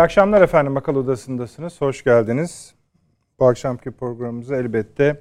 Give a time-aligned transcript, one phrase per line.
[0.00, 0.76] İyi akşamlar efendim.
[0.76, 1.80] Akıl Odası'ndasınız.
[1.80, 2.74] Hoş geldiniz.
[3.38, 5.20] Bu akşamki programımızı elbette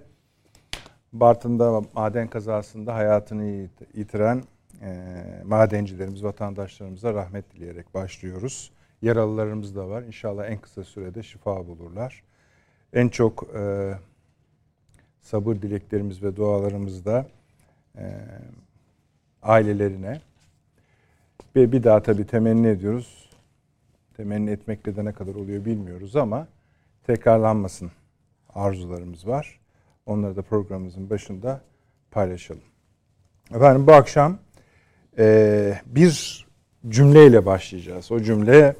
[1.13, 4.44] Bartın'da maden kazasında hayatını yitiren
[4.81, 4.94] e,
[5.45, 8.71] madencilerimiz, vatandaşlarımıza rahmet dileyerek başlıyoruz.
[9.02, 10.02] Yaralılarımız da var.
[10.02, 12.23] İnşallah en kısa sürede şifa bulurlar.
[12.93, 13.93] En çok e,
[15.21, 17.26] sabır dileklerimiz ve dualarımız da
[17.98, 18.05] e,
[19.41, 20.21] ailelerine
[21.55, 23.19] ve bir daha tabii temenni ediyoruz.
[24.20, 26.48] Temenni etmekle de ne kadar oluyor bilmiyoruz ama
[27.08, 27.91] tekrarlanmasın
[28.50, 29.60] arzularımız var.
[30.05, 31.62] Onları da programımızın başında
[32.12, 32.62] paylaşalım.
[33.55, 34.38] Efendim bu akşam
[35.18, 36.46] e, bir
[36.90, 38.12] cümleyle başlayacağız.
[38.12, 38.76] O cümle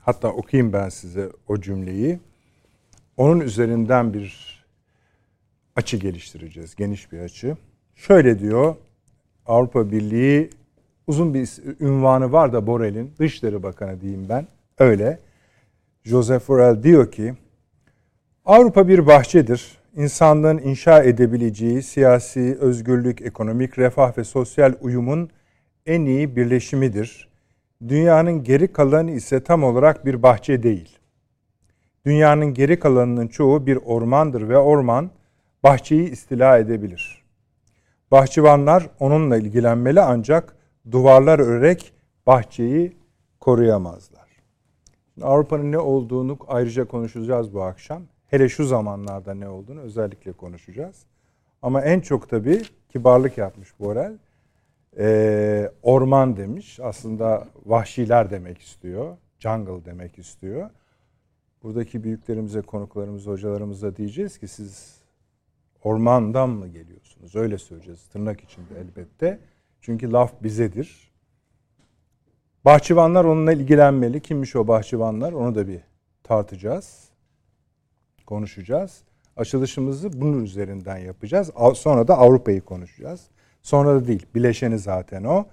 [0.00, 2.18] hatta okuyayım ben size o cümleyi.
[3.16, 4.64] Onun üzerinden bir
[5.76, 6.74] açı geliştireceğiz.
[6.74, 7.56] Geniş bir açı.
[7.94, 8.76] Şöyle diyor
[9.46, 10.50] Avrupa Birliği
[11.06, 11.50] uzun bir
[11.80, 14.46] ünvanı var da Borrell'in Dışişleri Bakanı diyeyim ben.
[14.82, 15.18] Öyle.
[16.04, 17.34] Joseph Borrell diyor ki
[18.44, 19.78] Avrupa bir bahçedir.
[19.96, 25.30] İnsanlığın inşa edebileceği siyasi özgürlük, ekonomik refah ve sosyal uyumun
[25.86, 27.28] en iyi birleşimidir.
[27.88, 30.98] Dünyanın geri kalanı ise tam olarak bir bahçe değil.
[32.06, 35.10] Dünyanın geri kalanının çoğu bir ormandır ve orman
[35.62, 37.24] bahçeyi istila edebilir.
[38.10, 40.56] Bahçıvanlar onunla ilgilenmeli ancak
[40.90, 41.92] duvarlar örerek
[42.26, 42.96] bahçeyi
[43.40, 44.21] koruyamazlar.
[45.20, 48.02] Avrupa'nın ne olduğunu ayrıca konuşacağız bu akşam.
[48.26, 51.06] Hele şu zamanlarda ne olduğunu özellikle konuşacağız.
[51.62, 54.18] Ama en çok tabii kibarlık yapmış Borel.
[54.98, 56.80] Ee, orman demiş.
[56.80, 59.16] Aslında vahşiler demek istiyor.
[59.38, 60.70] Jungle demek istiyor.
[61.62, 65.02] Buradaki büyüklerimize, konuklarımıza, hocalarımıza diyeceğiz ki siz
[65.84, 67.36] ormandan mı geliyorsunuz?
[67.36, 69.40] Öyle söyleyeceğiz tırnak içinde elbette.
[69.80, 71.11] Çünkü laf bizedir.
[72.64, 74.20] Bahçıvanlar onunla ilgilenmeli.
[74.20, 75.32] Kimmiş o bahçıvanlar?
[75.32, 75.80] Onu da bir
[76.22, 77.08] tartacağız.
[78.26, 79.02] Konuşacağız.
[79.36, 81.50] Açılışımızı bunun üzerinden yapacağız.
[81.74, 83.26] Sonra da Avrupa'yı konuşacağız.
[83.62, 84.26] Sonra da değil.
[84.34, 85.46] Bileşeni zaten o.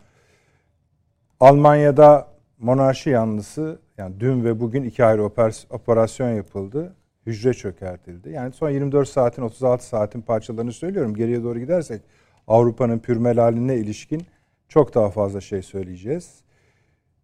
[1.40, 2.28] Almanya'da
[2.60, 5.24] monarşi yanlısı yani dün ve bugün iki ayrı
[5.70, 6.96] operasyon yapıldı
[7.26, 8.30] hücre çökertildi.
[8.30, 11.16] Yani son 24 saatin 36 saatin parçalarını söylüyorum.
[11.16, 12.02] Geriye doğru gidersek
[12.48, 14.22] Avrupa'nın pürmelaline ilişkin
[14.68, 16.44] çok daha fazla şey söyleyeceğiz.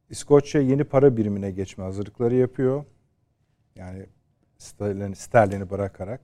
[0.10, 2.86] İskoçya yeni para birimine geçme hazırlıkları yapıyor.
[3.76, 4.06] Yani
[5.14, 6.22] sterlini, bırakarak.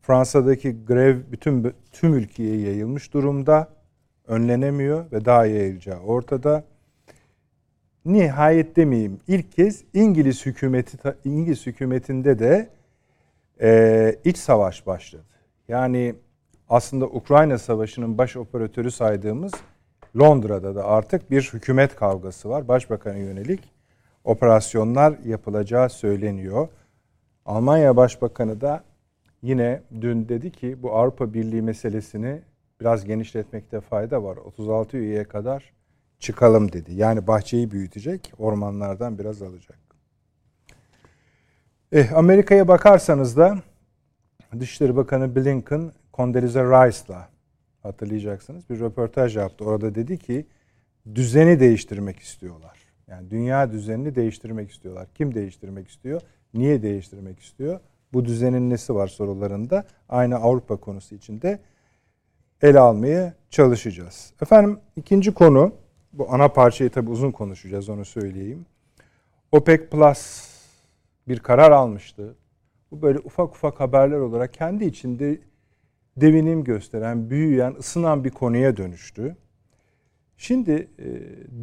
[0.00, 3.68] Fransa'daki grev bütün tüm ülkeye yayılmış durumda.
[4.26, 6.64] Önlenemiyor ve daha yayılacağı ortada.
[8.04, 12.70] Nihayet demeyeyim ilk kez İngiliz hükümeti İngiliz hükümetinde de
[13.60, 15.24] e, iç savaş başladı.
[15.68, 16.14] Yani
[16.68, 19.52] aslında Ukrayna Savaşı'nın baş operatörü saydığımız
[20.18, 22.68] Londra'da da artık bir hükümet kavgası var.
[22.68, 23.60] Başbakan'a yönelik
[24.24, 26.68] operasyonlar yapılacağı söyleniyor.
[27.46, 28.84] Almanya Başbakanı da
[29.42, 32.40] yine dün dedi ki bu Avrupa Birliği meselesini
[32.80, 34.36] biraz genişletmekte fayda var.
[34.36, 35.72] 36 üyeye kadar
[36.18, 36.94] çıkalım dedi.
[36.94, 39.78] Yani bahçeyi büyütecek, ormanlardan biraz alacak.
[41.92, 43.58] Eh, Amerika'ya bakarsanız da
[44.60, 47.28] Dışişleri Bakanı Blinken Condoleezza Rice'la
[47.82, 49.64] hatırlayacaksınız bir röportaj yaptı.
[49.64, 50.46] Orada dedi ki
[51.14, 52.78] düzeni değiştirmek istiyorlar.
[53.08, 55.08] Yani dünya düzenini değiştirmek istiyorlar.
[55.14, 56.20] Kim değiştirmek istiyor?
[56.54, 57.80] Niye değiştirmek istiyor?
[58.12, 61.60] Bu düzenin nesi var sorularında aynı Avrupa konusu içinde
[62.62, 64.32] ele almaya çalışacağız.
[64.42, 65.72] Efendim ikinci konu
[66.12, 68.66] bu ana parçayı tabi uzun konuşacağız onu söyleyeyim.
[69.52, 70.48] OPEC Plus
[71.28, 72.34] bir karar almıştı.
[72.90, 75.40] Bu böyle ufak ufak haberler olarak kendi içinde
[76.20, 79.36] devinim gösteren, büyüyen, ısınan bir konuya dönüştü.
[80.36, 81.06] Şimdi e,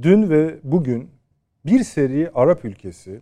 [0.03, 1.09] dün ve bugün
[1.65, 3.21] bir seri Arap ülkesi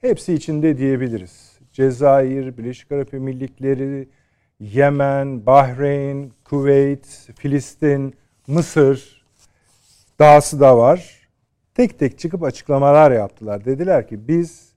[0.00, 1.58] hepsi içinde diyebiliriz.
[1.72, 4.08] Cezayir, Birleşik Arap Emirlikleri,
[4.60, 7.06] Yemen, Bahreyn, Kuveyt,
[7.36, 8.14] Filistin,
[8.46, 9.24] Mısır
[10.18, 11.28] dahası da var.
[11.74, 13.64] Tek tek çıkıp açıklamalar yaptılar.
[13.64, 14.69] Dediler ki biz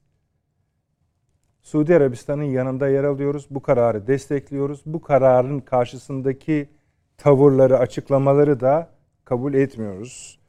[1.63, 3.47] Suudi Arabistan'ın yanında yer alıyoruz.
[3.49, 4.81] Bu kararı destekliyoruz.
[4.85, 6.69] Bu kararın karşısındaki
[7.17, 8.89] tavırları, açıklamaları da
[9.25, 10.39] kabul etmiyoruz.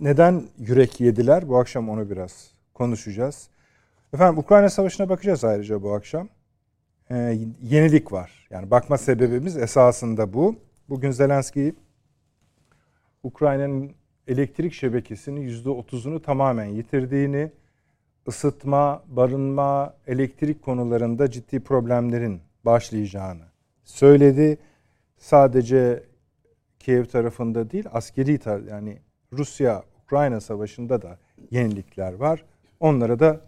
[0.00, 1.48] Neden yürek yediler?
[1.48, 3.48] Bu akşam onu biraz konuşacağız.
[4.12, 6.28] Efendim Ukrayna Savaşı'na bakacağız ayrıca bu akşam.
[7.10, 8.46] Ee, yenilik var.
[8.50, 10.56] Yani bakma sebebimiz esasında bu.
[10.88, 11.74] Bugün Zelenski
[13.22, 13.92] Ukrayna'nın
[14.28, 17.52] elektrik şebekesinin %30'unu tamamen yitirdiğini,
[18.28, 23.44] ısıtma, barınma, elektrik konularında ciddi problemlerin başlayacağını
[23.84, 24.58] söyledi.
[25.16, 26.02] Sadece
[26.78, 28.98] Kiev tarafında değil, askeri tar yani
[29.32, 31.18] Rusya Ukrayna savaşında da
[31.50, 32.44] yenilikler var.
[32.80, 33.40] Onlara da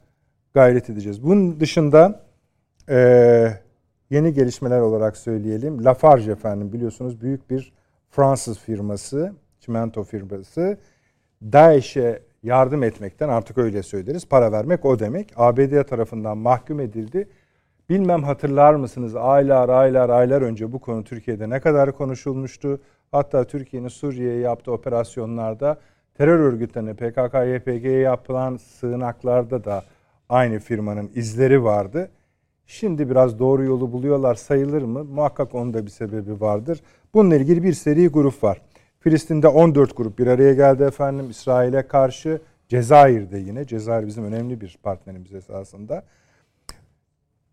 [0.55, 1.23] gayret edeceğiz.
[1.23, 2.25] Bunun dışında
[2.89, 2.97] e,
[4.11, 5.85] yeni gelişmeler olarak söyleyelim.
[5.85, 7.73] Lafarge efendim biliyorsunuz büyük bir
[8.11, 10.79] Fransız firması, çimento firması.
[11.43, 14.29] DAEŞ'e yardım etmekten artık öyle söyleriz.
[14.29, 15.33] Para vermek o demek.
[15.37, 17.29] ABD tarafından mahkum edildi.
[17.91, 22.81] Bilmem hatırlar mısınız aylar aylar aylar önce bu konu Türkiye'de ne kadar konuşulmuştu.
[23.13, 25.79] Hatta Türkiye'nin Suriye'ye yaptığı operasyonlarda
[26.15, 29.85] terör örgütlerine PKK, YPG'ye yapılan sığınaklarda da
[30.29, 32.11] aynı firmanın izleri vardı.
[32.67, 35.05] Şimdi biraz doğru yolu buluyorlar sayılır mı?
[35.05, 36.81] Muhakkak onda bir sebebi vardır.
[37.15, 38.63] Bununla ilgili bir seri grup var.
[39.01, 41.31] Filistin'de 14 grup bir araya geldi efendim.
[41.31, 43.67] İsrail'e karşı Cezayir'de yine.
[43.67, 46.03] Cezayir bizim önemli bir partnerimiz esasında.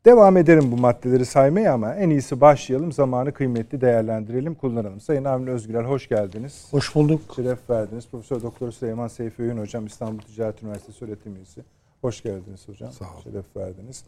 [0.06, 2.92] Devam ederim bu maddeleri saymaya ama en iyisi başlayalım.
[2.92, 5.02] Zamanı kıymetli değerlendirelim, kullanalım.
[5.02, 6.68] Sayın Avni Özgürel hoş geldiniz.
[6.72, 7.22] Hoş bulduk.
[7.36, 8.08] Şeref verdiniz.
[8.08, 11.62] Profesör Doktor Süleyman Seyfi Öğün hocam İstanbul Ticaret Üniversitesi öğretim üyesi.
[12.02, 12.92] Hoş geldiniz hocam.
[12.92, 13.22] Sağ olun.
[13.24, 14.04] Şeref verdiniz.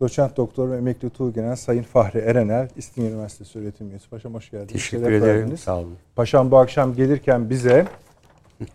[0.00, 4.08] Doçent Doktor ve Emekli Tuğgenel Sayın Fahri Erenel İstinye Üniversitesi öğretim üyesi.
[4.08, 4.72] Paşam hoş geldiniz.
[4.72, 5.40] Teşekkür Şeref ederim.
[5.40, 5.60] verdiniz.
[5.60, 5.94] Sağ olun.
[6.16, 7.86] Paşam bu akşam gelirken bize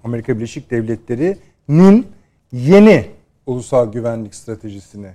[0.04, 2.08] Amerika Birleşik Devletleri'nin
[2.52, 3.06] yeni
[3.46, 5.12] ulusal güvenlik stratejisini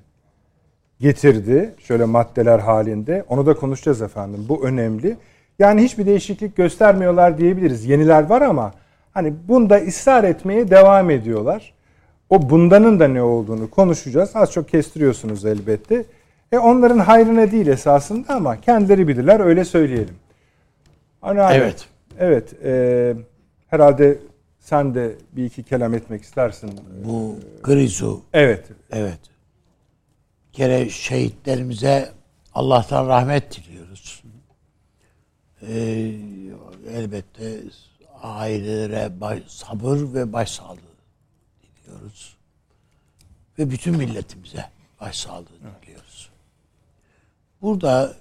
[1.00, 1.74] getirdi.
[1.78, 3.24] Şöyle maddeler halinde.
[3.28, 4.46] Onu da konuşacağız efendim.
[4.48, 5.16] Bu önemli.
[5.58, 7.84] Yani hiçbir değişiklik göstermiyorlar diyebiliriz.
[7.84, 8.72] Yeniler var ama
[9.14, 11.74] hani bunda ısrar etmeye devam ediyorlar.
[12.30, 14.30] O bundanın da ne olduğunu konuşacağız.
[14.36, 16.04] Az çok kestiriyorsunuz elbette.
[16.52, 20.14] E onların hayrına değil esasında ama kendileri bilirler öyle söyleyelim.
[21.20, 21.86] Hani abi, Evet.
[22.18, 22.54] Evet.
[22.64, 23.14] e,
[23.68, 24.18] herhalde
[24.60, 26.70] sen de bir iki kelam etmek istersin.
[27.04, 28.64] Bu Grizu, Evet.
[28.90, 29.18] evet.
[30.48, 32.08] Bir kere şehitlerimize
[32.54, 34.22] Allah'tan rahmet diliyoruz.
[35.62, 36.12] Ee,
[36.94, 37.52] elbette
[38.22, 40.78] ailelere baş- sabır ve başsağlığı
[41.86, 42.36] diliyoruz.
[43.58, 45.46] Ve bütün milletimize başsağlığı
[45.82, 46.30] diliyoruz.
[47.62, 48.16] Burada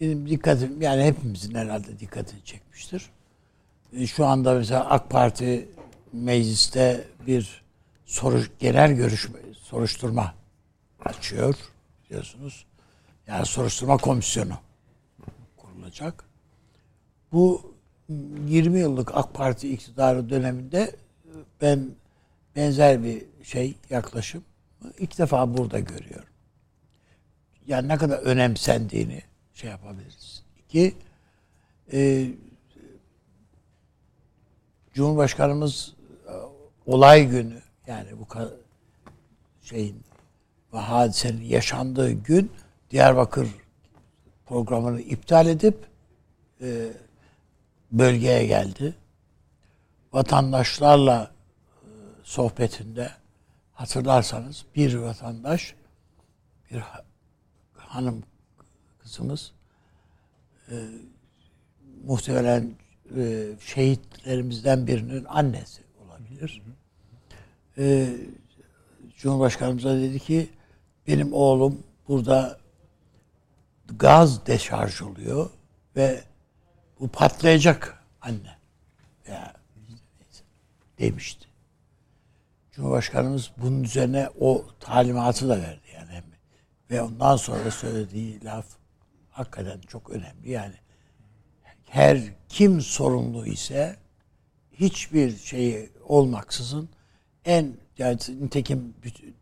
[0.00, 3.10] benim dikkatim, yani hepimizin herhalde dikkatini çekmiştir.
[3.92, 5.68] E, Şu anda mesela AK Parti
[6.12, 7.62] mecliste bir
[8.06, 10.34] soru, genel görüşme, soruşturma
[11.04, 11.54] açıyor
[12.04, 12.66] biliyorsunuz.
[13.26, 14.54] Yani soruşturma komisyonu
[15.56, 16.24] kurulacak.
[17.32, 17.74] Bu
[18.08, 20.96] 20 yıllık AK Parti iktidarı döneminde
[21.60, 21.90] ben
[22.58, 24.44] benzer bir şey yaklaşım
[24.98, 26.28] ilk defa burada görüyorum.
[27.66, 29.22] Yani ne kadar önemsendiğini
[29.54, 30.42] şey yapabiliriz.
[30.58, 30.94] İki,
[31.92, 32.28] e,
[34.94, 35.94] Cumhurbaşkanımız
[36.26, 36.32] e,
[36.86, 38.26] olay günü yani bu
[39.62, 40.02] şeyin
[40.72, 42.52] ve hadisenin yaşandığı gün
[42.90, 43.48] Diyarbakır
[44.46, 45.86] programını iptal edip
[46.60, 46.92] e,
[47.92, 48.94] bölgeye geldi.
[50.12, 51.37] Vatandaşlarla
[52.28, 53.10] sohbetinde
[53.72, 55.74] hatırlarsanız bir vatandaş
[56.70, 57.04] bir ha-
[57.74, 58.22] hanım
[58.98, 59.52] kızımız
[60.70, 60.74] e,
[62.04, 62.74] muhtemelen
[63.16, 66.62] e, şehitlerimizden birinin annesi olabilir.
[67.78, 68.16] E,
[69.16, 70.50] Cumhurbaşkanımıza dedi ki
[71.06, 72.58] benim oğlum burada
[73.98, 75.50] gaz deşarj oluyor
[75.96, 76.24] ve
[77.00, 78.58] bu patlayacak anne
[79.28, 79.54] ya
[79.88, 80.44] neyse,
[80.98, 81.47] demişti.
[82.78, 86.22] Cumhurbaşkanımız bunun üzerine o talimatı da verdi yani
[86.90, 88.66] ve ondan sonra söylediği laf
[89.30, 90.74] hakikaten çok önemli yani
[91.84, 92.18] her
[92.48, 93.96] kim sorumlu ise
[94.72, 96.88] hiçbir şeyi olmaksızın
[97.44, 98.94] en yani nitekim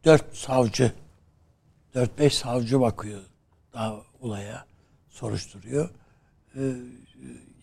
[0.05, 0.93] dört savcı
[1.95, 3.21] dört beş savcı bakıyor
[3.73, 4.67] daha olaya
[5.09, 5.91] soruşturuyor.
[6.57, 6.73] Ee,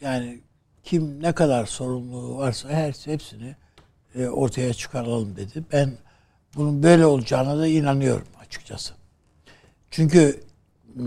[0.02, 0.42] yani
[0.84, 3.56] kim ne kadar sorumluluğu varsa her hepsini
[4.16, 5.64] e, ortaya çıkaralım dedi.
[5.72, 5.92] Ben
[6.56, 8.94] bunun böyle olacağına da inanıyorum açıkçası.
[9.92, 10.44] Çünkü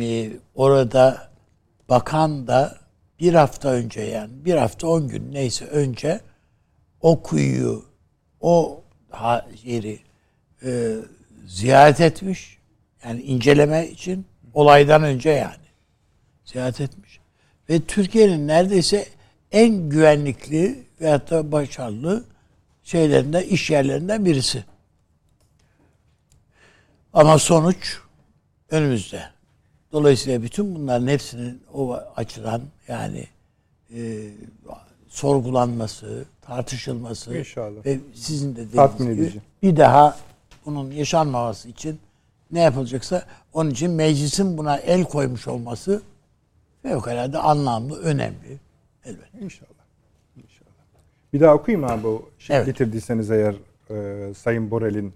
[0.00, 1.28] e, orada
[1.88, 2.78] bakan da
[3.20, 6.20] bir hafta önce yani bir hafta on gün neyse önce
[7.00, 7.84] o kuyuyu
[8.40, 8.82] o
[9.64, 9.98] yeri
[10.64, 10.94] e,
[11.46, 12.58] ziyaret etmiş.
[13.04, 15.66] Yani inceleme için olaydan önce yani
[16.44, 17.20] ziyaret etmiş.
[17.70, 19.06] Ve Türkiye'nin neredeyse
[19.52, 22.25] en güvenlikli ve hatta başarılı
[22.87, 24.64] şeylerinden, iş yerlerinden birisi.
[27.12, 27.99] Ama sonuç
[28.71, 29.23] önümüzde.
[29.93, 33.26] Dolayısıyla bütün bunların hepsinin o açıdan yani
[33.95, 34.28] e,
[35.09, 37.87] sorgulanması, tartışılması İnşallah.
[37.87, 40.19] ve sizin de dediğiniz gibi bir daha
[40.66, 42.00] bunun yaşanmaması için
[42.50, 46.02] ne yapılacaksa onun için meclisin buna el koymuş olması
[46.83, 48.59] fevkalade anlamlı, önemli.
[49.05, 49.38] Elbette.
[49.40, 49.75] İnşallah.
[51.37, 52.66] Bir daha okuyayım abi o şey Evet.
[52.66, 53.55] getirdiyseniz eğer
[53.90, 55.12] e, Sayın Borel'in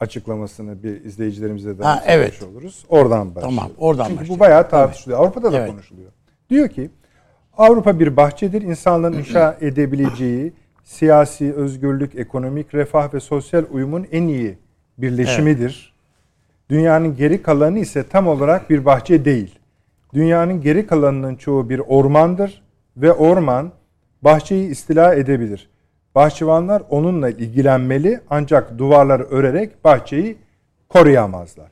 [0.00, 2.42] açıklamasını bir izleyicilerimize de Ha, evet.
[2.42, 2.84] oluruz.
[2.88, 3.56] Oradan başlayalım.
[3.56, 4.40] Tamam, oradan Çünkü bu başlayalım.
[4.40, 5.20] bayağı tartışılıyor.
[5.20, 5.70] Avrupa'da da Evet.
[5.70, 6.10] konuşuluyor.
[6.50, 6.90] Diyor ki
[7.58, 8.62] Avrupa bir bahçedir.
[8.62, 10.52] İnsanların inşa edebileceği
[10.84, 14.58] siyasi özgürlük, ekonomik refah ve sosyal uyumun en iyi
[14.98, 15.94] birleşimidir.
[16.70, 19.58] Dünyanın geri kalanı ise tam olarak bir bahçe değil.
[20.14, 22.62] Dünyanın geri kalanının çoğu bir ormandır
[22.96, 23.72] ve orman
[24.26, 25.68] bahçeyi istila edebilir.
[26.14, 30.36] Bahçıvanlar onunla ilgilenmeli ancak duvarları örerek bahçeyi
[30.88, 31.66] koruyamazlar.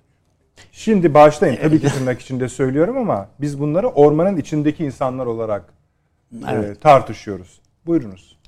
[0.72, 5.64] Şimdi bağışlayın tabii ki tırnak içinde söylüyorum ama biz bunları ormanın içindeki insanlar olarak
[6.32, 7.60] e, tartışıyoruz.
[7.86, 8.38] Buyurunuz.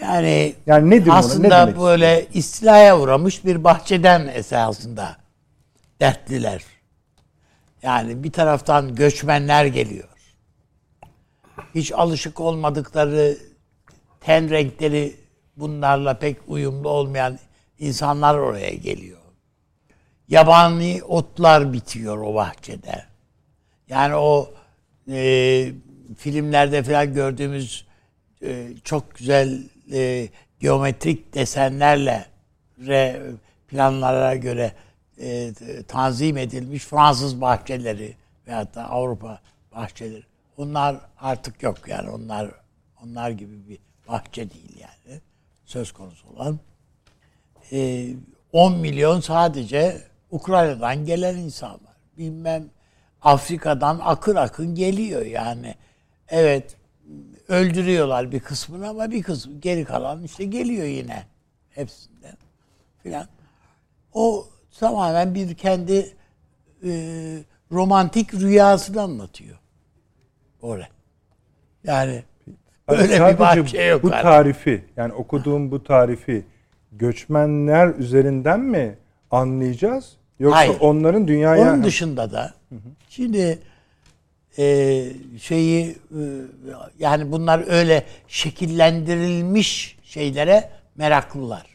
[0.00, 1.14] Yani Yani nedir bunu?
[1.14, 5.16] Ne aslında demek böyle istilaya uğramış bir bahçeden esasında
[6.00, 6.64] dertliler.
[7.82, 10.08] Yani bir taraftan göçmenler geliyor.
[11.76, 13.38] Hiç alışık olmadıkları
[14.20, 15.16] ten renkleri
[15.56, 17.38] bunlarla pek uyumlu olmayan
[17.78, 19.18] insanlar oraya geliyor.
[20.28, 23.04] Yabani otlar bitiyor o bahçede.
[23.88, 24.54] Yani o
[25.10, 25.72] e,
[26.18, 27.86] filmlerde falan gördüğümüz
[28.42, 30.28] e, çok güzel e,
[30.60, 32.26] geometrik desenlerle
[32.86, 33.22] re,
[33.68, 34.72] planlara göre
[35.20, 35.52] e,
[35.88, 38.16] tanzim edilmiş Fransız bahçeleri
[38.46, 39.40] veyahut da Avrupa
[39.72, 40.35] bahçeleri.
[40.56, 42.50] Onlar artık yok yani onlar
[43.04, 45.20] onlar gibi bir bahçe değil yani
[45.64, 46.58] söz konusu olan.
[47.72, 48.08] E,
[48.52, 51.96] 10 milyon sadece Ukrayna'dan gelen insan var.
[52.18, 52.70] Bilmem
[53.22, 55.74] Afrika'dan akın akın geliyor yani.
[56.28, 56.76] Evet
[57.48, 61.26] öldürüyorlar bir kısmını ama bir kısmı geri kalan işte geliyor yine
[61.70, 62.36] hepsinden
[63.02, 63.26] filan.
[64.14, 64.46] O
[64.78, 66.16] tamamen bir kendi
[66.84, 66.90] e,
[67.72, 69.58] romantik rüyasını anlatıyor.
[70.66, 70.86] Orada.
[71.84, 72.22] Yani
[72.86, 74.02] Hani öyle bir bahçe yok.
[74.02, 74.22] Bu artık.
[74.22, 76.44] tarifi yani okuduğum bu tarifi
[76.92, 78.98] göçmenler üzerinden mi
[79.30, 80.16] anlayacağız?
[80.38, 80.76] Yoksa Hayır.
[80.80, 82.54] onların dünyaya Onun dışında da
[83.08, 83.58] şimdi
[84.58, 85.06] e,
[85.40, 86.22] şeyi e,
[86.98, 91.66] yani bunlar öyle şekillendirilmiş şeylere meraklılar.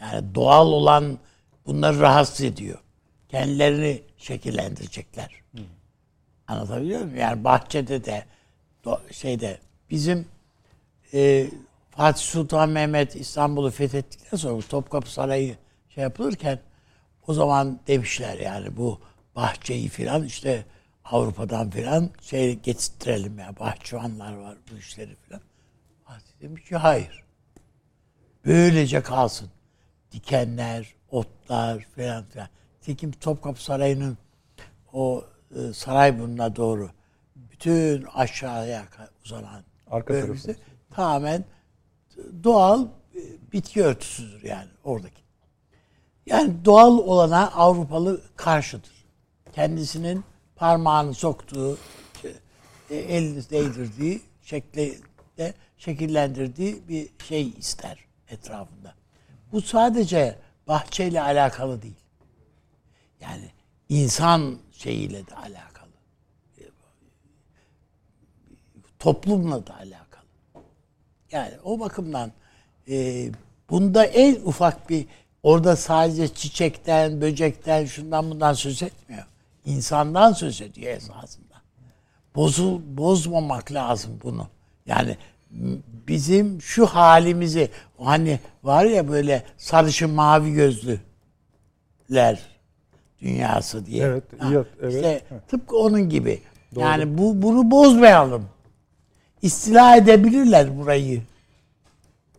[0.00, 1.18] Yani doğal olan
[1.66, 2.78] bunları rahatsız ediyor.
[3.28, 5.30] Kendilerini şekillendirecekler.
[6.48, 7.16] Anlatabiliyor muyum?
[7.16, 8.24] Yani bahçede de
[9.10, 9.58] şeyde
[9.90, 10.28] bizim
[11.14, 11.50] e,
[11.90, 15.56] Fatih Sultan Mehmet İstanbul'u fethettikten sonra Topkapı Sarayı
[15.88, 16.58] şey yapılırken
[17.26, 19.00] o zaman demişler yani bu
[19.36, 20.64] bahçeyi filan işte
[21.04, 25.40] Avrupa'dan filan şey getirtirelim ya bahçıvanlar var bu işleri filan.
[26.04, 27.24] Fatih demiş ki hayır.
[28.44, 29.50] Böylece kalsın.
[30.12, 32.48] Dikenler, otlar filan filan.
[32.80, 34.18] Tekim Topkapı Sarayı'nın
[34.92, 35.24] o
[35.74, 36.90] Sarayburnu'na doğru
[37.36, 38.84] bütün aşağıya
[39.24, 40.56] uzanan Arka bölgesi
[40.90, 41.44] tamamen
[42.44, 42.84] doğal
[43.14, 43.20] e,
[43.52, 45.22] bitki örtüsüdür yani oradaki.
[46.26, 49.06] Yani doğal olana Avrupalı karşıdır.
[49.52, 50.24] Kendisinin
[50.56, 51.78] parmağını soktuğu,
[52.90, 54.92] e, elini değdirdiği şekle
[55.38, 57.98] de şekillendirdiği bir şey ister
[58.28, 58.94] etrafında.
[59.52, 62.00] Bu sadece bahçeyle alakalı değil.
[63.20, 63.50] Yani
[63.88, 65.86] insan şeyiyle de alakalı.
[68.98, 70.26] Toplumla da alakalı.
[71.32, 72.32] Yani o bakımdan
[72.88, 73.28] e,
[73.70, 75.06] bunda en ufak bir
[75.42, 79.26] orada sadece çiçekten, böcekten, şundan bundan söz etmiyor.
[79.64, 81.62] İnsandan söz ediyor esasında.
[82.34, 84.48] Bozul, bozmamak lazım bunu.
[84.86, 85.16] Yani
[86.08, 92.55] bizim şu halimizi hani var ya böyle sarışın mavi gözlüler
[93.20, 94.04] dünyası diye.
[94.04, 94.94] Evet, iyi, evet.
[94.94, 95.48] İşte Evet.
[95.48, 96.40] tıpkı onun gibi.
[96.76, 98.44] Yani bu bunu bozmayalım.
[99.42, 101.22] İstila edebilirler burayı.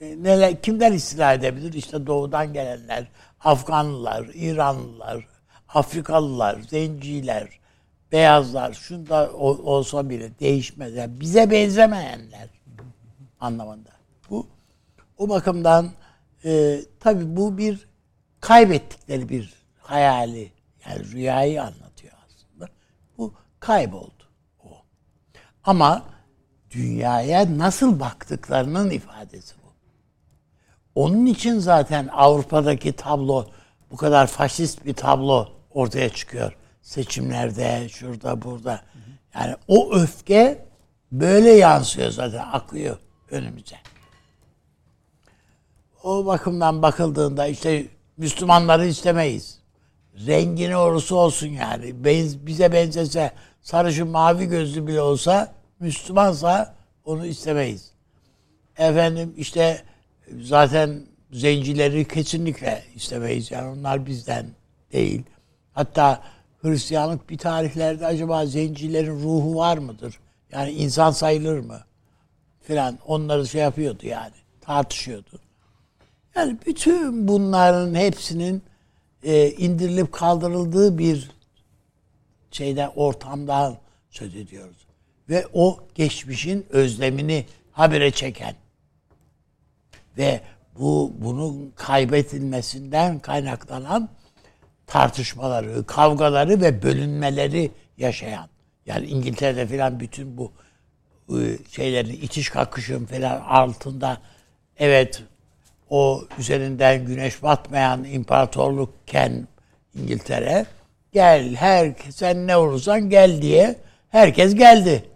[0.01, 1.73] E, Neler, kimler istila edebilir?
[1.73, 3.07] İşte doğudan gelenler,
[3.43, 5.27] Afganlılar, İranlılar,
[5.69, 7.59] Afrikalılar, zenciler,
[8.11, 10.95] beyazlar, şunda olsa bile değişmez.
[10.95, 12.49] Yani bize benzemeyenler
[13.39, 13.89] anlamında.
[14.29, 14.47] Bu
[15.17, 15.89] o bakımdan
[16.45, 17.87] e, tabii bu bir
[18.41, 20.51] kaybettikleri bir hayali
[20.89, 22.69] yani rüyayı anlatıyor aslında.
[23.17, 24.23] Bu kayboldu
[24.63, 24.69] o.
[25.63, 26.03] Ama
[26.71, 29.67] dünyaya nasıl baktıklarının ifadesi bu.
[30.95, 33.47] Onun için zaten Avrupa'daki tablo
[33.91, 36.57] bu kadar faşist bir tablo ortaya çıkıyor.
[36.81, 38.81] Seçimlerde, şurada, burada.
[39.35, 40.65] Yani o öfke
[41.11, 42.97] böyle yansıyor zaten, akıyor
[43.31, 43.75] önümüze.
[46.03, 49.56] O bakımdan bakıldığında işte Müslümanları istemeyiz.
[50.27, 51.85] Rengini olursa olsun yani.
[52.03, 53.31] Benz- Bize benzese
[53.61, 57.91] sarışın mavi gözlü bile olsa Müslümansa onu istemeyiz.
[58.77, 59.81] Efendim işte
[60.41, 63.51] zaten zencileri kesinlikle istemeyiz.
[63.51, 64.45] Yani onlar bizden
[64.93, 65.23] değil.
[65.73, 66.23] Hatta
[66.61, 70.19] Hristiyanlık bir tarihlerde acaba zencilerin ruhu var mıdır?
[70.51, 71.79] Yani insan sayılır mı?
[72.61, 74.33] Filan onları şey yapıyordu yani.
[74.61, 75.39] Tartışıyordu.
[76.35, 78.63] Yani bütün bunların hepsinin
[79.23, 81.31] e, indirilip kaldırıldığı bir
[82.51, 83.77] şeyden ortamdan
[84.09, 84.87] söz ediyoruz.
[85.29, 88.55] Ve o geçmişin özlemini habire çeken
[90.17, 90.41] ve
[90.79, 94.09] bu bunun kaybetilmesinden kaynaklanan
[94.87, 98.49] tartışmaları, kavgaları ve bölünmeleri yaşayan.
[98.85, 100.51] Yani İngiltere'de filan bütün bu
[101.29, 104.21] ıı, şeylerin itiş kakışın falan altında
[104.77, 105.23] evet
[105.89, 109.47] o üzerinden güneş batmayan imparatorlukken
[109.95, 110.65] İngiltere
[111.11, 113.75] gel her sen ne olursan gel diye
[114.09, 115.09] herkes geldi.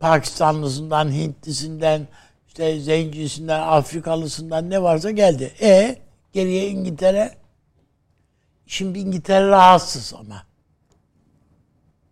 [0.00, 2.08] Pakistanlısından, Hintlisinden,
[2.46, 5.52] işte zencisinden, Afrikalısından ne varsa geldi.
[5.60, 5.96] E
[6.32, 7.34] geriye İngiltere.
[8.66, 10.46] Şimdi İngiltere rahatsız ama.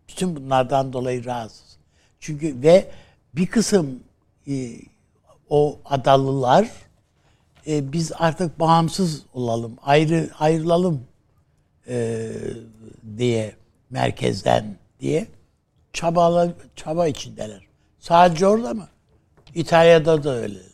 [0.09, 1.79] Bütün bunlardan dolayı rahatsız.
[2.21, 2.91] Çünkü ve
[3.35, 4.03] bir kısım
[4.49, 4.71] e,
[5.49, 6.69] o adalılar
[7.67, 11.07] e, biz artık bağımsız olalım, ayrı ayrılalım
[11.89, 12.31] e,
[13.17, 13.55] diye
[13.91, 15.27] merkezden diye
[15.93, 17.67] çabalar çaba içindeler.
[17.99, 18.89] Sadece orada mı?
[19.55, 20.73] İtalya'da da öyleler.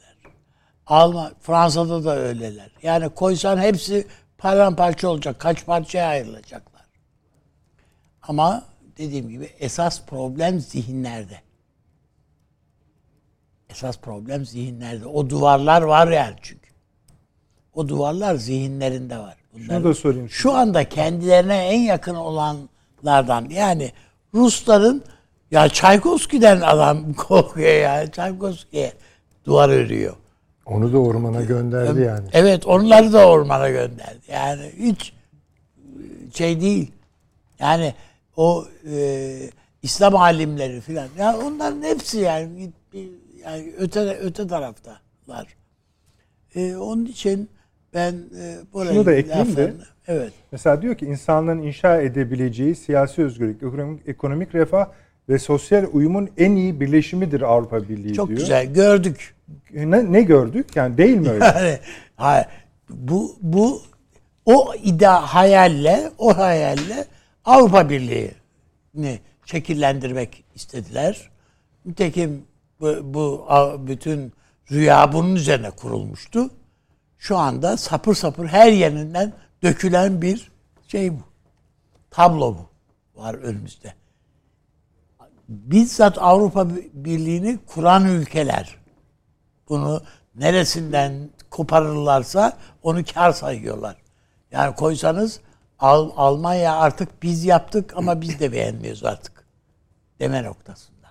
[0.87, 2.71] Alman, Fransa'da da öyleler.
[2.83, 4.07] Yani koysan hepsi
[4.39, 5.41] paramparça olacak.
[5.41, 6.85] Kaç parçaya ayrılacaklar.
[8.23, 8.65] Ama
[8.99, 11.41] dediğim gibi esas problem zihinlerde.
[13.71, 15.07] Esas problem zihinlerde.
[15.07, 16.68] O duvarlar var yani çünkü.
[17.79, 19.37] O duvarlar zihinlerinde var.
[19.67, 20.31] Şunu da sorayım.
[20.31, 23.93] Şu anda kendilerine en yakın olanlardan yani
[24.35, 25.03] Rusların
[25.51, 28.13] ya Çaykovski'den adam korkuyor ya.
[28.13, 28.93] Çaykovski'ye
[29.45, 30.17] duvar örüyor.
[30.67, 32.29] Onu da ormana gönderdi yani.
[32.33, 34.21] Evet onları da ormana gönderdi.
[34.33, 35.13] Yani hiç
[36.35, 36.93] şey değil.
[37.59, 37.95] Yani
[38.37, 39.51] o e,
[39.83, 41.09] İslam alimleri filan.
[41.19, 42.71] Ya onların hepsi yani
[43.45, 45.57] yani öte öte taraftalar.
[46.55, 47.51] E, onun için
[47.95, 49.75] ben e, burayı Şunu da ekleyeyim de.
[50.09, 50.33] Evet.
[50.53, 54.87] Mesela diyor ki insanların inşa edebileceği siyasi özgürlük, ekonomik, ekonomik refah
[55.29, 58.41] ve sosyal uyumun en iyi birleşimidir Avrupa Birliği Çok diyor.
[58.41, 59.35] güzel gördük.
[59.75, 60.77] Ne, ne gördük?
[60.77, 61.45] Yani değil mi öyle?
[61.55, 61.79] Yani
[62.17, 62.47] hayır,
[62.91, 63.83] bu bu
[64.45, 67.05] o idea hayalle o hayalle
[67.45, 71.31] Avrupa Birliği'ni şekillendirmek istediler.
[71.87, 72.43] Nitekim
[72.81, 73.47] bu, bu
[73.79, 74.33] bütün
[74.73, 76.51] rüya bunun üzerine kurulmuştu.
[77.19, 80.53] Şu anda sapır sapır her yerinden dökülen bir
[80.89, 81.23] şey bu.
[82.11, 82.69] Tablo bu
[83.21, 83.95] var önümüzde.
[85.49, 88.77] Bizzat Avrupa Birliği'ni kuran ülkeler
[89.69, 90.03] bunu
[90.35, 93.97] neresinden koparırlarsa onu kar sayıyorlar.
[94.51, 95.41] Yani koysanız
[95.79, 99.45] Al- Almanya artık biz yaptık ama biz de beğenmiyoruz artık
[100.21, 101.09] deme noktasında.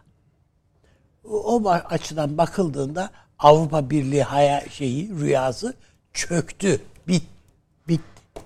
[1.23, 5.73] O, o açıdan bakıldığında Avrupa Birliği haya şeyi rüyası
[6.17, 6.81] çöktü.
[7.07, 7.23] Bit
[7.87, 8.01] bit.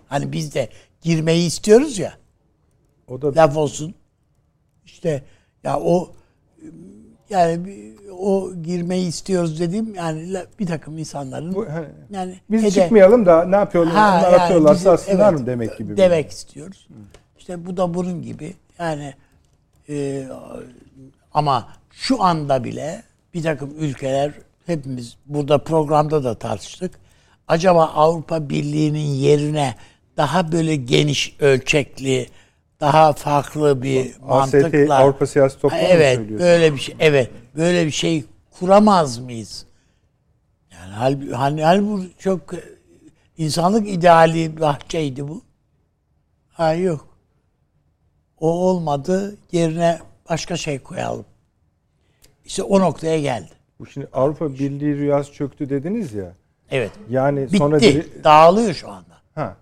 [0.08, 0.70] Hani biz de
[1.02, 2.14] girmeyi istiyoruz ya.
[3.08, 3.94] O da Laf olsun.
[4.86, 5.24] İşte
[5.64, 6.12] ya o
[7.30, 7.60] yani
[8.20, 13.44] o girmeyi istiyoruz dediğim yani bir takım insanların Bu, hani, yani biz hede- çıkmayalım da
[13.46, 13.94] ne yapıyorlar?
[13.94, 15.92] Ha, onlar yani atıyorlarsa bizim- aslında evet, demek gibi.
[15.92, 16.88] bir- Demek istiyoruz.
[17.40, 18.54] İşte bu da bunun gibi.
[18.80, 19.14] Yani
[19.90, 20.28] e,
[21.34, 23.04] ama şu anda bile
[23.34, 24.32] bir takım ülkeler
[24.66, 27.01] hepimiz burada programda da tartıştık.
[27.52, 29.76] Acaba Avrupa Birliği'nin yerine
[30.18, 32.28] daha böyle geniş ölçekli,
[32.80, 36.96] daha farklı bir AST, mantıkla Avrupa Siyasi Toplumu mu Evet, böyle bir şey.
[37.00, 39.66] Evet, böyle bir şey kuramaz mıyız?
[40.74, 42.42] Yani hal, hani, hal bu çok
[43.38, 45.42] insanlık ideali bahçeydi bu.
[46.50, 47.08] Ha yok.
[48.40, 49.36] O olmadı.
[49.52, 51.26] Yerine başka şey koyalım.
[52.46, 53.52] İşte o noktaya geldi.
[53.80, 56.41] Bu şimdi Avrupa Birliği rüyası çöktü dediniz ya.
[56.72, 56.92] Evet.
[57.10, 57.58] Yani Bitti.
[57.58, 59.18] sonra diri- Dağılıyor şu anda.
[59.36, 59.58] ha,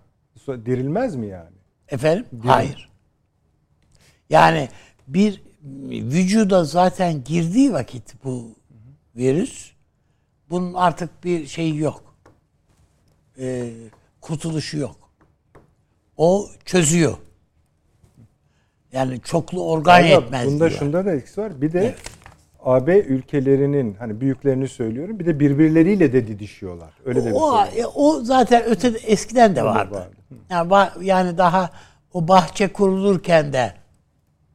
[0.46, 1.50] dirilmez mi yani?
[1.88, 2.26] Efendim?
[2.46, 2.90] Hayır.
[4.30, 4.68] Yani
[5.08, 5.42] bir
[6.02, 8.48] vücuda zaten girdiği vakit bu
[9.16, 9.70] virüs
[10.50, 12.14] bunun artık bir şeyi yok.
[13.38, 13.70] Ee,
[14.20, 14.96] kurtuluşu yok.
[16.16, 17.16] O çözüyor.
[18.92, 20.78] Yani çoklu organ Galiba yetmez Bunda diyor.
[20.78, 21.60] şunda da eksi var.
[21.60, 21.94] Bir de
[22.64, 25.18] AB ülkelerinin hani büyüklerini söylüyorum.
[25.18, 26.90] Bir de birbirleriyle de didişiyorlar.
[27.04, 29.94] Öyle de bir o, e, o zaten öte eskiden de vardı.
[29.94, 30.16] vardı.
[30.50, 31.70] Yani, yani daha
[32.12, 33.72] o bahçe kurulurken de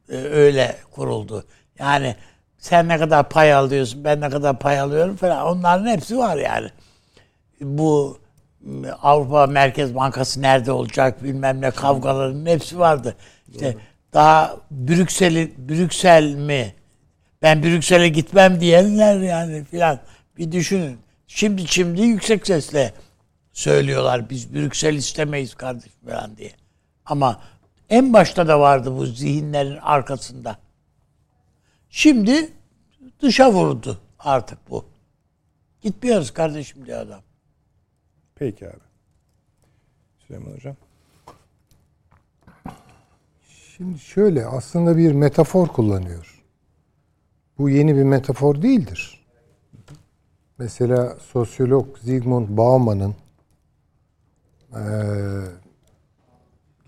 [0.08, 1.44] e, öyle kuruldu.
[1.78, 2.16] Yani
[2.58, 5.46] sen ne kadar pay alıyorsun, ben ne kadar pay alıyorum falan.
[5.46, 6.68] Onların hepsi var yani.
[7.60, 8.18] Bu
[9.02, 13.16] Avrupa Merkez Bankası nerede olacak bilmem ne kavgaların hepsi vardı.
[13.48, 13.76] İşte
[14.12, 16.74] daha Brüksel'i Brüksel mi?
[17.46, 20.00] Ben Brüksel'e gitmem diyenler yani filan.
[20.38, 20.98] Bir düşünün.
[21.26, 22.94] Şimdi şimdi yüksek sesle
[23.52, 26.52] söylüyorlar biz Brüksel istemeyiz kardeşim falan diye.
[27.04, 27.40] Ama
[27.88, 30.58] en başta da vardı bu zihinlerin arkasında.
[31.90, 32.52] Şimdi
[33.22, 34.84] dışa vurdu artık bu.
[35.82, 37.22] Gitmiyoruz kardeşim diyor adam.
[38.34, 38.76] Peki abi.
[40.26, 40.76] Süleyman Hocam.
[43.76, 46.35] Şimdi şöyle aslında bir metafor kullanıyor.
[47.58, 49.26] Bu yeni bir metafor değildir.
[50.58, 53.14] Mesela sosyolog Zygmunt Bauman'ın
[54.74, 54.80] eee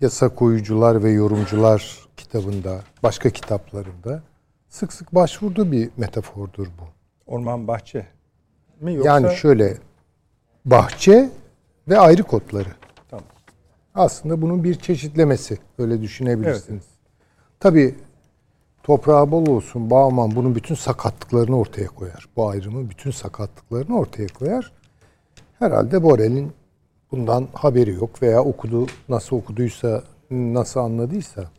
[0.01, 4.23] Yasa Koyucular ve Yorumcular kitabında, başka kitaplarında
[4.69, 6.83] sık sık başvurduğu bir metafordur bu.
[7.25, 8.07] Orman bahçe
[8.81, 9.09] mi yoksa?
[9.09, 9.77] Yani şöyle
[10.65, 11.29] bahçe
[11.87, 12.69] ve ayrı kotları.
[13.09, 13.25] Tamam.
[13.95, 15.57] Aslında bunun bir çeşitlemesi.
[15.77, 16.83] Öyle düşünebilirsiniz.
[17.59, 17.95] Tabii
[18.89, 22.29] toprağı bol olsun Bauman bunun bütün sakatlıklarını ortaya koyar.
[22.35, 24.71] Bu ayrımı bütün sakatlıklarını ortaya koyar.
[25.59, 26.51] Herhalde Borel'in
[27.11, 31.49] bundan haberi yok veya okudu nasıl okuduysa nasıl anladıysa.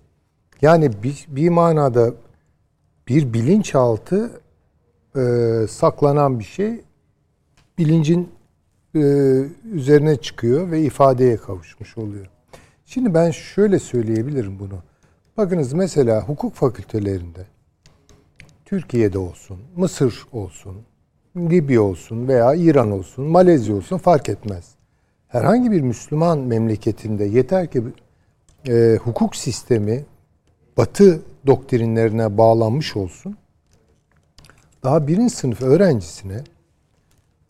[0.62, 2.12] Yani bir, bir manada
[3.08, 4.40] bir bilinçaltı
[5.16, 5.22] e,
[5.68, 6.80] saklanan bir şey
[7.78, 8.28] bilincin
[8.94, 9.00] e,
[9.72, 12.26] üzerine çıkıyor ve ifadeye kavuşmuş oluyor.
[12.86, 14.78] Şimdi ben şöyle söyleyebilirim bunu.
[15.40, 17.46] Bakınız mesela hukuk fakültelerinde
[18.64, 20.76] Türkiye'de olsun, Mısır olsun,
[21.36, 24.74] Libya olsun veya İran olsun, Malezya olsun fark etmez.
[25.28, 27.82] Herhangi bir Müslüman memleketinde yeter ki
[28.68, 30.04] e, hukuk sistemi
[30.76, 33.36] Batı doktrinlerine bağlanmış olsun.
[34.82, 36.44] Daha birinci sınıf öğrencisine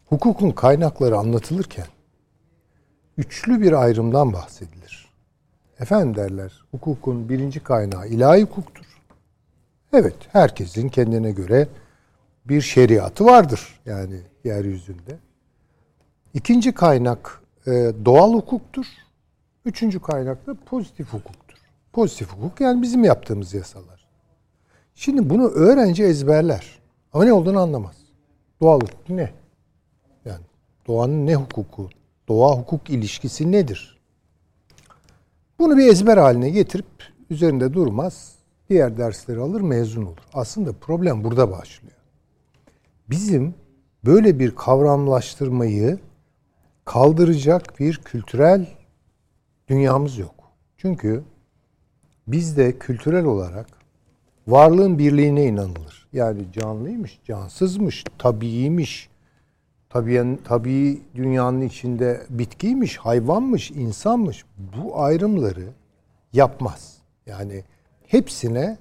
[0.08, 1.86] hukukun kaynakları anlatılırken
[3.18, 4.99] üçlü bir ayrımdan bahsedilir.
[5.80, 8.86] Efendim derler, hukukun birinci kaynağı ilahi hukuktur.
[9.92, 11.68] Evet, herkesin kendine göre
[12.44, 15.18] bir şeriatı vardır yani yeryüzünde.
[16.34, 17.70] İkinci kaynak e,
[18.04, 18.86] doğal hukuktur.
[19.64, 21.58] Üçüncü kaynak da pozitif hukuktur.
[21.92, 24.06] Pozitif hukuk yani bizim yaptığımız yasalar.
[24.94, 26.78] Şimdi bunu öğrenci ezberler.
[27.12, 27.96] Ama ne olduğunu anlamaz.
[28.60, 29.32] Doğal hukuk ne?
[30.24, 30.44] Yani
[30.86, 31.90] doğanın ne hukuku?
[32.28, 33.89] Doğa hukuk ilişkisi nedir?
[35.60, 36.86] Bunu bir ezber haline getirip
[37.30, 38.34] üzerinde durmaz.
[38.70, 40.18] Diğer dersleri alır mezun olur.
[40.32, 41.96] Aslında problem burada başlıyor.
[43.10, 43.54] Bizim
[44.04, 45.98] böyle bir kavramlaştırmayı
[46.84, 48.66] kaldıracak bir kültürel
[49.68, 50.34] dünyamız yok.
[50.76, 51.22] Çünkü
[52.26, 53.66] bizde kültürel olarak
[54.46, 56.08] varlığın birliğine inanılır.
[56.12, 59.09] Yani canlıymış, cansızmış, tabiiymiş,
[59.90, 64.44] tabii, tabii dünyanın içinde bitkiymiş, hayvanmış, insanmış.
[64.58, 65.68] Bu ayrımları
[66.32, 66.96] yapmaz.
[67.26, 67.64] Yani
[68.06, 68.78] hepsine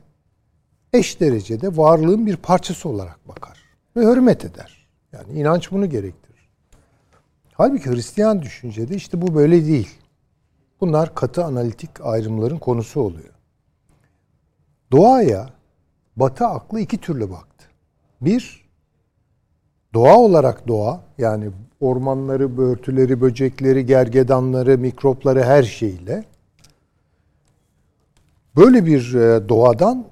[0.94, 3.60] eş derecede varlığın bir parçası olarak bakar
[3.96, 4.88] ve hürmet eder.
[5.12, 6.50] Yani inanç bunu gerektirir.
[7.54, 9.90] Halbuki Hristiyan düşüncede işte bu böyle değil.
[10.82, 13.34] Bunlar katı analitik ayrımların konusu oluyor.
[14.92, 15.50] Doğaya
[16.16, 17.66] Batı aklı iki türlü baktı.
[18.22, 18.69] Bir,
[19.94, 21.50] doğa olarak doğa yani
[21.80, 26.24] ormanları, börtüleri, böcekleri, gergedanları, mikropları her şeyle
[28.56, 30.06] böyle bir e, doğadan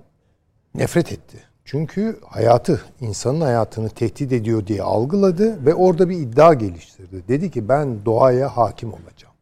[0.75, 1.37] nefret etti.
[1.65, 7.23] Çünkü hayatı, insanın hayatını tehdit ediyor diye algıladı ve orada bir iddia geliştirdi.
[7.27, 9.33] Dedi ki ben doğaya hakim olacağım.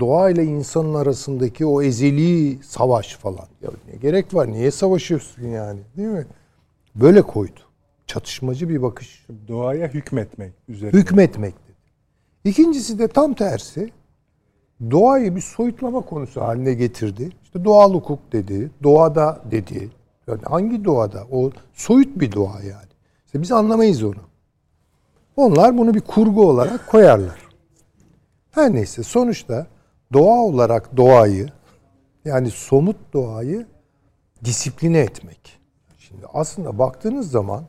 [0.00, 3.46] Doğa ile insanın arasındaki o ezeli savaş falan.
[3.62, 4.52] Ya ne gerek var?
[4.52, 5.80] Niye savaşıyorsun yani?
[5.96, 6.26] Değil mi?
[6.94, 7.60] Böyle koydu.
[8.08, 9.26] Çatışmacı bir bakış.
[9.48, 11.00] Doğaya hükmetmek üzerine.
[11.00, 11.76] Hükmetmek dedi.
[12.44, 13.92] İkincisi de tam tersi.
[14.90, 17.30] Doğayı bir soyutlama konusu haline getirdi.
[17.44, 18.70] İşte doğal hukuk dedi.
[18.82, 19.90] Doğada dedi.
[20.26, 21.24] Yani hangi doğada?
[21.30, 22.88] O soyut bir doğa yani.
[23.26, 24.28] İşte biz anlamayız onu.
[25.36, 27.48] Onlar bunu bir kurgu olarak koyarlar.
[28.50, 29.66] Her neyse sonuçta
[30.12, 31.48] doğa olarak doğayı
[32.24, 33.66] yani somut doğayı
[34.44, 35.58] disipline etmek.
[35.98, 37.64] Şimdi aslında baktığınız zaman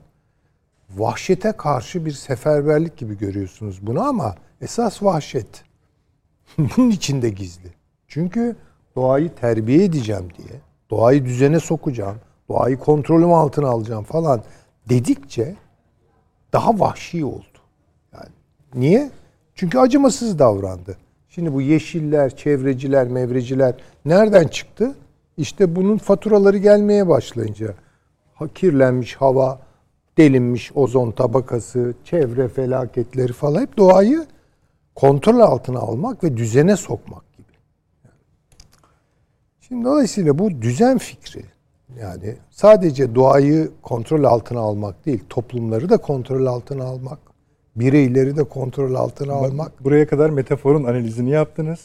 [0.95, 5.63] vahşete karşı bir seferberlik gibi görüyorsunuz bunu ama esas vahşet
[6.57, 7.69] bunun içinde gizli.
[8.07, 8.55] Çünkü
[8.95, 12.17] doğayı terbiye edeceğim diye, doğayı düzene sokacağım,
[12.49, 14.43] doğayı kontrolüm altına alacağım falan
[14.89, 15.55] dedikçe
[16.53, 17.45] daha vahşi oldu.
[18.13, 18.29] Yani
[18.73, 19.11] niye?
[19.55, 20.97] Çünkü acımasız davrandı.
[21.29, 23.75] Şimdi bu yeşiller, çevreciler, mevreciler
[24.05, 24.95] nereden çıktı?
[25.37, 27.73] İşte bunun faturaları gelmeye başlayınca
[28.55, 29.59] kirlenmiş hava,
[30.17, 34.25] delinmiş ozon tabakası, çevre felaketleri falan hep doğayı
[34.95, 37.47] kontrol altına almak ve düzene sokmak gibi.
[39.61, 41.43] Şimdi dolayısıyla bu düzen fikri
[41.99, 47.19] yani sadece doğayı kontrol altına almak değil, toplumları da kontrol altına almak,
[47.75, 49.83] bireyleri de kontrol altına almak.
[49.83, 51.79] Buraya kadar metaforun analizini yaptınız.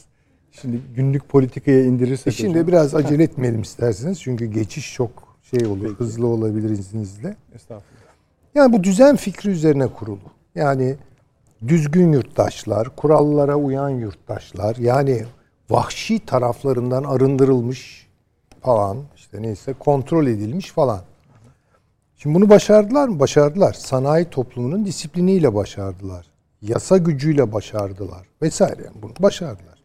[0.51, 2.67] Şimdi günlük politikaya indirirsek E şimdi hocam.
[2.67, 5.11] biraz acele etmeyelim isterseniz çünkü geçiş çok
[5.41, 5.93] şey olur, Peki.
[5.95, 7.35] hızlı olabilir izninizle.
[7.55, 7.94] Estağfurullah.
[8.55, 10.19] Yani bu düzen fikri üzerine kurulu.
[10.55, 10.95] Yani
[11.67, 15.25] düzgün yurttaşlar, kurallara uyan yurttaşlar, yani
[15.69, 18.07] vahşi taraflarından arındırılmış
[18.61, 21.01] falan, işte neyse kontrol edilmiş falan.
[22.17, 23.19] Şimdi bunu başardılar mı?
[23.19, 23.73] Başardılar.
[23.73, 26.25] Sanayi toplumunun disipliniyle başardılar.
[26.61, 28.83] Yasa gücüyle başardılar vesaire.
[28.85, 29.79] Yani bunu başardılar.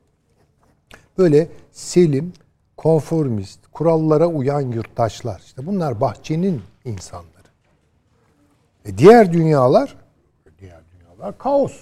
[1.19, 2.33] Böyle selim,
[2.77, 5.43] konformist, kurallara uyan yurttaşlar.
[5.47, 7.40] İşte bunlar bahçenin insanları.
[8.85, 9.97] E diğer dünyalar
[10.59, 11.73] diğer dünyalar kaos.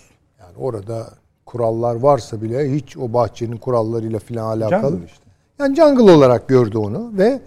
[0.40, 1.10] Yani orada
[1.46, 4.90] kurallar varsa bile hiç o bahçenin kurallarıyla filan alakalı.
[4.90, 5.24] Jungle işte.
[5.58, 7.40] Yani jungle olarak gördü onu ve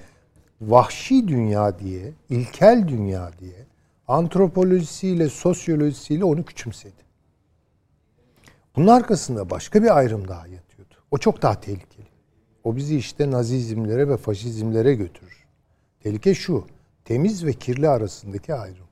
[0.61, 3.65] vahşi dünya diye, ilkel dünya diye
[4.07, 7.01] antropolojisiyle, sosyolojisiyle onu küçümsedi.
[8.75, 10.93] Bunun arkasında başka bir ayrım daha yatıyordu.
[11.11, 12.07] O çok daha tehlikeli.
[12.63, 15.45] O bizi işte nazizmlere ve faşizmlere götürür.
[15.99, 16.65] Tehlike şu,
[17.05, 18.85] temiz ve kirli arasındaki ayrım.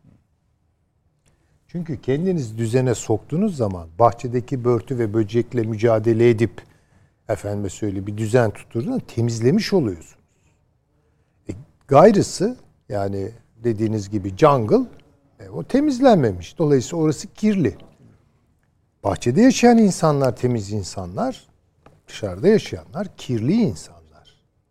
[1.72, 6.62] Çünkü kendiniz düzene soktuğunuz zaman bahçedeki börtü ve böcekle mücadele edip
[7.30, 10.16] efendime söyle bir düzen tutturduğunda temizlemiş oluyorsunuz.
[11.50, 11.52] E,
[11.88, 12.58] gayrısı
[12.90, 13.32] yani
[13.64, 14.88] dediğiniz gibi jungle
[15.40, 16.58] e, o temizlenmemiş.
[16.58, 17.76] Dolayısıyla orası kirli.
[19.04, 21.48] Bahçede yaşayan insanlar temiz insanlar,
[22.08, 24.00] dışarıda yaşayanlar kirli insanlar.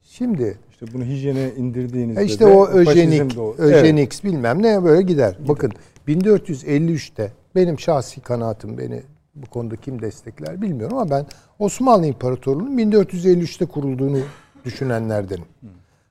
[0.02, 5.02] Şimdi İşte bunu hijyene indirdiğinizde e işte de o öjenik, o- öjenik bilmem ne böyle
[5.02, 5.36] gider.
[5.48, 5.72] Bakın
[6.08, 9.02] 1453'te benim şahsi kanaatim beni
[9.34, 11.26] bu konuda kim destekler bilmiyorum ama ben
[11.58, 14.18] Osmanlı İmparatorluğu'nun 1453'te kurulduğunu
[14.64, 15.44] düşünenlerdenim.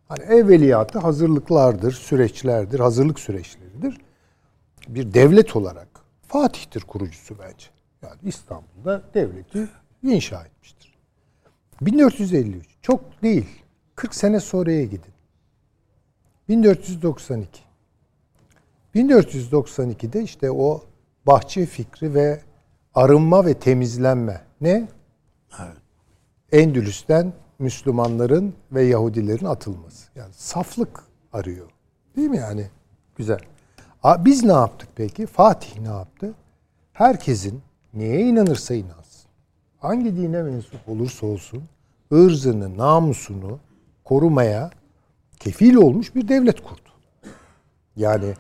[0.08, 3.98] Hani evveliyatı hazırlıklardır, süreçlerdir, hazırlık süreçleridir.
[4.88, 5.88] Bir devlet olarak
[6.28, 7.68] Fatih'tir kurucusu bence.
[8.02, 9.68] Yani İstanbul'da devleti
[10.04, 10.94] inşa etmiştir.
[11.82, 13.46] 1453 çok değil.
[13.96, 15.14] 40 sene sonraya gidin.
[16.50, 17.67] 1492.
[18.98, 20.84] 1492'de işte o
[21.28, 22.42] bahçe fikri ve
[22.96, 24.42] arınma ve temizlenme.
[24.62, 24.88] Ne?
[26.52, 30.08] Endülüs'ten Müslümanların ve Yahudilerin atılması.
[30.16, 31.68] Yani saflık arıyor.
[32.16, 32.68] Değil mi yani?
[33.16, 33.40] Güzel.
[34.20, 35.26] Biz ne yaptık peki?
[35.26, 36.34] Fatih ne yaptı?
[36.94, 37.62] Herkesin
[37.94, 39.30] neye inanırsa inansın.
[39.80, 41.64] Hangi dine mensup olursa olsun
[42.14, 43.60] ırzını, namusunu
[44.04, 44.70] korumaya
[45.40, 46.90] kefil olmuş bir devlet kurdu.
[47.96, 48.34] Yani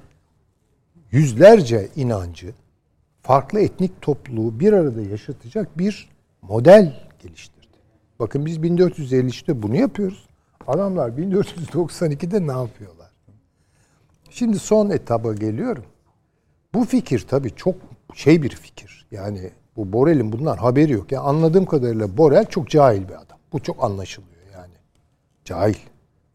[1.11, 2.53] yüzlerce inancı,
[3.21, 6.09] farklı etnik topluluğu bir arada yaşatacak bir
[6.41, 7.77] model geliştirdi.
[8.19, 10.27] Bakın biz 1453'te bunu yapıyoruz.
[10.67, 13.11] Adamlar 1492'de ne yapıyorlar?
[14.29, 15.83] Şimdi son etaba geliyorum.
[16.73, 17.75] Bu fikir tabii çok
[18.13, 19.07] şey bir fikir.
[19.11, 21.11] Yani bu Borel'in bundan haberi yok.
[21.11, 23.37] Yani anladığım kadarıyla Borel çok cahil bir adam.
[23.53, 24.73] Bu çok anlaşılıyor yani.
[25.45, 25.75] Cahil.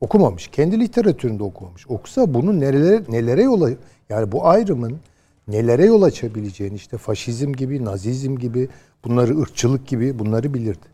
[0.00, 0.48] Okumamış.
[0.48, 1.90] Kendi literatüründe okumamış.
[1.90, 3.70] Okusa bunu nelere, nelere yol
[4.12, 5.00] yani bu ayrımın
[5.48, 8.68] nelere yol açabileceğini işte faşizm gibi, nazizm gibi,
[9.04, 10.86] bunları ırkçılık gibi bunları bilirdi.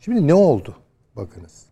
[0.00, 0.76] Şimdi ne oldu?
[1.16, 1.62] Bakınız.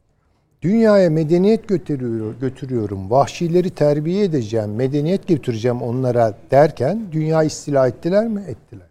[0.63, 8.45] Dünyaya medeniyet götürüyor, götürüyorum, vahşileri terbiye edeceğim, medeniyet götüreceğim onlara derken dünya istila ettiler mi?
[8.49, 8.87] Ettiler.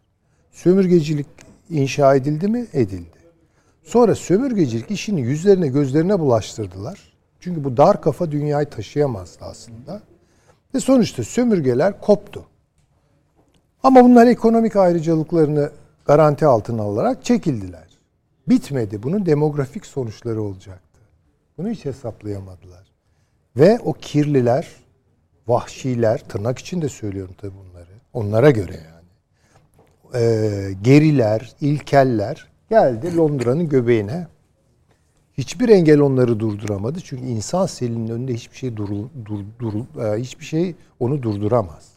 [0.52, 1.28] Sömürgecilik
[1.70, 2.68] inşa edildi mi?
[2.74, 3.20] Edildi.
[3.84, 7.14] Sonra sömürgecilik işini yüzlerine gözlerine bulaştırdılar.
[7.40, 10.02] Çünkü bu dar kafa dünyayı taşıyamazdı aslında.
[10.76, 12.46] Ve sonuçta sömürgeler koptu.
[13.84, 15.72] Ama bunlar ekonomik ayrıcalıklarını
[16.06, 17.88] garanti altına alarak çekildiler.
[18.48, 19.04] Bitmedi.
[19.04, 21.00] Bunun demografik sonuçları olacaktı.
[21.58, 22.92] Bunu hiç hesaplayamadılar.
[23.58, 24.68] Ve o kirliler,
[25.48, 27.90] vahşiler, tırnak içinde söylüyorum tabii bunları.
[28.14, 29.00] Onlara göre yani.
[30.24, 34.28] Ee, geriler, ilkeller geldi Londra'nın göbeğine.
[35.40, 37.00] Hiçbir engel onları durduramadı.
[37.04, 39.74] Çünkü insan selinin önünde hiçbir şey durul, dur, dur,
[40.04, 41.90] e, hiçbir şey onu durduramaz.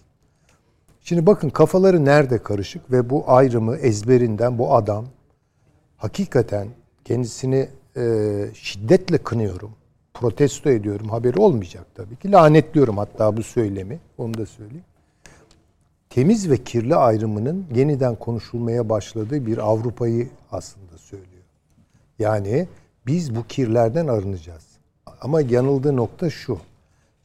[1.00, 5.04] Şimdi bakın kafaları nerede karışık ve bu ayrımı ezberinden bu adam
[5.96, 6.68] hakikaten
[7.04, 8.02] kendisini e,
[8.54, 9.70] şiddetle kınıyorum.
[10.14, 11.08] Protesto ediyorum.
[11.08, 12.32] Haberi olmayacak tabii ki.
[12.32, 14.00] Lanetliyorum hatta bu söylemi.
[14.18, 14.84] Onu da söyleyeyim.
[16.10, 21.42] Temiz ve kirli ayrımının yeniden konuşulmaya başladığı bir Avrupa'yı aslında söylüyor.
[22.18, 22.68] Yani
[23.06, 24.66] biz bu kirlerden arınacağız.
[25.20, 26.60] Ama yanıldığı nokta şu.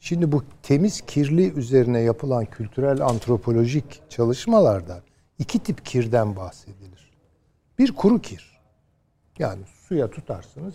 [0.00, 5.02] Şimdi bu temiz kirli üzerine yapılan kültürel antropolojik çalışmalarda
[5.38, 7.12] iki tip kirden bahsedilir.
[7.78, 8.58] Bir kuru kir.
[9.38, 10.74] Yani suya tutarsınız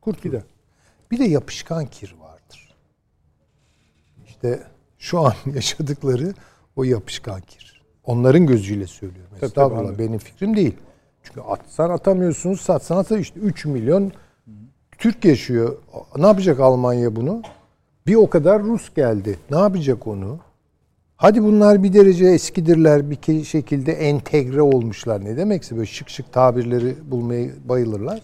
[0.00, 0.42] kurtulur.
[1.10, 2.74] Bir de yapışkan kir vardır.
[4.26, 4.62] İşte
[4.98, 6.34] şu an yaşadıkları
[6.76, 7.82] o yapışkan kir.
[8.04, 9.36] Onların gözüyle söylüyorum.
[9.42, 10.76] Estağfurullah benim fikrim değil.
[11.28, 13.36] Çünkü atsan atamıyorsunuz, satsan atamıyorsunuz.
[13.36, 14.12] İşte 3 milyon
[14.98, 15.76] Türk yaşıyor.
[16.16, 17.42] Ne yapacak Almanya bunu?
[18.06, 19.38] Bir o kadar Rus geldi.
[19.50, 20.38] Ne yapacak onu?
[21.16, 25.24] Hadi bunlar bir derece eskidirler, bir şekilde entegre olmuşlar.
[25.24, 28.22] Ne demekse böyle şık şık tabirleri bulmayı bayılırlar.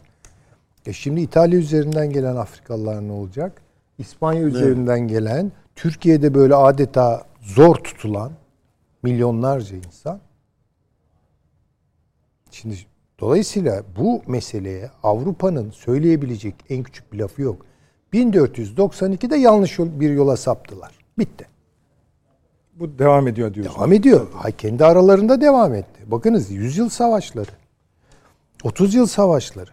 [0.86, 3.62] E şimdi İtalya üzerinden gelen Afrikalılar ne olacak?
[3.98, 8.32] İspanya üzerinden gelen, Türkiye'de böyle adeta zor tutulan
[9.02, 10.20] milyonlarca insan.
[12.50, 12.76] Şimdi
[13.20, 17.66] dolayısıyla bu meseleye Avrupa'nın söyleyebilecek en küçük bir lafı yok.
[18.12, 20.92] 1492'de yanlış bir yola saptılar.
[21.18, 21.46] Bitti.
[22.74, 23.76] Bu devam ediyor diyorsunuz.
[23.76, 24.26] Devam ediyor.
[24.34, 26.10] Hay kendi aralarında devam etti.
[26.10, 27.50] Bakınız 100 yıl savaşları.
[28.64, 29.70] 30 yıl savaşları.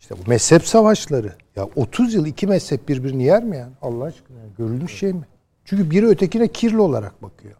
[0.00, 1.32] İşte bu mezhep savaşları.
[1.56, 3.72] Ya 30 yıl iki mezhep birbirini yer mi yani?
[3.82, 5.26] Allah aşkına görülmüş şey mi?
[5.64, 7.54] Çünkü biri ötekine kirli olarak bakıyor.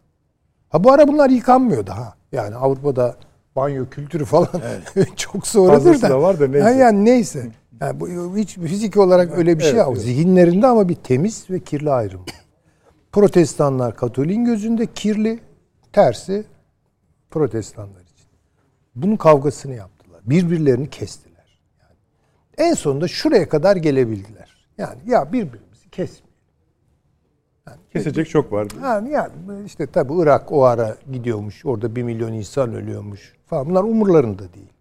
[0.69, 2.13] Ha bu ara bunlar yıkanmıyor daha.
[2.31, 3.17] Yani Avrupa'da
[3.59, 4.47] banyo kültürü falan
[5.15, 6.09] çok sonradır da.
[6.09, 6.63] da var da neyse.
[6.63, 7.47] Ha yani neyse.
[7.81, 9.93] Yani bu hiç fiziki olarak öyle bir şey Evet, yok.
[9.93, 10.01] evet.
[10.01, 12.21] Zihinlerinde ama bir temiz ve kirli ayrım.
[13.11, 15.39] Protestanlar Katolik'in gözünde kirli,
[15.93, 16.43] tersi
[17.31, 18.27] Protestanlar için.
[18.95, 20.21] Bunun kavgasını yaptılar.
[20.25, 21.59] Birbirlerini kestiler.
[21.81, 21.95] Yani
[22.69, 24.67] en sonunda şuraya kadar gelebildiler.
[24.77, 25.89] Yani ya birbirimizi
[27.71, 27.91] kesmeyelim.
[27.93, 28.67] Kesecek çok var.
[28.83, 29.31] Yani, yani
[29.65, 31.65] işte tabi Irak o ara gidiyormuş.
[31.65, 33.69] Orada bir milyon insan ölüyormuş falan.
[33.69, 34.73] Bunlar umurlarında değil.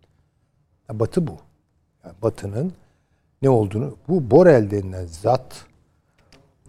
[0.88, 1.37] Ya batı bu.
[2.05, 2.72] Yani batının
[3.42, 5.66] ne olduğunu bu Borel denilen zat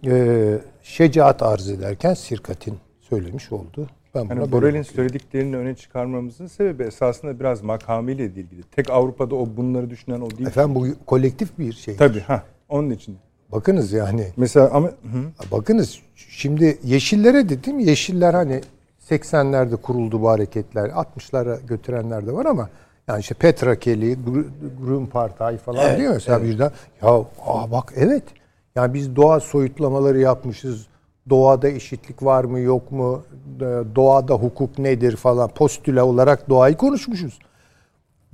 [0.06, 3.86] e, şecaat arz ederken Sirkat'in söylemiş oldu.
[4.14, 8.62] Ben buna Yani Borel'in söylediklerini öne çıkarmamızın sebebi esasında biraz makamıyla ilgili.
[8.62, 10.46] Tek Avrupa'da o bunları düşünen o değil.
[10.46, 11.96] Efendim bu kolektif bir şey.
[11.96, 13.18] Tabii ha onun için.
[13.52, 15.50] Bakınız yani Mesela ama hı.
[15.52, 18.60] Bakınız şimdi Yeşillere dedim Yeşiller hani
[19.10, 20.88] 80'lerde kuruldu bu hareketler.
[20.88, 22.68] 60'lara götürenler de var ama
[23.08, 24.44] yani işte Petra Kelly, Gr-
[24.84, 26.70] Grün Partay falan Evet, diyor mesela birden.
[27.02, 27.08] Ya
[27.46, 28.22] aa bak evet.
[28.74, 30.86] Yani biz doğa soyutlamaları yapmışız.
[31.30, 33.22] Doğada eşitlik var mı yok mu?
[33.60, 37.38] Ee, Doğada hukuk nedir falan postüle olarak doğayı konuşmuşuz.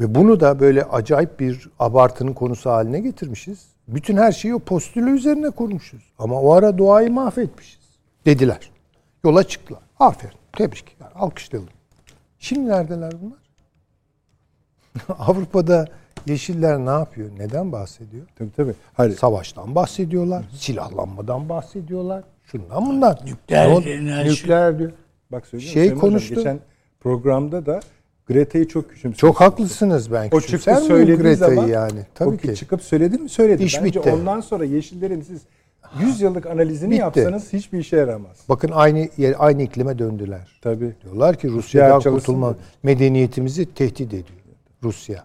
[0.00, 3.75] Ve bunu da böyle acayip bir abartının konusu haline getirmişiz.
[3.88, 6.02] Bütün her şeyi o postülü üzerine kurmuşuz.
[6.18, 7.80] Ama o ara doğayı mahvetmişiz.
[8.26, 8.70] Dediler.
[9.24, 9.82] Yola çıktılar.
[9.98, 10.38] Aferin.
[10.52, 10.96] Tebrik.
[11.00, 11.70] Yani alkışlayalım.
[12.38, 13.38] Şimdi neredeler bunlar?
[15.18, 15.86] Avrupa'da
[16.26, 17.30] Yeşiller ne yapıyor?
[17.38, 18.26] Neden bahsediyor?
[18.38, 18.74] tabii tabii.
[18.94, 19.16] Hayır.
[19.16, 20.44] Savaştan bahsediyorlar.
[20.54, 22.24] Silahlanmadan bahsediyorlar.
[22.44, 23.18] Şundan bundan.
[23.24, 23.70] Nükleer.
[24.26, 24.92] Nükleer diyor.
[25.32, 26.34] Bak söyleyeyim Şey Hocam, konuştu.
[26.34, 26.60] Geçen
[27.00, 27.80] programda da
[28.26, 29.28] Greta'yı çok küçümsemiştim.
[29.28, 30.28] Çok haklısınız ben.
[30.32, 32.00] O çıktı söylediği Greta'yı zaman yani.
[32.14, 32.54] Tabii o ki.
[32.54, 33.64] çıkıp söyledi mi söyledi.
[33.64, 34.10] İş Bence bitti.
[34.10, 35.40] ondan sonra Yeşillerin siz
[36.00, 37.00] 100 yıllık analizini Bitti.
[37.00, 38.36] yapsanız hiçbir işe yaramaz.
[38.48, 40.58] Bakın aynı yer, aynı iklime döndüler.
[40.62, 40.94] Tabii.
[41.04, 42.58] Diyorlar ki Rusya'dan kurtulma dedi.
[42.82, 44.24] medeniyetimizi tehdit ediyor.
[44.82, 45.24] Rusya.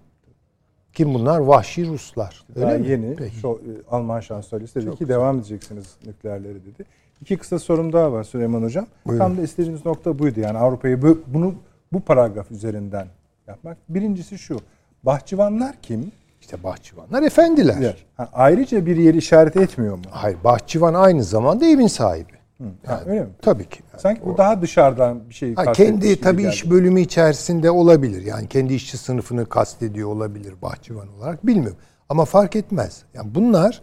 [0.93, 1.39] Kim bunlar?
[1.39, 2.45] Vahşi Ruslar.
[2.55, 2.87] Öyle Daha mi?
[2.87, 3.35] yeni Peki.
[3.35, 6.85] şu, e, Alman şansölyesi dedi ki devam edeceksiniz nükleerleri dedi.
[7.21, 8.87] İki kısa sorum daha var Süleyman Hocam.
[9.07, 9.23] Buyurun.
[9.25, 10.39] Tam da istediğimiz nokta buydu.
[10.39, 11.55] Yani Avrupa'yı bu, bunu
[11.93, 13.07] bu paragraf üzerinden
[13.47, 13.77] yapmak.
[13.89, 14.59] Birincisi şu.
[15.03, 16.11] Bahçıvanlar kim?
[16.41, 17.95] İşte bahçıvanlar efendiler.
[18.17, 20.01] Ha, ayrıca bir yeri işaret etmiyor mu?
[20.09, 22.31] Hayır, bahçıvan aynı zamanda evin sahibi.
[22.85, 23.29] Ha, öyle mi?
[23.41, 23.79] Tabii ki.
[23.97, 26.53] Sanki bu daha dışarıdan bir şey Ha, kendi tabii geldi.
[26.53, 28.21] iş bölümü içerisinde olabilir.
[28.25, 31.47] Yani kendi işçi sınıfını kastediyor olabilir bahçıvan olarak.
[31.47, 31.77] Bilmiyorum.
[32.09, 33.03] Ama fark etmez.
[33.13, 33.81] Yani bunlar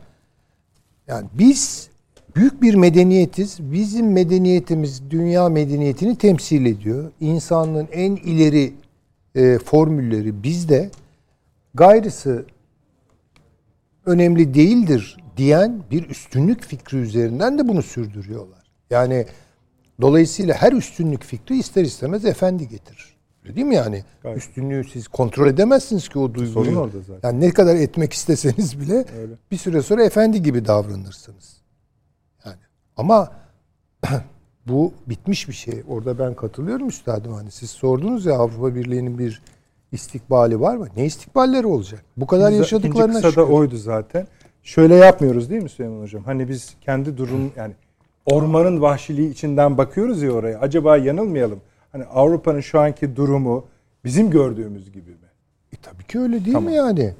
[1.06, 1.90] yani biz
[2.38, 3.58] büyük bir medeniyetiz.
[3.60, 7.12] Bizim medeniyetimiz dünya medeniyetini temsil ediyor.
[7.20, 8.72] İnsanlığın en ileri
[9.34, 10.90] e, formülleri bizde.
[11.74, 12.44] Gayrısı
[14.06, 18.70] önemli değildir diyen bir üstünlük fikri üzerinden de bunu sürdürüyorlar.
[18.90, 19.26] Yani
[20.00, 23.16] dolayısıyla her üstünlük fikri ister istemez efendi getirir.
[23.44, 24.04] Öyle değil mi yani?
[24.22, 24.38] Gayet.
[24.38, 26.52] Üstünlüğü siz kontrol edemezsiniz ki o duyguyu.
[26.52, 27.28] Sorun orada zaten.
[27.28, 29.32] Yani ne kadar etmek isteseniz bile Öyle.
[29.50, 31.57] bir süre sonra efendi gibi davranırsınız.
[32.98, 33.30] Ama
[34.66, 35.82] bu bitmiş bir şey.
[35.88, 37.32] Orada ben katılıyorum üstadım.
[37.32, 39.42] Hani siz sordunuz ya Avrupa Birliği'nin bir
[39.92, 40.86] istikbali var mı?
[40.96, 42.04] Ne istikballeri olacak?
[42.16, 44.26] Bu kadar İkinci yaşadıklarına kısa da oydu zaten.
[44.62, 46.24] Şöyle yapmıyoruz değil mi Süleyman Hocam?
[46.24, 47.74] Hani biz kendi durum yani
[48.26, 50.58] ormanın vahşiliği içinden bakıyoruz ya oraya.
[50.60, 51.60] Acaba yanılmayalım.
[51.92, 53.64] Hani Avrupa'nın şu anki durumu
[54.04, 55.16] bizim gördüğümüz gibi mi?
[55.72, 56.70] E, tabii ki öyle değil Tamam.
[56.70, 57.14] mi yani?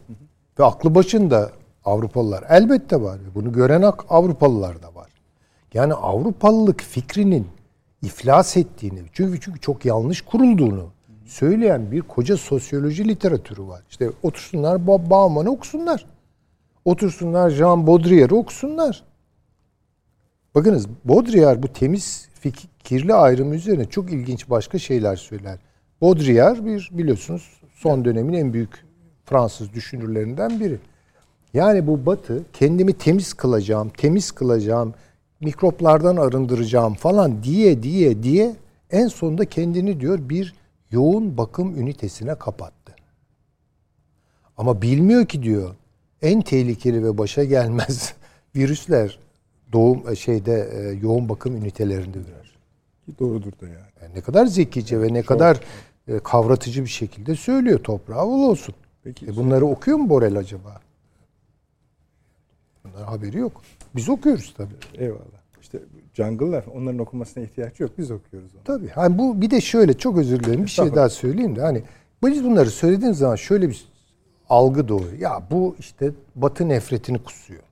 [0.59, 1.51] Ve aklı başında
[1.85, 3.19] Avrupalılar elbette var.
[3.35, 5.08] Bunu gören Avrupalılar da var.
[5.75, 7.47] Yani Avrupalılık fikrinin
[8.03, 10.91] iflas ettiğini, çünkü çünkü çok yanlış kurulduğunu
[11.27, 13.83] söyleyen bir koca sosyoloji literatürü var.
[13.91, 16.07] İşte otursunlar Bauman'ı okusunlar.
[16.85, 19.05] Otursunlar Jean Baudrillard'ı okusunlar.
[20.55, 25.59] Bakınız Baudrillard bu temiz fikirli ayrımı üzerine çok ilginç başka şeyler söyler.
[26.01, 28.85] Baudrillard bir biliyorsunuz son dönemin en büyük
[29.25, 30.79] Fransız düşünürlerinden biri.
[31.55, 34.95] Yani bu batı kendimi temiz kılacağım, temiz kılacağım,
[35.41, 38.57] mikroplardan arındıracağım falan diye diye diye
[38.91, 40.55] en sonunda kendini diyor bir
[40.91, 42.95] yoğun bakım ünitesine kapattı.
[44.57, 45.75] Ama bilmiyor ki diyor
[46.23, 48.15] en tehlikeli ve başa gelmez
[48.57, 49.19] virüsler
[49.73, 52.19] doğum şeyde e, yoğun bakım ünitelerinde.
[53.07, 53.77] Ki doğrudur da yani.
[54.03, 55.61] yani ne kadar zekice ve ne kadar
[56.09, 58.75] e, kavratıcı bir şekilde söylüyor toprağı bol olsun.
[59.05, 59.27] Peki.
[59.27, 60.81] E bunları okuyor mu Borel acaba?
[62.85, 63.63] Bunların haberi yok.
[63.97, 64.75] Biz okuyoruz tabii.
[64.95, 65.39] Eyvallah.
[65.61, 65.79] İşte
[66.15, 67.91] Jungle'lar onların okumasına ihtiyaç yok.
[67.99, 68.63] Biz okuyoruz onu.
[68.65, 68.89] Tabii.
[68.89, 71.83] Hani bu bir de şöyle çok özür dilerim bir şey daha söyleyeyim de hani
[72.25, 73.89] biz bunları söylediğimiz zaman şöyle bir
[74.49, 75.13] algı doğuyor.
[75.13, 77.63] Ya bu işte Batı nefretini kusuyor.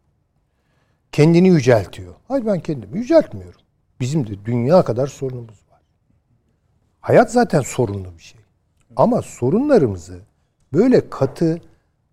[1.12, 2.14] Kendini yüceltiyor.
[2.28, 3.60] Hayır ben kendimi yüceltmiyorum.
[4.00, 5.80] Bizim de dünya kadar sorunumuz var.
[7.00, 8.40] Hayat zaten sorunlu bir şey.
[8.96, 10.18] Ama sorunlarımızı
[10.72, 11.60] böyle katı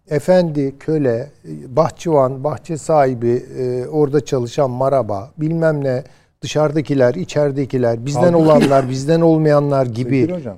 [0.09, 1.31] efendi, köle,
[1.67, 6.03] bahçıvan, bahçe sahibi, e, orada çalışan maraba, bilmem ne,
[6.41, 10.09] dışarıdakiler, içeridekiler, bizden Halbuki- olanlar, bizden olmayanlar gibi.
[10.19, 10.57] Sevgili hocam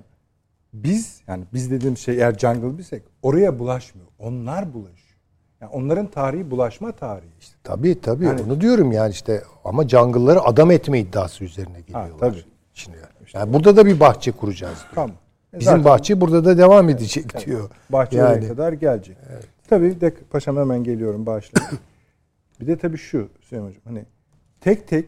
[0.74, 4.08] biz yani biz dediğim şey eğer jungle bilsek oraya bulaşmıyor.
[4.20, 4.96] Onlar bulaşıyor.
[5.62, 7.56] Yani onların tarihi bulaşma tarihi işte.
[7.64, 12.20] Tabii tabii Yani- onu diyorum yani işte ama jungle'ları adam etme iddiası üzerine geliyorlar.
[12.20, 12.44] tabii.
[12.74, 12.98] Şimdi
[13.34, 14.78] yani burada da bir bahçe kuracağız.
[14.80, 14.92] diyor.
[14.96, 15.12] Tamam.
[15.60, 17.70] Bizim zaten bahçe burada da devam edecek diyor.
[17.90, 19.18] bahçe yani kadar gelecek.
[19.70, 21.80] Tabii bir de paşam hemen geliyorum başlayalım.
[22.62, 24.06] bir de tabii şu Süleyman Hocam hani
[24.62, 25.06] tek tek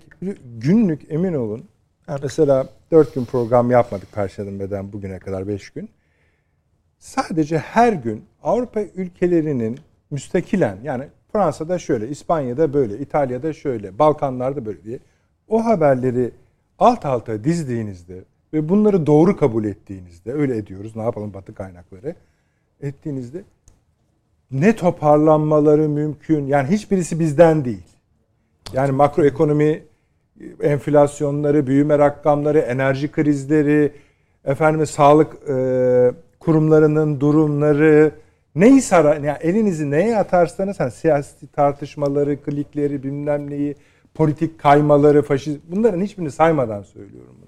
[0.58, 1.66] günlük emin olun.
[2.08, 5.90] Yani mesela dört gün program yapmadık Perşembe'den bugüne kadar beş gün.
[7.00, 9.80] Sadece her gün Avrupa ülkelerinin
[10.12, 15.00] müstakilen yani Fransa'da şöyle, İspanya'da böyle, İtalya'da şöyle, Balkanlar'da böyle diye
[15.48, 16.32] o haberleri
[16.80, 18.24] alt alta dizdiğinizde
[18.54, 22.16] ve bunları doğru kabul ettiğinizde öyle ediyoruz ne yapalım batı kaynakları
[22.82, 23.44] ettiğinizde
[24.52, 27.88] ne toparlanmaları mümkün yani hiçbirisi bizden değil.
[28.74, 29.84] Yani makroekonomi
[30.62, 33.92] enflasyonları, büyüme rakamları, enerji krizleri,
[34.46, 38.12] efendim sağlık e, kurumlarının durumları
[38.56, 43.76] neyse yani elinizi neye atarsanız hani siyasi tartışmaları, klikleri, bilmem neyi,
[44.14, 47.47] politik kaymaları, faşizm bunların hiçbirini saymadan söylüyorum bunları.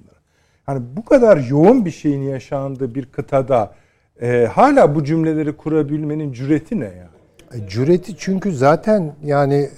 [0.70, 3.74] Hani bu kadar yoğun bir şeyin yaşandığı bir kıtada
[4.22, 7.64] e, hala bu cümleleri kurabilmenin cüreti ne yani?
[7.66, 9.70] E, Cüreti çünkü zaten yani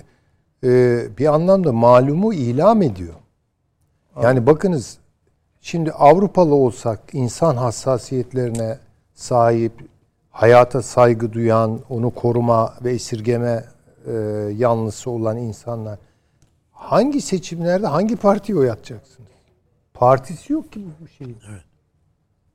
[0.64, 3.14] e, bir anlamda malumu ilam ediyor.
[4.24, 4.98] Yani bakınız
[5.62, 8.78] şimdi Avrupalı olsak insan hassasiyetlerine
[9.14, 9.74] sahip,
[10.30, 13.66] hayata saygı duyan, onu koruma ve esirgeme
[14.08, 14.14] e,
[14.58, 16.00] yanlısı olan insanlar
[16.72, 19.31] hangi seçimlerde hangi partiye oy atacaksınız?
[20.02, 21.38] Partisi yok ki bu şeyin.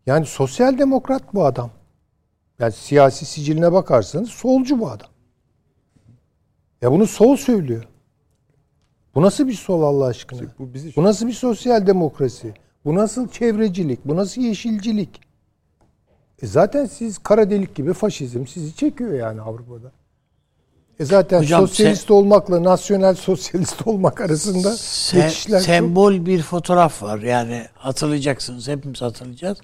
[0.07, 1.71] Yani sosyal demokrat bu adam.
[2.59, 5.09] Yani siyasi siciline bakarsanız solcu bu adam.
[6.83, 7.85] Ya bunu sol söylüyor.
[9.15, 10.41] Bu nasıl bir sol Allah aşkına?
[10.59, 12.55] Bu bizi Bu nasıl bir sosyal demokrasi?
[12.85, 14.05] Bu nasıl çevrecilik?
[14.05, 15.21] Bu nasıl yeşilcilik?
[16.43, 19.93] E zaten siz kara delik gibi faşizm sizi çekiyor yani Avrupa'da.
[21.01, 27.03] E zaten Hocam, sosyalist olmakla nasyonel sosyalist olmak arasında Se- geçişler çok- sembol bir fotoğraf
[27.03, 27.19] var.
[27.19, 28.69] Yani hatırlayacaksınız.
[28.69, 29.59] Hepimiz hatırlayacağız.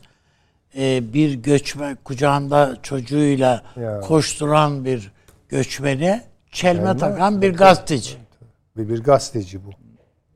[0.77, 4.01] Ee, bir göçmen kucağında çocuğuyla Ya.
[4.01, 5.13] koşturan bir
[5.49, 6.21] göçmeni
[6.53, 8.15] çelme Çelme, takan bir gazeteci.
[8.77, 9.71] ve bir gazeteci bu.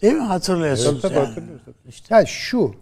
[0.03, 0.22] Değil mi?
[0.22, 1.26] Hatırlıyorsunuz Tabii, yani.
[1.26, 1.62] hatırlıyoruz.
[2.11, 2.74] Yani şu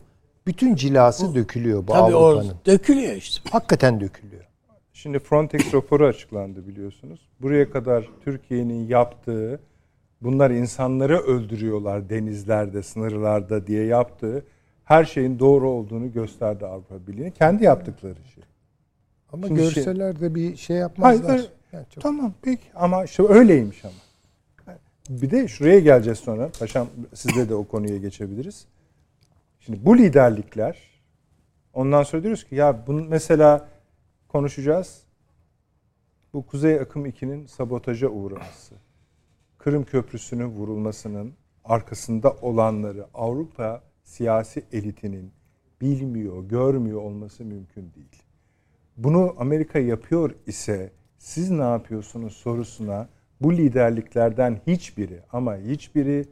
[0.47, 2.55] bütün cilası dökülüyor bu Tabii o Avrupa'nın.
[2.67, 3.51] dökülüyor işte.
[3.51, 4.34] Hakikaten dökülüyor.
[5.05, 7.29] Şimdi Frontex raporu açıklandı biliyorsunuz.
[7.41, 9.61] Buraya kadar Türkiye'nin yaptığı
[10.23, 14.45] bunlar insanları öldürüyorlar denizlerde, sınırlarda diye yaptığı
[14.85, 17.31] her şeyin doğru olduğunu gösterdi Avrupa Birliği.
[17.31, 18.45] Kendi yaptıkları şey.
[19.33, 21.31] Ama Şimdi şey- görseler de bir şey yapmazlar.
[21.31, 23.95] Hayır, Yani çok- Tamam peki ama işte öyleymiş ama.
[25.09, 26.51] Bir de şuraya geleceğiz sonra.
[26.59, 28.67] Paşam sizle de o konuya geçebiliriz.
[29.61, 30.79] Şimdi bu liderlikler
[31.75, 33.74] ondan sonra diyoruz ki ya bunu mesela
[34.35, 35.03] konuşacağız.
[36.33, 38.75] Bu Kuzey Akım 2'nin sabotaja uğraması.
[39.59, 45.33] Kırım Köprüsü'nün vurulmasının arkasında olanları Avrupa siyasi elitinin
[45.81, 48.23] bilmiyor, görmüyor olması mümkün değil.
[48.97, 53.09] Bunu Amerika yapıyor ise siz ne yapıyorsunuz sorusuna
[53.41, 56.25] bu liderliklerden hiçbiri ama hiçbiri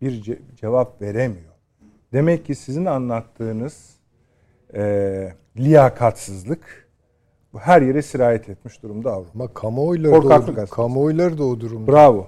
[0.00, 1.54] bir ce- cevap veremiyor.
[2.12, 3.96] Demek ki sizin anlattığınız
[4.74, 6.85] e, liyakatsızlık
[7.56, 9.30] bu her yere sirayet etmiş durumda Avrupa.
[9.34, 11.92] Ama kamuoyları da, o, kamuoyları da o durumda.
[11.92, 12.26] Bravo.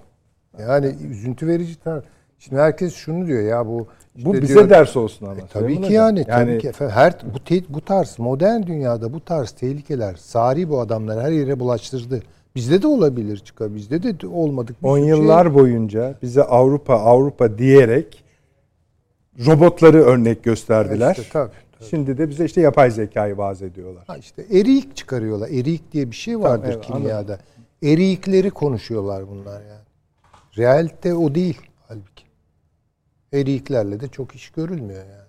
[0.59, 1.75] Yani üzüntü verici.
[1.85, 2.03] tar-
[2.39, 5.35] Şimdi herkes şunu diyor ya bu Bu işte bize diyor- ders olsun ama.
[5.35, 5.93] E, tabii ki Hocam.
[5.93, 10.69] yani, tabii ki efendim her bu te- bu tarz modern dünyada bu tarz tehlikeler sari
[10.71, 12.23] bu adamlar her yere bulaştırdı.
[12.55, 13.75] Bizde de olabilir çıkar.
[13.75, 14.83] Bizde de olmadık.
[14.83, 18.25] bir 10 sürü şey- yıllar boyunca bize Avrupa Avrupa diyerek
[19.47, 21.11] robotları örnek gösterdiler.
[21.11, 21.51] İşte tabii,
[21.81, 24.05] Şimdi de bize işte yapay zekayı vaaz ediyorlar.
[24.07, 25.49] Ha işte eriyik çıkarıyorlar.
[25.49, 27.39] Eriyik diye bir şey vardır evet, kimyada.
[27.83, 29.89] Eriyikleri konuşuyorlar bunlar yani.
[30.59, 32.25] Realite o değil halbuki.
[33.33, 35.29] Eriyiklerle de çok iş görülmüyor yani.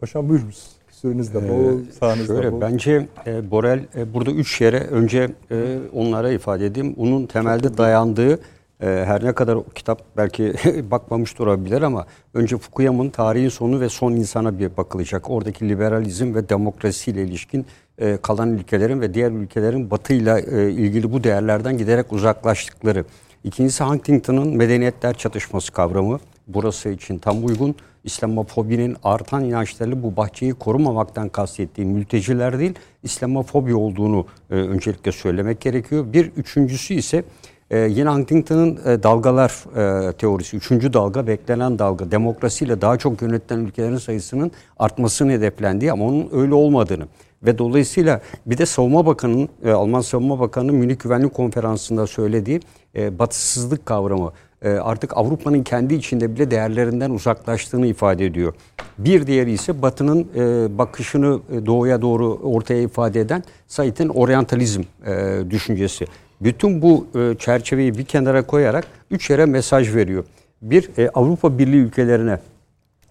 [0.00, 0.68] Paşam buyurunuz.
[0.90, 2.60] Süreniz de bol, da Ee, Şöyle bol.
[2.60, 6.94] bence e, Borel e, burada üç yere önce e, onlara ifade edeyim.
[6.98, 8.40] Onun temelde dayandığı
[8.82, 10.54] her ne kadar o kitap belki
[10.90, 15.30] bakmamış da olabilir ama önce Fukuyama'nın tarihin sonu ve son insana bir bakılacak.
[15.30, 17.66] Oradaki liberalizm ve demokrasiyle ilişkin
[17.98, 23.04] e, kalan ülkelerin ve diğer ülkelerin batıyla e, ilgili bu değerlerden giderek uzaklaştıkları.
[23.44, 27.74] İkincisi Huntington'ın medeniyetler çatışması kavramı burası için tam uygun.
[28.04, 36.12] İslamofobinin artan inançlarıyla bu bahçeyi korumamaktan kastettiği mülteciler değil, İslamofobi olduğunu e, öncelikle söylemek gerekiyor.
[36.12, 37.24] Bir üçüncüsü ise
[37.72, 39.64] e, yine Huntington'ın e, dalgalar
[40.08, 46.04] e, teorisi, üçüncü dalga, beklenen dalga, demokrasiyle daha çok yönetilen ülkelerin sayısının artmasını hedeflendiği ama
[46.04, 47.06] onun öyle olmadığını
[47.42, 52.60] ve dolayısıyla bir de Savunma Bakanı'nın, e, Alman Savunma Bakanı'nın Münih Güvenlik Konferansı'nda söylediği
[52.96, 58.54] e, batısızlık kavramı e, artık Avrupa'nın kendi içinde bile değerlerinden uzaklaştığını ifade ediyor.
[58.98, 65.42] Bir diğeri ise Batı'nın e, bakışını e, doğuya doğru ortaya ifade eden Said'in oryantalizm e,
[65.50, 66.06] düşüncesi.
[66.44, 70.24] Bütün bu e, çerçeveyi bir kenara koyarak üç yere mesaj veriyor.
[70.62, 72.38] Bir, e, Avrupa Birliği ülkelerine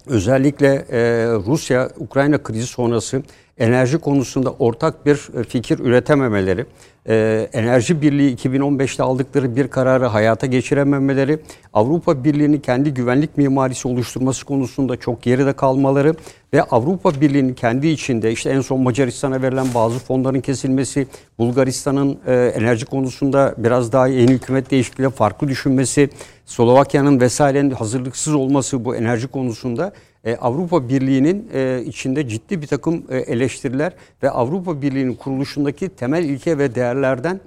[0.08, 1.02] özellikle e,
[1.48, 3.24] Rusya-Ukrayna krizi sonrası
[3.62, 6.66] enerji konusunda ortak bir e, fikir üretememeleri,
[7.10, 11.40] e, enerji birliği 2015'te aldıkları bir kararı hayata geçirememeleri,
[11.74, 16.16] Avrupa Birliği'nin kendi güvenlik mimarisi oluşturması konusunda çok geride kalmaları
[16.54, 21.08] ve Avrupa Birliği'nin kendi içinde işte en son Macaristan'a verilen bazı fonların kesilmesi,
[21.40, 26.10] Bulgaristan'ın e, enerji konusunda biraz daha yeni hükümet değişikliğiyle farklı düşünmesi,
[26.46, 29.94] Slovakya'nın vesairenin hazırlıksız olması bu enerji konusunda
[30.24, 33.94] e, Avrupa Birliği'nin e, içinde ciddi bir takım e, eleştiriler
[34.24, 37.40] ve Avrupa Birliği'nin kuruluşundaki temel ilke ve değerlerden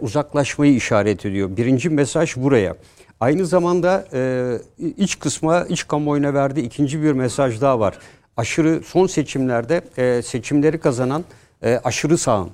[0.00, 1.56] uzaklaşmayı işaret ediyor.
[1.56, 2.76] Birinci mesaj buraya.
[3.20, 4.04] Aynı zamanda
[4.78, 7.98] iç kısma, iç kamuoyuna verdiği ikinci bir mesaj daha var.
[8.36, 9.82] Aşırı son seçimlerde
[10.22, 11.24] seçimleri kazanan
[11.84, 12.50] aşırı sağın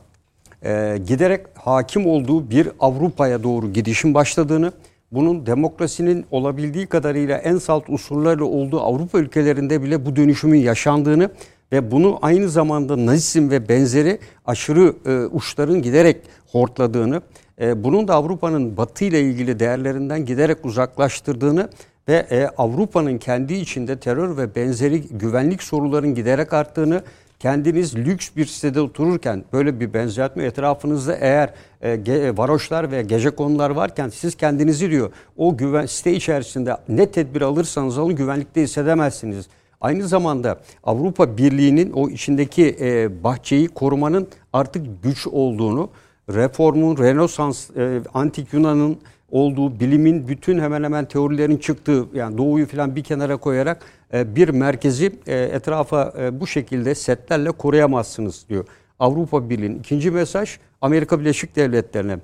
[1.06, 4.72] giderek hakim olduğu bir Avrupa'ya doğru gidişin başladığını,
[5.12, 11.30] bunun demokrasinin olabildiği kadarıyla en salt unsurlarla olduğu Avrupa ülkelerinde bile bu dönüşümün yaşandığını
[11.72, 16.16] ve bunu aynı zamanda Nazizm ve benzeri aşırı e, uçların giderek
[16.52, 17.22] hortladığını,
[17.60, 21.68] e, bunun da Avrupa'nın Batı ile ilgili değerlerinden giderek uzaklaştırdığını
[22.08, 27.02] ve e, Avrupa'nın kendi içinde terör ve benzeri güvenlik soruların giderek arttığını,
[27.38, 33.30] kendiniz lüks bir sitede otururken böyle bir benzetme etrafınızda eğer e, ge- varoşlar ve gece
[33.30, 39.46] konular varken siz kendinizi diyor o güven site içerisinde ne tedbir alırsanız alın güvenlikte hissedemezsiniz.
[39.80, 45.90] Aynı zamanda Avrupa Birliği'nin o içindeki e, bahçeyi korumanın artık güç olduğunu,
[46.34, 48.98] reformun, Rönesans, e, antik Yunan'ın
[49.36, 53.82] olduğu, bilimin bütün hemen hemen teorilerin çıktığı yani doğuyu falan bir kenara koyarak
[54.14, 58.64] e, bir merkezi e, etrafa e, bu şekilde setlerle koruyamazsınız diyor.
[58.98, 62.18] Avrupa Birliği'nin ikinci mesaj Amerika Birleşik Devletleri'ne.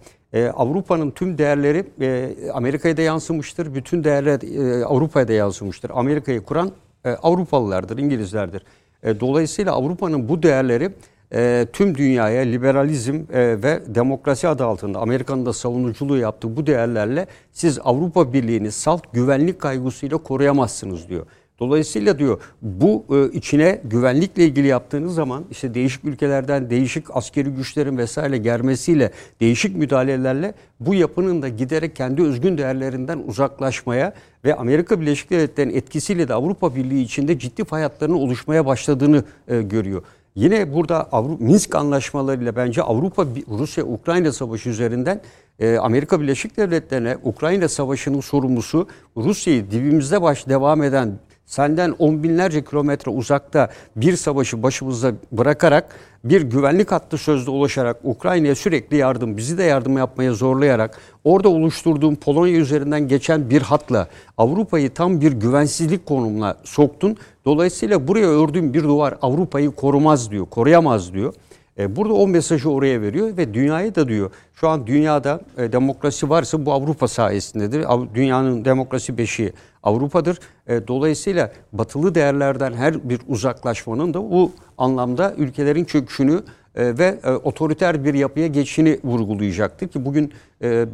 [0.55, 3.75] Avrupa'nın tüm değerleri e, Amerika'ya da yansımıştır.
[3.75, 4.41] Bütün değerler
[4.81, 5.91] e, Avrupa'ya da yansımıştır.
[5.95, 6.73] Amerika'yı kuran
[7.23, 8.63] Avrupalılardır, İngilizlerdir.
[9.05, 10.91] Dolayısıyla Avrupa'nın bu değerleri
[11.35, 17.27] e, tüm dünyaya liberalizm e, ve demokrasi adı altında Amerika'nın da savunuculuğu yaptığı bu değerlerle
[17.53, 21.27] siz Avrupa Birliği'ni salt güvenlik kaygısıyla koruyamazsınız diyor.
[21.59, 27.99] Dolayısıyla diyor bu e, içine güvenlikle ilgili yaptığınız zaman işte değişik ülkelerden değişik askeri güçlerin
[27.99, 29.11] vesaire gelmesiyle
[29.41, 34.15] değişik müdahalelerle bu yapının da giderek kendi özgün değerlerinden uzaklaşmaya
[34.45, 40.03] ve Amerika Birleşik Devletleri'nin etkisiyle de Avrupa Birliği içinde ciddi fay oluşmaya başladığını e, görüyor.
[40.35, 43.27] Yine burada Avrupa, Minsk anlaşmalarıyla bence Avrupa
[43.59, 45.21] Rusya-Ukrayna savaşı üzerinden
[45.59, 52.65] e, Amerika Birleşik Devletleri'ne Ukrayna savaşının sorumlusu Rusya'yı dibimizde baş devam eden Senden on binlerce
[52.65, 59.59] kilometre uzakta bir savaşı başımızda bırakarak bir güvenlik hattı sözde ulaşarak Ukrayna'ya sürekli yardım, bizi
[59.59, 66.07] de yardım yapmaya zorlayarak orada oluşturduğum Polonya üzerinden geçen bir hatla Avrupa'yı tam bir güvensizlik
[66.07, 67.17] konumuna soktun.
[67.45, 71.35] Dolayısıyla buraya ördüğüm bir duvar Avrupa'yı korumaz diyor, koruyamaz diyor.
[71.79, 74.31] E, burada o mesajı oraya veriyor ve dünyaya da diyor.
[74.55, 77.87] Şu an dünyada e, demokrasi varsa bu Avrupa sayesindedir.
[78.15, 79.53] Dünyanın demokrasi beşiği
[79.83, 80.39] Avrupa'dır.
[80.67, 86.41] E, dolayısıyla batılı değerlerden her bir uzaklaşmanın da bu anlamda ülkelerin çöküşünü
[86.77, 90.33] ve otoriter bir yapıya geçişini vurgulayacaktır ki bugün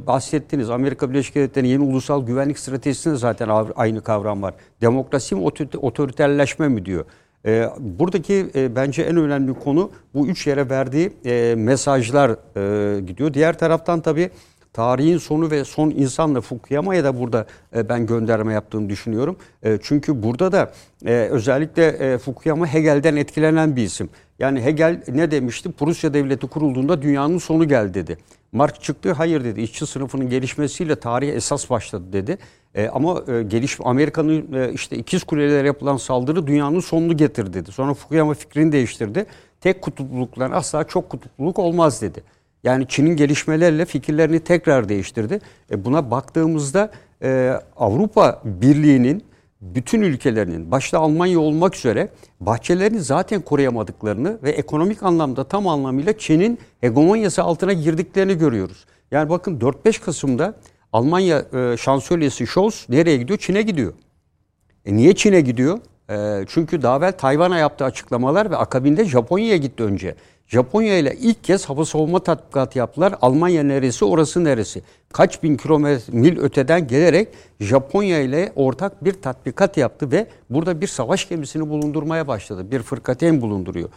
[0.06, 4.54] bahsettiniz Amerika Birleşik Devletleri'nin yeni ulusal güvenlik stratejisinde zaten aynı kavram var.
[4.80, 5.50] Demokrasi mi
[5.82, 7.04] otoriterleşme mi diyor.
[7.48, 13.34] E, buradaki e, bence en önemli konu bu üç yere verdiği e, mesajlar e, gidiyor.
[13.34, 14.30] Diğer taraftan tabii
[14.72, 17.46] tarihin sonu ve son insanla Fukuyama'ya da burada
[17.76, 19.36] e, ben gönderme yaptığını düşünüyorum.
[19.62, 20.72] E, çünkü burada da
[21.06, 24.08] e, özellikle e, Fukuyama Hegel'den etkilenen bir isim.
[24.38, 25.72] Yani Hegel ne demişti?
[25.72, 28.18] Prusya devleti kurulduğunda dünyanın sonu geldi dedi.
[28.52, 29.60] Marx çıktı hayır dedi.
[29.60, 32.38] İşçi sınıfının gelişmesiyle tarih esas başladı dedi.
[32.74, 37.72] E, ama e, geliş Amerika'nın e, işte ikiz kulelere yapılan saldırı dünyanın sonunu getirdi dedi.
[37.72, 39.26] Sonra Fukuyama fikrini değiştirdi.
[39.60, 42.22] Tek kutupluluklar asla çok kutupluluk olmaz dedi.
[42.64, 45.40] Yani Çin'in gelişmelerle fikirlerini tekrar değiştirdi.
[45.70, 46.90] E, buna baktığımızda
[47.22, 49.24] e, Avrupa Birliği'nin
[49.60, 52.08] bütün ülkelerinin başta Almanya olmak üzere
[52.40, 58.86] bahçelerini zaten koruyamadıklarını ve ekonomik anlamda tam anlamıyla Çin'in hegemonyası altına girdiklerini görüyoruz.
[59.10, 60.54] Yani bakın 4-5 Kasım'da
[60.92, 63.38] Almanya e, şansölyesi Scholz nereye gidiyor?
[63.38, 63.92] Çin'e gidiyor.
[64.86, 65.78] E niye Çin'e gidiyor?
[66.10, 70.14] E, çünkü daha evvel Tayvan'a yaptığı açıklamalar ve akabinde Japonya'ya gitti önce.
[70.48, 73.14] Japonya ile ilk kez hava savunma tatbikatı yaptılar.
[73.20, 74.82] Almanya neresi, orası neresi?
[75.12, 77.28] Kaç bin kilometre mil öteden gelerek
[77.60, 82.70] Japonya ile ortak bir tatbikat yaptı ve burada bir savaş gemisini bulundurmaya başladı.
[82.70, 83.88] Bir fırkateyn bulunduruyor.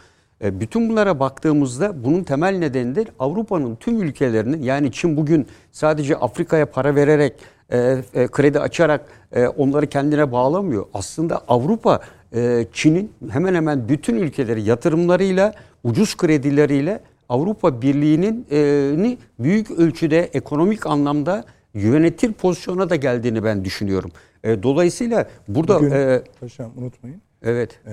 [0.44, 6.16] E, bütün bunlara baktığımızda bunun temel nedeni de Avrupa'nın tüm ülkelerinin yani Çin bugün sadece
[6.16, 7.32] Afrika'ya para vererek
[7.70, 7.78] e,
[8.14, 10.86] e, kredi açarak e, onları kendine bağlamıyor.
[10.94, 12.00] Aslında Avrupa
[12.34, 15.54] e, Çin'in hemen hemen bütün ülkeleri yatırımlarıyla
[15.84, 24.10] ucuz kredileriyle Avrupa Birliği'nin e, büyük ölçüde ekonomik anlamda yönetir pozisyona da geldiğini ben düşünüyorum.
[24.44, 25.78] E, dolayısıyla burada...
[25.78, 27.22] Bugün, e, paşam unutmayın.
[27.42, 27.80] Evet.
[27.86, 27.92] E,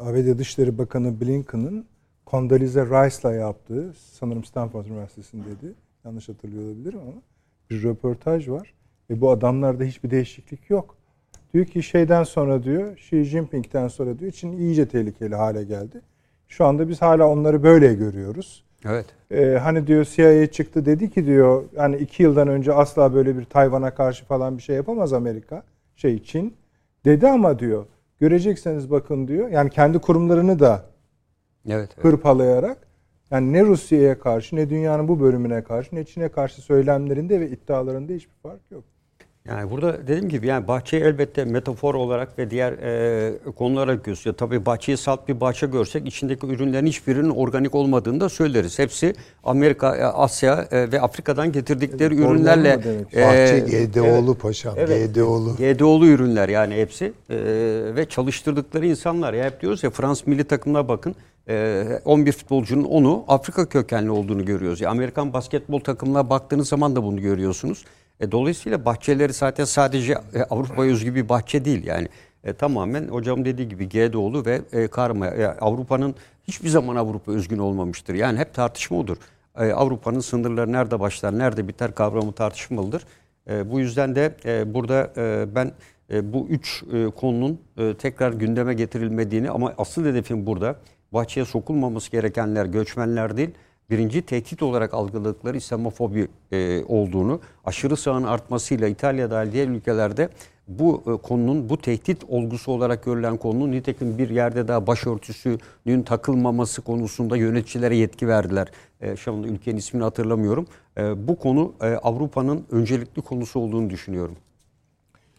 [0.00, 1.84] ABD Dışişleri Bakanı Blinken'ın
[2.26, 5.74] Condoleezza Rice'la yaptığı, sanırım Stanford Üniversitesi'ndeydi.
[6.04, 7.22] Yanlış hatırlıyor olabilirim ama
[7.70, 8.74] bir röportaj var.
[9.10, 10.96] Ve bu adamlarda hiçbir değişiklik yok.
[11.54, 16.00] Diyor ki şeyden sonra diyor, Xi Jinping'den sonra diyor Çin iyice tehlikeli hale geldi.
[16.56, 18.64] Şu anda biz hala onları böyle görüyoruz.
[18.84, 19.06] Evet.
[19.30, 23.44] Ee, hani diyor CIA çıktı dedi ki diyor yani iki yıldan önce asla böyle bir
[23.44, 25.62] Tayvan'a karşı falan bir şey yapamaz Amerika.
[25.96, 26.56] Şey Çin.
[27.04, 27.86] Dedi ama diyor
[28.20, 29.48] görecekseniz bakın diyor.
[29.48, 30.84] Yani kendi kurumlarını da
[31.68, 32.04] evet, evet.
[32.04, 32.78] hırpalayarak
[33.30, 38.12] yani ne Rusya'ya karşı ne dünyanın bu bölümüne karşı ne Çin'e karşı söylemlerinde ve iddialarında
[38.12, 38.84] hiçbir fark yok.
[39.48, 44.36] Yani burada dediğim gibi yani bahçeyi elbette metafor olarak ve diğer e, konulara gösteriyor.
[44.36, 48.78] Tabii bahçeyi salt bir bahçe görsek içindeki ürünlerin hiçbirinin organik olmadığını da söyleriz.
[48.78, 49.14] Hepsi
[49.44, 52.80] Amerika, e, Asya e, ve Afrika'dan getirdikleri evet, ürünlerle.
[53.14, 55.56] E, bahçe GDO'lu evet, paşam, evet, GDO'lu.
[55.56, 57.36] GDO'lu ürünler yani hepsi e,
[57.96, 59.34] ve çalıştırdıkları insanlar.
[59.34, 61.14] Ya hep diyoruz ya Frans milli takımına bakın.
[62.04, 64.80] 11 futbolcunun onu Afrika kökenli olduğunu görüyoruz.
[64.80, 67.84] Ya Amerikan basketbol takımına baktığınız zaman da bunu görüyorsunuz.
[68.20, 72.08] E, dolayısıyla bahçeleri zaten sadece e, Avrupa özgü bir bahçe değil yani.
[72.44, 75.26] E, tamamen hocam dediği gibi GDO'lu ve e, karma.
[75.26, 78.14] E, Avrupa'nın hiçbir zaman Avrupa özgün olmamıştır.
[78.14, 79.16] Yani hep tartışma odur.
[79.58, 83.02] E, Avrupa'nın sınırları nerede başlar, nerede biter kavramı tartışmalıdır.
[83.50, 85.72] E, bu yüzden de e, burada e, ben
[86.10, 90.76] e, bu üç e, konunun e, tekrar gündeme getirilmediğini ama asıl hedefim burada
[91.12, 93.50] bahçeye sokulmaması gerekenler göçmenler değil,
[93.90, 100.28] birinci tehdit olarak algıladıkları İslamofobi e, olduğunu, aşırı sağın artmasıyla İtalya dahil diğer ülkelerde
[100.68, 106.82] bu e, konunun, bu tehdit olgusu olarak görülen konunun nitekim bir yerde daha başörtüsünün takılmaması
[106.82, 108.68] konusunda yöneticilere yetki verdiler.
[109.00, 110.66] E, şu anda ülkenin ismini hatırlamıyorum.
[110.96, 114.36] E, bu konu e, Avrupa'nın öncelikli konusu olduğunu düşünüyorum.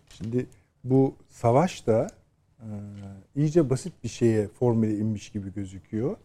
[0.10, 0.46] Şimdi
[0.84, 2.08] bu savaş da
[2.60, 2.68] e,
[3.36, 6.18] iyice basit bir şeye formüle inmiş gibi gözüküyor.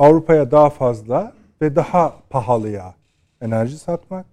[0.00, 1.32] Avrupa'ya daha fazla
[1.62, 2.94] ve daha pahalıya
[3.40, 4.26] enerji satmak,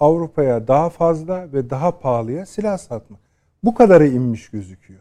[0.00, 3.20] Avrupa'ya daha fazla ve daha pahalıya silah satmak.
[3.64, 5.00] Bu kadarı inmiş gözüküyor.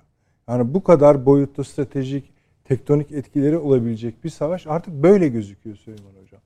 [0.49, 2.33] Yani bu kadar boyutlu stratejik,
[2.65, 6.41] tektonik etkileri olabilecek bir savaş artık böyle gözüküyor Süleyman Hocam.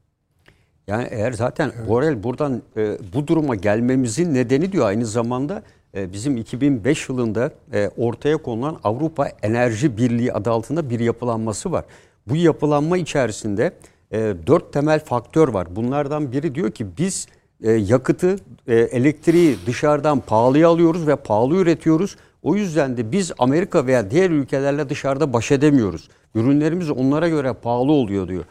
[0.87, 1.89] Yani eğer zaten evet.
[1.89, 5.63] Borel buradan e, bu duruma gelmemizin nedeni diyor aynı zamanda
[5.95, 11.85] e, bizim 2005 yılında e, ortaya konulan Avrupa Enerji Birliği adı altında bir yapılanması var.
[12.27, 13.73] Bu yapılanma içerisinde
[14.11, 15.75] e, dört temel faktör var.
[15.75, 17.27] Bunlardan biri diyor ki biz
[17.63, 18.35] e, yakıtı,
[18.67, 22.15] e, elektriği dışarıdan pahalıya alıyoruz ve pahalı üretiyoruz.
[22.43, 26.09] O yüzden de biz Amerika veya diğer ülkelerle dışarıda baş edemiyoruz.
[26.35, 28.43] Ürünlerimiz onlara göre pahalı oluyor diyor.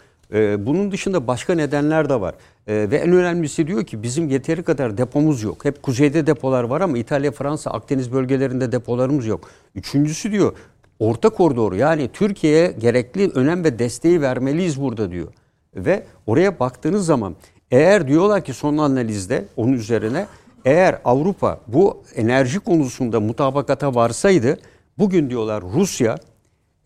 [0.66, 2.34] Bunun dışında başka nedenler de var.
[2.68, 5.64] Ve en önemlisi diyor ki bizim yeteri kadar depomuz yok.
[5.64, 9.50] Hep kuzeyde depolar var ama İtalya, Fransa, Akdeniz bölgelerinde depolarımız yok.
[9.74, 10.52] Üçüncüsü diyor
[11.00, 15.28] orta koridoru yani Türkiye'ye gerekli önem ve desteği vermeliyiz burada diyor.
[15.76, 17.36] Ve oraya baktığınız zaman
[17.70, 20.26] eğer diyorlar ki son analizde onun üzerine
[20.64, 24.58] eğer Avrupa bu enerji konusunda mutabakata varsaydı
[24.98, 26.18] bugün diyorlar Rusya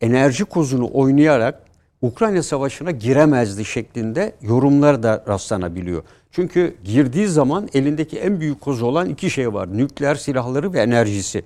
[0.01, 1.65] enerji kozunu oynayarak
[2.03, 6.03] Ukrayna Savaşı'na giremezdi şeklinde yorumlar da rastlanabiliyor.
[6.31, 9.77] Çünkü girdiği zaman elindeki en büyük koz olan iki şey var.
[9.79, 11.45] Nükleer silahları ve enerjisi.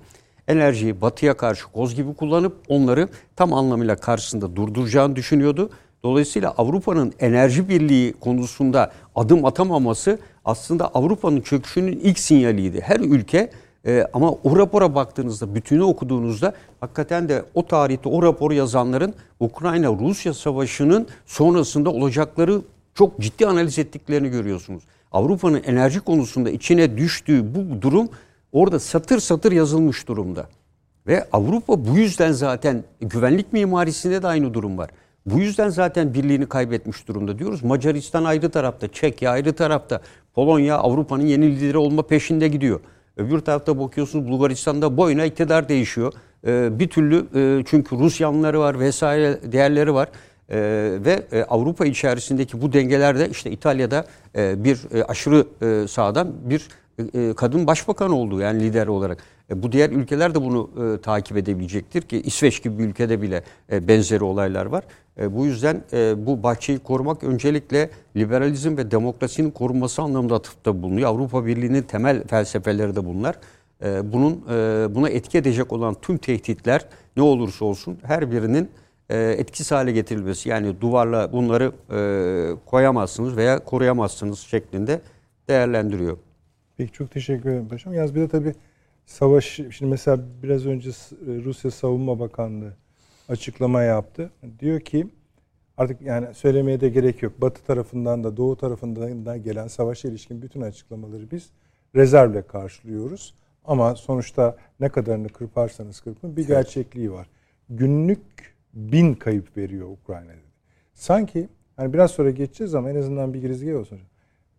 [0.49, 5.69] Enerjiyi batıya karşı koz gibi kullanıp onları tam anlamıyla karşısında durduracağını düşünüyordu.
[6.03, 12.81] Dolayısıyla Avrupa'nın enerji birliği konusunda adım atamaması aslında Avrupa'nın çöküşünün ilk sinyaliydi.
[12.81, 13.51] Her ülke
[13.85, 20.33] e, ama o rapora baktığınızda, bütünü okuduğunuzda hakikaten de o tarihte o raporu yazanların Ukrayna-Rusya
[20.33, 22.61] savaşının sonrasında olacakları
[22.95, 24.83] çok ciddi analiz ettiklerini görüyorsunuz.
[25.11, 28.09] Avrupa'nın enerji konusunda içine düştüğü bu durum
[28.51, 30.47] orada satır satır yazılmış durumda.
[31.07, 34.89] Ve Avrupa bu yüzden zaten güvenlik mimarisinde de aynı durum var.
[35.25, 37.63] Bu yüzden zaten birliğini kaybetmiş durumda diyoruz.
[37.63, 40.01] Macaristan ayrı tarafta, Çekya ayrı tarafta,
[40.33, 42.79] Polonya Avrupa'nın yeni lideri olma peşinde gidiyor.
[43.17, 46.13] Öbür tarafta bakıyorsunuz Bulgaristan'da boyuna iktidar değişiyor.
[46.47, 50.09] Ee, bir türlü e, çünkü Rus yanları var vesaire değerleri var.
[50.49, 50.57] Ee,
[51.05, 55.45] ve e, Avrupa içerisindeki bu dengelerde işte İtalya'da e, bir aşırı
[55.87, 56.67] sağdan bir
[57.13, 59.23] e, kadın başbakan oldu yani lider olarak.
[59.49, 63.43] E, bu diğer ülkeler de bunu e, takip edebilecektir ki İsveç gibi bir ülkede bile
[63.71, 64.83] e, benzeri olaylar var.
[65.19, 71.09] E, bu yüzden e, bu bahçeyi korumak öncelikle liberalizm ve demokrasinin korunması anlamında atıfta bulunuyor.
[71.09, 73.35] Avrupa Birliği'nin temel felsefeleri de bunlar.
[73.83, 76.85] E, bunun e, buna etki edecek olan tüm tehditler
[77.17, 78.69] ne olursa olsun her birinin
[79.09, 81.99] e, etkisiz hale getirilmesi yani duvarla bunları e,
[82.65, 85.01] koyamazsınız veya koruyamazsınız şeklinde
[85.49, 86.17] değerlendiriyor.
[86.79, 87.93] Peki çok teşekkür ederim paşam.
[87.93, 88.53] Yalnız bir de tabii
[89.05, 90.89] savaş, şimdi mesela biraz önce
[91.25, 92.73] Rusya Savunma Bakanlığı
[93.29, 94.31] açıklama yaptı.
[94.59, 95.07] Diyor ki
[95.77, 97.41] artık yani söylemeye de gerek yok.
[97.41, 101.49] Batı tarafından da Doğu tarafından da gelen savaşa ilişkin bütün açıklamaları biz
[101.95, 103.35] rezervle karşılıyoruz.
[103.65, 107.29] Ama sonuçta ne kadarını kırparsanız kırpın bir gerçekliği var.
[107.69, 110.49] Günlük bin kayıp veriyor Ukrayna dedi.
[110.93, 113.99] Sanki hani biraz sonra geçeceğiz ama en azından bir girizgah olsun.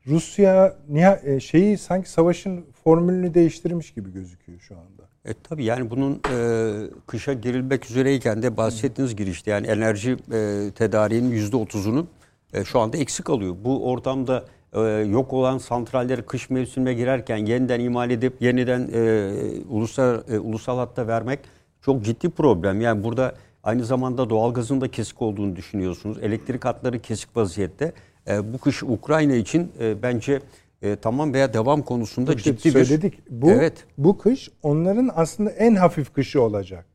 [0.07, 0.77] Rusya
[1.25, 5.03] e, şeyi sanki savaşın formülünü değiştirmiş gibi gözüküyor şu anda.
[5.25, 11.31] E, tabii yani bunun e, kışa girilmek üzereyken de bahsettiğiniz girişte yani enerji e, tedariğinin
[11.31, 12.09] yüzde otuzunun
[12.53, 13.57] e, şu anda eksik kalıyor.
[13.65, 19.31] Bu ortamda e, yok olan santralleri kış mevsimine girerken yeniden imal edip yeniden e,
[19.69, 21.41] ulusal e, ulusal hatta vermek
[21.83, 22.81] çok ciddi problem.
[22.81, 26.19] Yani burada aynı zamanda doğalgazın da kesik olduğunu düşünüyorsunuz.
[26.23, 27.93] Elektrik hatları kesik vaziyette.
[28.29, 30.41] E, bu kış Ukrayna için e, bence
[30.83, 33.31] e, tamam veya devam konusunda işte ciddi söyledik.
[33.31, 33.43] bir...
[33.43, 33.85] Bu, evet.
[33.99, 36.87] bu kış onların aslında en hafif kışı olacak.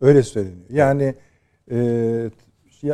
[0.00, 0.66] Öyle söyleniyor.
[0.70, 1.14] Yani
[1.70, 2.30] e,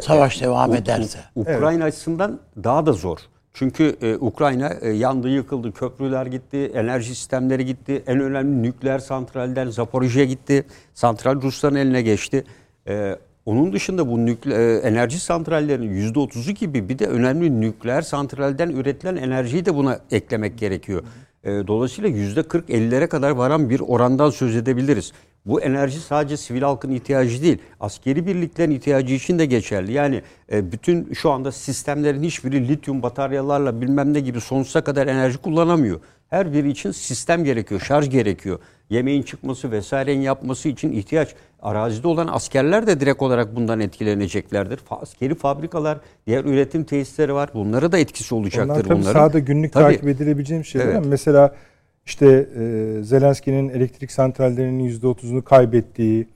[0.01, 1.19] savaş devam ederse.
[1.35, 1.95] Ukrayna evet.
[1.95, 3.19] açısından daha da zor.
[3.53, 8.03] Çünkü e, Ukrayna e, yandı, yıkıldı, köprüler gitti, enerji sistemleri gitti.
[8.07, 10.65] En önemli nükleer santralden Zaporijye gitti.
[10.95, 12.45] Santral Rusların eline geçti.
[12.89, 13.17] E,
[13.47, 19.67] onun dışında bu nükleer enerji santrallerinin %30'u gibi bir de önemli nükleer santralden üretilen enerjiyi
[19.67, 21.03] de buna eklemek gerekiyor.
[21.45, 25.13] Dolayısıyla %40-50'lere kadar varan bir orandan söz edebiliriz.
[25.47, 29.93] Bu enerji sadece sivil halkın ihtiyacı değil, askeri birliklerin ihtiyacı için de geçerli.
[29.93, 30.23] Yani
[30.53, 36.01] bütün şu anda sistemlerin hiçbiri lityum bataryalarla bilmem ne gibi sonsuza kadar enerji kullanamıyor.
[36.31, 38.59] Her biri için sistem gerekiyor, şarj gerekiyor.
[38.91, 41.35] Yemeğin çıkması vesairenin yapması için ihtiyaç.
[41.63, 44.81] Arazide olan askerler de direkt olarak bundan etkileneceklerdir.
[44.91, 47.51] Askeri fabrikalar, diğer üretim tesisleri var.
[47.55, 49.13] Bunlara da etkisi olacaktır Onlar tabii bunların.
[49.13, 49.85] sahada günlük tabii.
[49.85, 50.97] takip edilebileceğim şeyler evet.
[50.97, 51.55] ama mesela
[52.07, 52.27] işte
[52.59, 56.27] e, Zelenski'nin elektrik santrallerinin %30'unu kaybettiği,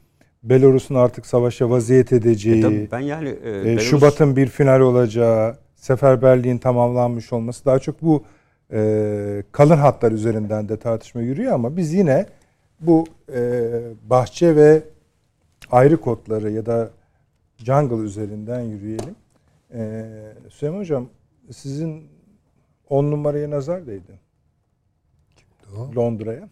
[0.43, 3.83] Belarus'un artık savaşa vaziyet edeceği, e tabii ben yani e, e, Belarus...
[3.83, 8.25] Şubat'ın bir final olacağı, seferberliğin tamamlanmış olması daha çok bu
[8.73, 12.27] e, kalın hatlar üzerinden de tartışma yürüyor ama biz yine
[12.81, 13.05] bu
[13.35, 13.71] e,
[14.11, 14.83] bahçe ve
[15.71, 16.91] ayrı kodları ya da
[17.59, 19.15] jungle üzerinden yürüyelim.
[19.75, 20.05] E,
[20.51, 21.09] Süleyman Hocam
[21.51, 22.05] sizin
[22.89, 24.21] on numaraya nazar değdi.
[25.97, 26.49] Londra'ya.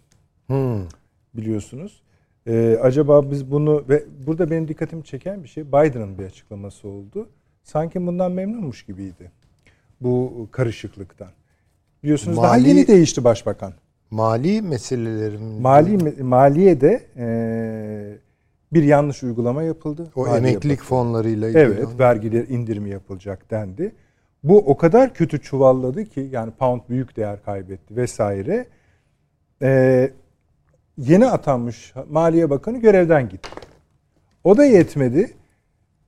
[0.46, 0.86] Hmm.
[1.34, 2.02] biliyorsunuz.
[2.46, 7.28] Ee, acaba biz bunu ve burada benim dikkatimi çeken bir şey Biden'ın bir açıklaması oldu.
[7.62, 9.30] Sanki bundan memnunmuş gibiydi.
[10.00, 11.28] Bu karışıklıktan.
[12.02, 13.72] Biliyorsunuz daha Mali- yeni değişti başbakan.
[14.10, 18.18] Mali meselelerin Mali maliyede eee,
[18.72, 20.10] bir yanlış uygulama yapıldı.
[20.16, 20.88] o Maliye emeklilik Bakanı.
[20.88, 23.92] fonlarıyla ilgili Evet, vergiler indirimi yapılacak dendi.
[24.44, 28.66] Bu o kadar kötü çuvalladı ki yani pound büyük değer kaybetti vesaire.
[29.62, 30.10] Ee,
[30.98, 33.48] yeni atanmış Maliye Bakanı görevden gitti.
[34.44, 35.32] O da yetmedi.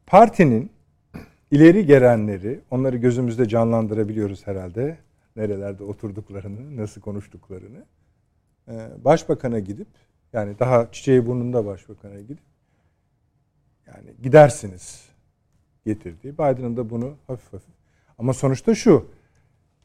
[0.06, 0.70] Partinin
[1.50, 4.96] ileri gelenleri, onları gözümüzde canlandırabiliyoruz herhalde.
[5.40, 7.84] Nerelerde oturduklarını, nasıl konuştuklarını.
[8.68, 9.88] Ee, başbakan'a gidip
[10.32, 12.38] yani daha çiçeği burnunda başbakana gidip
[13.86, 15.04] yani gidersiniz
[15.84, 16.32] getirdi.
[16.32, 17.74] Biden'ın da bunu hafif hafif.
[18.18, 19.06] Ama sonuçta şu.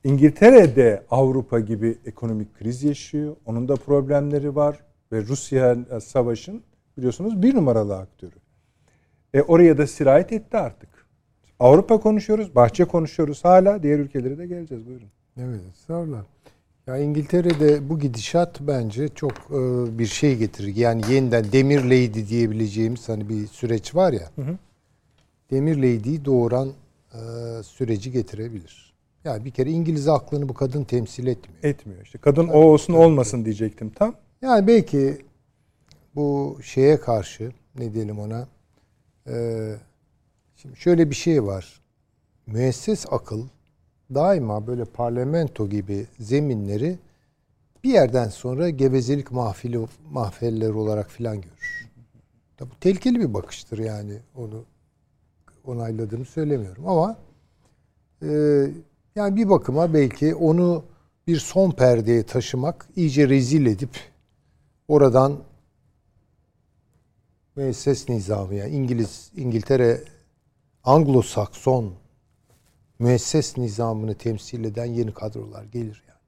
[0.04, 3.36] İngiltere'de Avrupa gibi ekonomik kriz yaşıyor.
[3.46, 4.80] Onun da problemleri var.
[5.12, 6.64] Ve Rusya savaşın
[6.98, 8.36] biliyorsunuz bir numaralı aktörü.
[9.34, 10.90] E oraya da sirayet etti artık.
[11.60, 13.84] Avrupa konuşuyoruz, bahçe konuşuyoruz hala.
[13.84, 14.88] Diğer ülkelere de geleceğiz.
[14.88, 15.15] Buyurun.
[15.38, 16.24] Evet, estağfurullah.
[16.88, 19.60] Ya İngiltere'de bu gidişat bence çok e,
[20.00, 20.76] bir şey getirir.
[20.76, 24.32] Yani yeniden Demir Lady diyebileceğimiz hani bir süreç var ya.
[24.36, 24.58] hı.
[25.52, 26.70] Demir Lady'yi doğuran
[27.14, 27.20] e,
[27.64, 28.94] süreci getirebilir.
[29.24, 31.64] Yani bir kere İngiliz aklını bu kadın temsil etmiyor.
[31.64, 32.18] Etmiyor işte.
[32.18, 34.16] Kadın o olsun olmasın diyecektim tam.
[34.42, 35.26] Yani belki
[36.16, 38.48] bu şeye karşı ne diyelim ona
[39.28, 39.36] e,
[40.56, 41.82] şimdi şöyle bir şey var.
[42.48, 43.48] Müesses akıl
[44.14, 47.00] daima böyle parlamento gibi zeminleri
[47.84, 51.90] bir yerden sonra gevezelik mahfili mahfelleri olarak filan görür.
[52.60, 54.64] Ya bu tehlikeli bir bakıştır yani onu
[55.66, 57.18] onayladığımı söylemiyorum ama
[58.22, 58.28] e,
[59.16, 60.84] yani bir bakıma belki onu
[61.28, 64.00] bir son perdeye taşımak iyice rezil edip
[64.88, 65.40] oradan
[67.56, 70.04] müesses nizamı yani İngiliz İngiltere
[70.84, 71.90] Anglo-Sakson
[73.00, 76.20] müesses nizamını temsil eden yeni kadrolar gelir yani.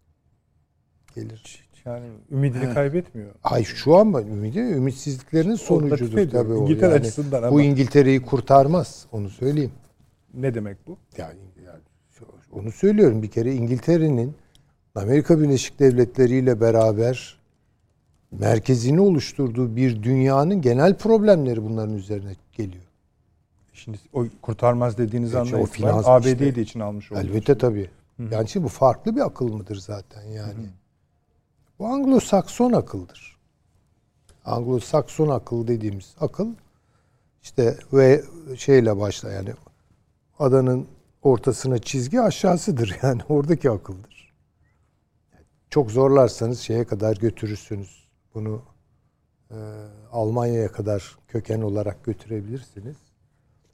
[1.16, 1.68] Gelir.
[1.86, 3.32] Yani ümidini kaybetmiyor.
[3.44, 6.62] Ay şu an mı ümidi ümitsizliklerinin sonucudur tabii o.
[6.62, 7.52] İngiltere Yani açısından ama.
[7.52, 9.72] Bu İngiltere'yi kurtarmaz onu söyleyeyim.
[10.34, 10.98] Ne demek bu?
[11.18, 11.80] Yani, yani
[12.52, 14.36] onu söylüyorum bir kere İngiltere'nin
[14.96, 17.38] Amerika Birleşik Devletleri ile beraber
[18.32, 22.84] merkezini oluşturduğu bir dünyanın genel problemleri bunların üzerine geliyor.
[23.78, 26.56] Şimdi o kurtarmaz dediğiniz Evet, anda o finans ABD'yi işte.
[26.56, 27.36] de için almış oluyorsunuz.
[27.36, 27.90] Elbette tabii.
[28.32, 30.70] Yani şimdi bu farklı bir akıl mıdır zaten yani?
[31.80, 33.38] Bu Anglo-Sakson akıldır.
[34.46, 36.48] Anglo-Sakson akıl dediğimiz akıl
[37.44, 38.24] işte ve
[38.58, 39.54] şeyle başla yani
[40.40, 40.88] adanın
[41.24, 44.34] ortasına çizgi aşağısıdır yani oradaki akıldır.
[45.70, 48.08] Çok zorlarsanız şeye kadar götürürsünüz.
[48.34, 48.62] Bunu
[49.52, 49.56] e,
[50.12, 53.07] Almanya'ya kadar köken olarak götürebilirsiniz.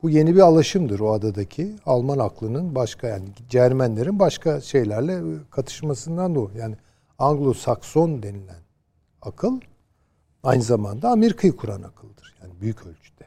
[0.03, 6.39] Bu yeni bir alışımdır o adadaki Alman aklının başka yani Cermenlerin başka şeylerle katışmasından da
[6.39, 6.51] o.
[6.57, 6.75] Yani
[7.19, 8.61] Anglo-Sakson denilen
[9.21, 9.61] akıl
[10.43, 12.35] aynı zamanda Amerika'yı kuran akıldır.
[12.41, 13.25] Yani büyük ölçüde.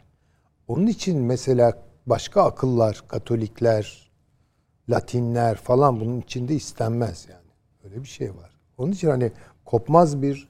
[0.69, 4.11] Onun için mesela başka akıllar, Katolikler,
[4.89, 7.51] Latinler falan bunun içinde istenmez yani.
[7.85, 8.61] Öyle bir şey var.
[8.79, 9.33] Onun için hani
[9.65, 10.49] kopmaz bir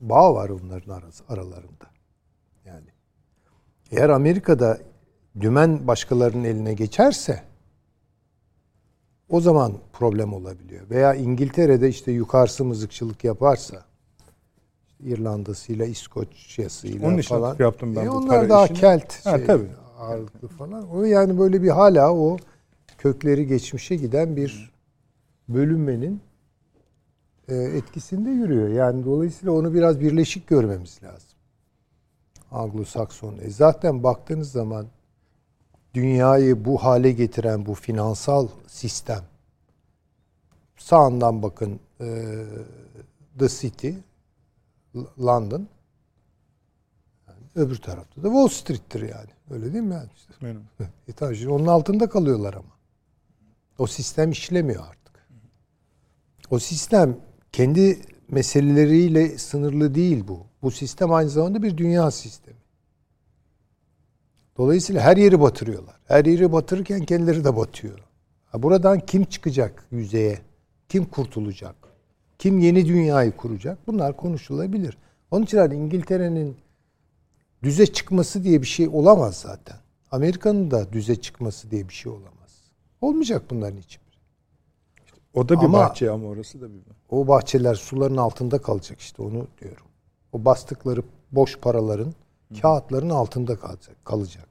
[0.00, 1.86] bağ var onların arası, aralarında.
[2.64, 2.88] Yani
[3.90, 4.78] eğer Amerika'da
[5.40, 7.42] dümen başkalarının eline geçerse
[9.28, 10.90] o zaman problem olabiliyor.
[10.90, 13.84] Veya İngiltere'de işte yukarısı mızıkçılık yaparsa
[15.00, 17.48] İrlanda'sıyla, İskoçya'sıyla Onun falan.
[17.50, 18.78] atıf yaptım ben E bu onlar daha işini.
[18.78, 19.68] kelt Ha, şey, tabii.
[19.98, 20.90] ağırlıklı falan.
[20.90, 22.36] O yani böyle bir hala o
[22.98, 24.70] kökleri geçmişe giden bir
[25.48, 26.20] bölünmenin
[27.48, 28.68] e, etkisinde yürüyor.
[28.68, 31.28] Yani dolayısıyla onu biraz birleşik görmemiz lazım.
[32.52, 33.40] Anglo-Sakson.
[33.40, 34.86] E zaten baktığınız zaman
[36.02, 39.24] dünyayı bu hale getiren bu finansal sistem
[40.76, 42.44] sağından bakın e,
[43.38, 43.90] The City
[45.18, 45.68] London
[47.28, 49.30] yani öbür tarafta da Wall Street'tir yani.
[49.50, 50.10] Öyle değil mi yani?
[50.16, 50.34] işte?
[50.42, 50.62] Benim.
[51.30, 52.78] E şimdi onun altında kalıyorlar ama.
[53.78, 55.28] O sistem işlemiyor artık.
[56.50, 57.16] O sistem
[57.52, 60.46] kendi meseleleriyle sınırlı değil bu.
[60.62, 62.57] Bu sistem aynı zamanda bir dünya sistemi.
[64.58, 65.96] Dolayısıyla her yeri batırıyorlar.
[66.04, 67.98] Her yeri batırırken kendileri de batıyor.
[68.46, 70.38] Ha buradan kim çıkacak yüzeye?
[70.88, 71.74] Kim kurtulacak?
[72.38, 73.78] Kim yeni dünyayı kuracak?
[73.86, 74.98] Bunlar konuşulabilir.
[75.30, 76.56] Onun için hani İngiltere'nin
[77.62, 79.76] düze çıkması diye bir şey olamaz zaten.
[80.10, 82.70] Amerika'nın da düze çıkması diye bir şey olamaz.
[83.00, 84.08] Olmayacak bunların hiçbiri.
[85.34, 86.80] O da bir Ama- bahçe ama orası da bir
[87.10, 89.86] O bahçeler suların altında kalacak işte onu diyorum.
[90.32, 91.02] O bastıkları
[91.32, 92.14] boş paraların
[92.62, 94.04] kağıtların altında kalacak.
[94.04, 94.47] kalacak.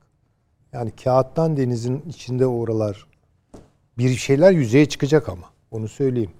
[0.77, 3.07] Yani kağıttan denizin içinde oralar
[3.97, 5.49] bir şeyler yüzeye çıkacak ama.
[5.71, 6.31] Onu söyleyeyim.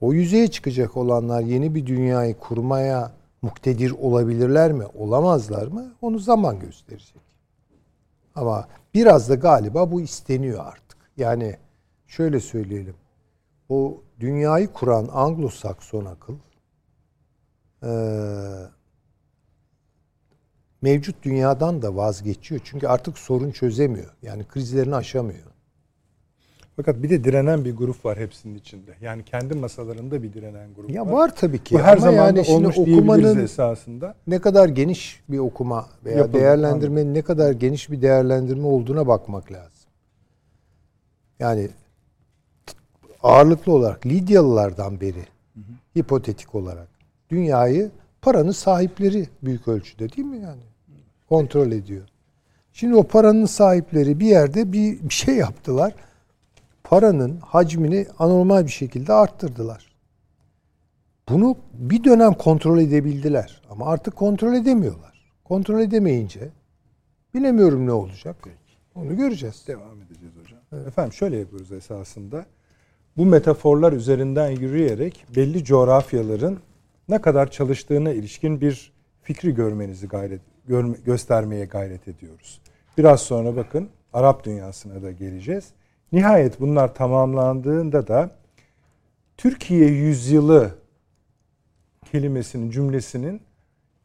[0.00, 3.12] O yüzeye çıkacak olanlar yeni bir dünyayı kurmaya
[3.42, 4.84] muktedir olabilirler mi?
[4.94, 5.94] Olamazlar mı?
[6.02, 7.22] Onu zaman gösterecek.
[8.34, 10.98] Ama biraz da galiba bu isteniyor artık.
[11.16, 11.56] Yani
[12.06, 12.94] şöyle söyleyelim.
[13.68, 16.34] O dünyayı kuran Anglo-Sakson akıl
[20.86, 22.60] mevcut dünyadan da vazgeçiyor.
[22.64, 24.14] Çünkü artık sorun çözemiyor.
[24.22, 25.46] Yani krizlerini aşamıyor.
[26.76, 28.94] Fakat bir de direnen bir grup var hepsinin içinde.
[29.00, 31.12] Yani kendi masalarında bir direnen grup Ya var.
[31.12, 31.74] var tabii ki.
[31.74, 34.14] Bu her Ama zaman yani olmuş okumanın esasında.
[34.26, 39.52] ne kadar geniş bir okuma veya Yapıldı, değerlendirmenin ne kadar geniş bir değerlendirme olduğuna bakmak
[39.52, 39.90] lazım.
[41.38, 41.68] Yani
[43.22, 45.24] ağırlıklı olarak Lidyalılardan beri
[45.98, 46.88] hipotetik olarak
[47.30, 47.90] dünyayı
[48.22, 50.62] paranın sahipleri büyük ölçüde değil mi yani?
[51.28, 52.08] Kontrol ediyor.
[52.72, 55.94] Şimdi o paranın sahipleri bir yerde bir, bir şey yaptılar.
[56.84, 59.96] Paranın hacmini anormal bir şekilde arttırdılar.
[61.28, 65.30] Bunu bir dönem kontrol edebildiler ama artık kontrol edemiyorlar.
[65.44, 66.48] Kontrol edemeyince
[67.34, 68.36] bilemiyorum ne olacak.
[68.94, 69.64] Onu göreceğiz.
[69.66, 70.86] Devam edeceğiz hocam.
[70.86, 72.46] Efendim şöyle yapıyoruz esasında.
[73.16, 76.58] Bu metaforlar üzerinden yürüyerek belli coğrafyaların
[77.08, 82.60] ne kadar çalıştığına ilişkin bir fikri görmenizi gayret görme- göstermeye gayret ediyoruz.
[82.98, 85.70] Biraz sonra bakın Arap dünyasına da geleceğiz.
[86.12, 88.30] Nihayet bunlar tamamlandığında da
[89.36, 90.70] Türkiye yüzyılı
[92.12, 93.40] kelimesinin cümlesinin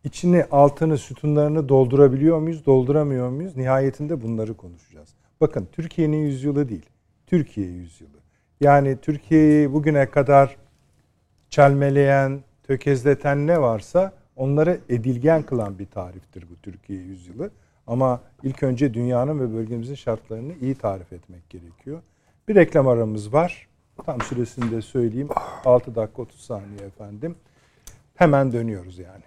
[0.03, 5.09] içini altını sütunlarını doldurabiliyor muyuz dolduramıyor muyuz nihayetinde bunları konuşacağız.
[5.41, 6.85] Bakın Türkiye'nin yüzyılı değil
[7.27, 8.17] Türkiye yüzyılı.
[8.61, 10.57] Yani Türkiye'yi bugüne kadar
[11.49, 17.51] çelmeleyen, tökezleten ne varsa onları edilgen kılan bir tariftir bu Türkiye yüzyılı.
[17.87, 22.01] Ama ilk önce dünyanın ve bölgemizin şartlarını iyi tarif etmek gerekiyor.
[22.47, 23.67] Bir reklam aramız var.
[24.05, 25.29] Tam süresini de söyleyeyim.
[25.65, 27.35] 6 dakika 30 saniye efendim.
[28.15, 29.23] Hemen dönüyoruz yani.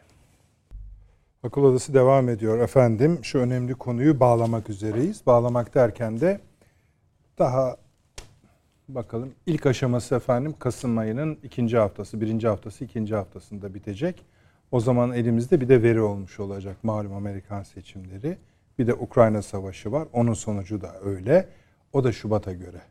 [1.42, 3.18] Akıl Odası devam ediyor efendim.
[3.22, 5.26] Şu önemli konuyu bağlamak üzereyiz.
[5.26, 6.40] Bağlamak derken de
[7.38, 7.76] daha
[8.88, 14.24] bakalım ilk aşaması efendim Kasım ayının ikinci haftası, birinci haftası, ikinci haftasında bitecek.
[14.70, 18.38] O zaman elimizde bir de veri olmuş olacak malum Amerikan seçimleri.
[18.78, 20.08] Bir de Ukrayna savaşı var.
[20.12, 21.48] Onun sonucu da öyle.
[21.92, 22.82] O da Şubat'a göre.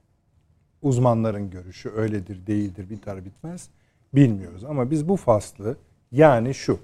[0.82, 3.70] Uzmanların görüşü öyledir, değildir, biter bitmez
[4.14, 4.64] bilmiyoruz.
[4.64, 5.78] Ama biz bu faslı
[6.12, 6.80] yani şu.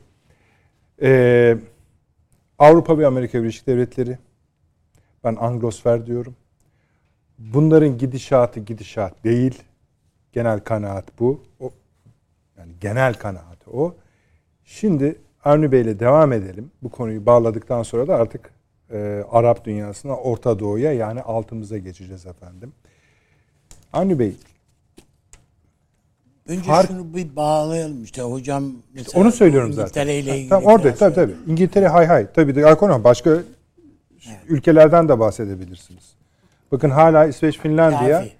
[1.01, 1.57] Ee,
[2.59, 4.17] Avrupa ve Amerika Birleşik Devletleri
[5.23, 6.35] ben Anglosfer diyorum.
[7.37, 9.63] Bunların gidişatı gidişat değil.
[10.33, 11.41] Genel kanaat bu.
[11.59, 11.71] O,
[12.57, 13.95] yani genel kanaat o.
[14.69, 15.15] Şimdi
[15.45, 16.71] Avni Bey ile devam edelim.
[16.83, 18.51] Bu konuyu bağladıktan sonra da artık
[18.91, 22.73] e, Arap dünyasına, Orta Doğu'ya yani altımıza geçeceğiz efendim.
[23.93, 24.35] Avni Bey,
[26.47, 28.63] Önce Fark- şunu bir bağlayalım işte hocam.
[28.93, 30.01] mesela onu söylüyorum zaten.
[30.01, 30.49] İngiltere ile ilgili.
[30.49, 31.15] Tamam, orada tabii tabii.
[31.15, 31.41] söyleyeyim.
[31.47, 32.27] İngiltere hay hay.
[32.33, 33.37] Tabii de Erkonon başka
[34.47, 36.13] ülkelerden de bahsedebilirsiniz.
[36.71, 38.31] Bakın hala İsveç, Finlandiya Kafi.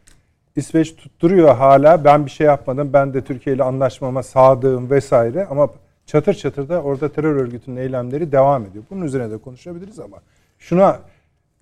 [0.56, 2.04] İsveç tutturuyor hala.
[2.04, 2.94] Ben bir şey yapmadım.
[2.94, 5.70] Ben de Türkiye ile anlaşmama sadığım vesaire ama
[6.10, 8.84] çatır çatır da orada terör örgütünün eylemleri devam ediyor.
[8.90, 10.18] Bunun üzerine de konuşabiliriz ama
[10.60, 11.00] şuna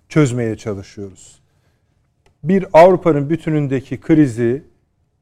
[0.09, 1.39] çözmeye çalışıyoruz.
[2.43, 4.63] Bir Avrupa'nın bütünündeki krizi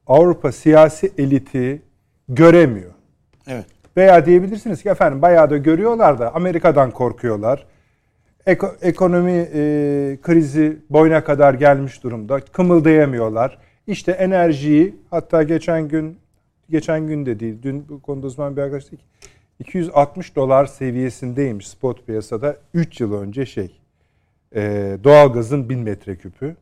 [0.08, 1.82] Avrupa siyasi eliti
[2.30, 2.92] göremiyor.
[3.48, 3.66] Evet.
[3.98, 7.66] Veya diyebilirsiniz ki efendim bayağı da görüyorlar da Amerika'dan korkuyorlar.
[8.48, 9.62] Eko- ekonomi e,
[10.22, 12.40] krizi boyuna kadar gelmiş durumda.
[12.40, 13.58] Kımıldayamıyorlar.
[13.88, 16.18] İşte enerjiyi hatta geçen gün
[16.70, 19.04] geçen gün de değil dün bu konuda uzman bir arkadaş dedi ki
[19.60, 23.80] 260 dolar seviyesindeymiş spot piyasada 3 yıl önce şey
[24.56, 26.56] e, doğalgazın 1000 metreküpü.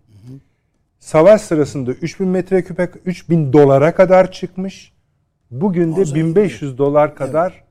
[0.99, 4.93] Savaş sırasında 3000 metreküpe 3000 dolara kadar çıkmış.
[5.51, 7.63] Bugün de O zaman 1500 dolar kadar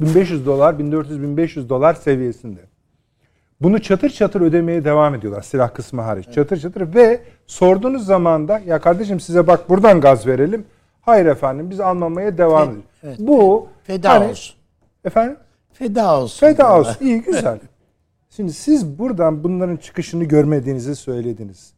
[0.00, 2.60] 1500 dolar 1400 1500 dolar seviyesinde.
[3.60, 6.26] Bunu çatır çatır ödemeye devam ediyorlar silah kısmı hariç.
[6.34, 10.64] Çatır çatır ve sorduğunuz zaman da ya kardeşim size bak buradan gaz verelim.
[11.08, 12.84] Hayır efendim biz almamaya devam ediyoruz.
[13.02, 13.18] evet.
[13.18, 14.56] Bu Feda hani- olsun.
[15.04, 15.36] Efendim?
[15.72, 16.46] Feda olsun.
[16.46, 17.06] Feda olsun.
[17.06, 17.58] İyi güzel.
[18.30, 21.72] Şimdi siz buradan bunların çıkışını görmediğinizi söylediniz.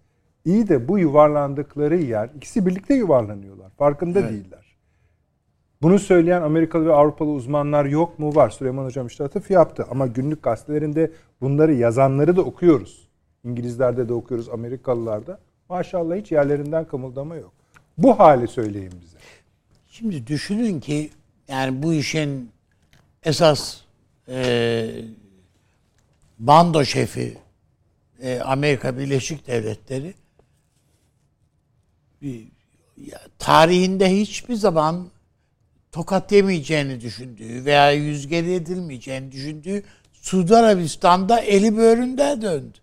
[0.44, 3.70] İyi de bu yuvarlandıkları yer ikisi birlikte yuvarlanıyorlar.
[3.70, 4.76] Farkında değiller.
[5.82, 8.34] Bunu söyleyen Amerikalı ve Avrupalı uzmanlar yok mu?
[8.34, 8.50] Var.
[8.50, 9.86] Süleyman Hocam işte atıf yaptı.
[9.90, 11.10] Ama günlük gazetelerinde
[11.40, 13.08] bunları yazanları da okuyoruz.
[13.44, 15.38] İngilizlerde de okuyoruz, Amerikalılarda.
[15.68, 17.59] Maşallah hiç yerlerinden kımıldama yok.
[17.98, 19.18] Bu hali söyleyin bize.
[19.90, 21.10] Şimdi düşünün ki
[21.48, 22.50] yani bu işin
[23.22, 23.76] esas
[24.28, 24.90] e,
[26.38, 27.38] bando şefi
[28.22, 30.14] e, Amerika Birleşik Devletleri
[33.38, 35.08] tarihinde hiçbir zaman
[35.92, 39.82] tokat yemeyeceğini düşündüğü veya yüzgeri edilmeyeceğini düşündüğü
[40.12, 42.78] Suudi Arabistan'da eli böğründe döndü.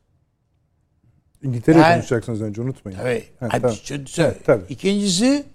[1.43, 2.97] İngiltere'yi Yani- konuşacaksınız önce unutmayın.
[2.97, 3.23] Tabii.
[3.39, 3.77] Ha, Hadi tamam.
[3.83, 4.09] şimdi.
[4.17, 4.63] Evet, tabii.
[4.69, 5.45] İkincisi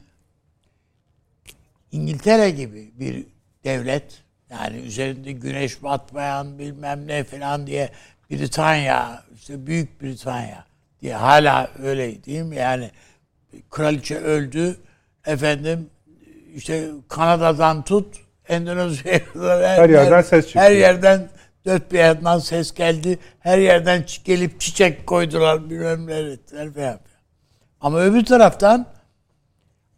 [1.93, 3.27] İngiltere gibi bir
[3.65, 7.91] devlet yani üzerinde güneş batmayan bilmem ne falan diye
[8.31, 10.65] Britanya işte Büyük Britanya
[11.03, 12.57] diye hala öyle değil mi?
[12.57, 12.91] Yani
[13.71, 14.77] kraliçe öldü
[15.27, 15.91] efendim
[16.55, 18.17] işte Kanada'dan tut
[18.49, 20.65] Endonezya'ya kadar Her yerden ses çıkıyor.
[20.65, 21.29] Her yerden
[21.65, 23.19] dört bir yandan ses geldi.
[23.39, 27.01] Her yerden gelip çiçek koydular bilmem ettiler falan.
[27.81, 28.87] Ama öbür taraftan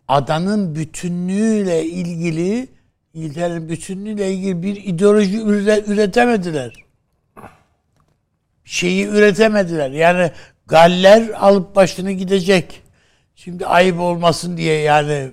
[0.08, 2.68] adanın bütünlüğüyle ilgili
[3.14, 6.84] İngiltere'nin bütünlüğüyle ilgili bir ideoloji üre- üretemediler.
[8.64, 9.90] Şeyi üretemediler.
[9.90, 10.30] Yani
[10.66, 12.82] Galler alıp başını gidecek.
[13.34, 15.30] Şimdi ayıp olmasın diye yani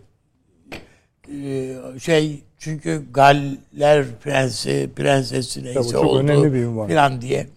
[1.27, 6.87] e, şey çünkü Galler prensi prensesi neyse Tabii, çok oldu önemli bir ünvan.
[6.87, 7.47] falan diye.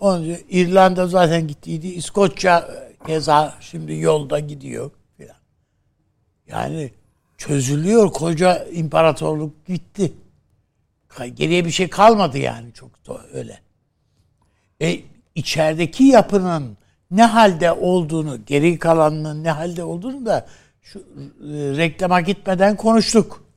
[0.00, 1.88] Onun İrlanda zaten gittiydi.
[1.88, 5.36] İskoçya e, keza şimdi yolda gidiyor filan.
[6.46, 6.90] Yani
[7.38, 10.12] çözülüyor koca imparatorluk gitti.
[11.34, 13.60] Geriye bir şey kalmadı yani çok da öyle.
[14.82, 15.00] E,
[15.34, 16.76] içerideki yapının
[17.10, 20.46] ne halde olduğunu, geri kalanının ne halde olduğunu da
[20.82, 21.02] şu e,
[21.76, 23.49] reklama gitmeden konuştuk.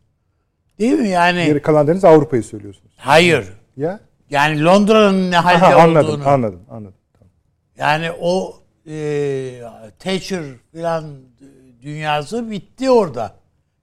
[0.80, 1.45] Değil mi yani?
[1.45, 2.93] Geri kalan deniz Avrupa'yı söylüyorsunuz.
[2.97, 3.53] Hayır.
[3.78, 3.99] Ya?
[4.30, 6.28] Yani Londra'nın ne halde Aha, anladım, olduğunu.
[6.28, 6.93] anladım, anladım.
[7.13, 7.32] Tamam.
[7.78, 8.55] Yani o
[8.88, 9.61] e,
[9.99, 11.05] Thatcher filan
[11.82, 13.36] dünyası bitti orada.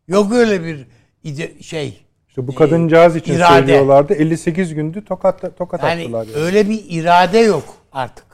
[0.09, 0.87] Yok öyle bir
[1.25, 2.01] ide- şey.
[2.29, 3.59] İşte bu kadıncağız için irade.
[3.59, 4.15] söylüyorlardı.
[4.15, 6.27] 58 gündü tokat tokat Yani attılar.
[6.27, 6.37] Yani.
[6.37, 8.27] öyle bir irade yok artık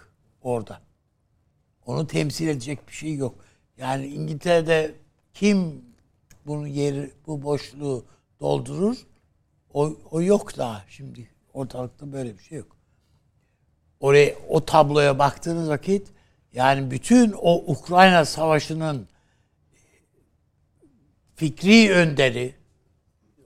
[0.43, 0.81] orada.
[1.87, 3.35] Onu temsil edecek bir şey yok.
[3.79, 4.91] Yani İngiltere'de
[5.35, 5.85] kim
[6.47, 8.05] bunun yeri, bu boşluğu
[8.41, 8.97] doldurur?
[9.75, 11.31] O, o yok daha şimdi.
[11.55, 12.77] Ortalıkta böyle bir şey yok.
[14.01, 16.09] Oraya o tabloya baktığınız vakit
[16.53, 19.09] yani bütün o Ukrayna savaşının
[21.35, 22.55] fikri önderi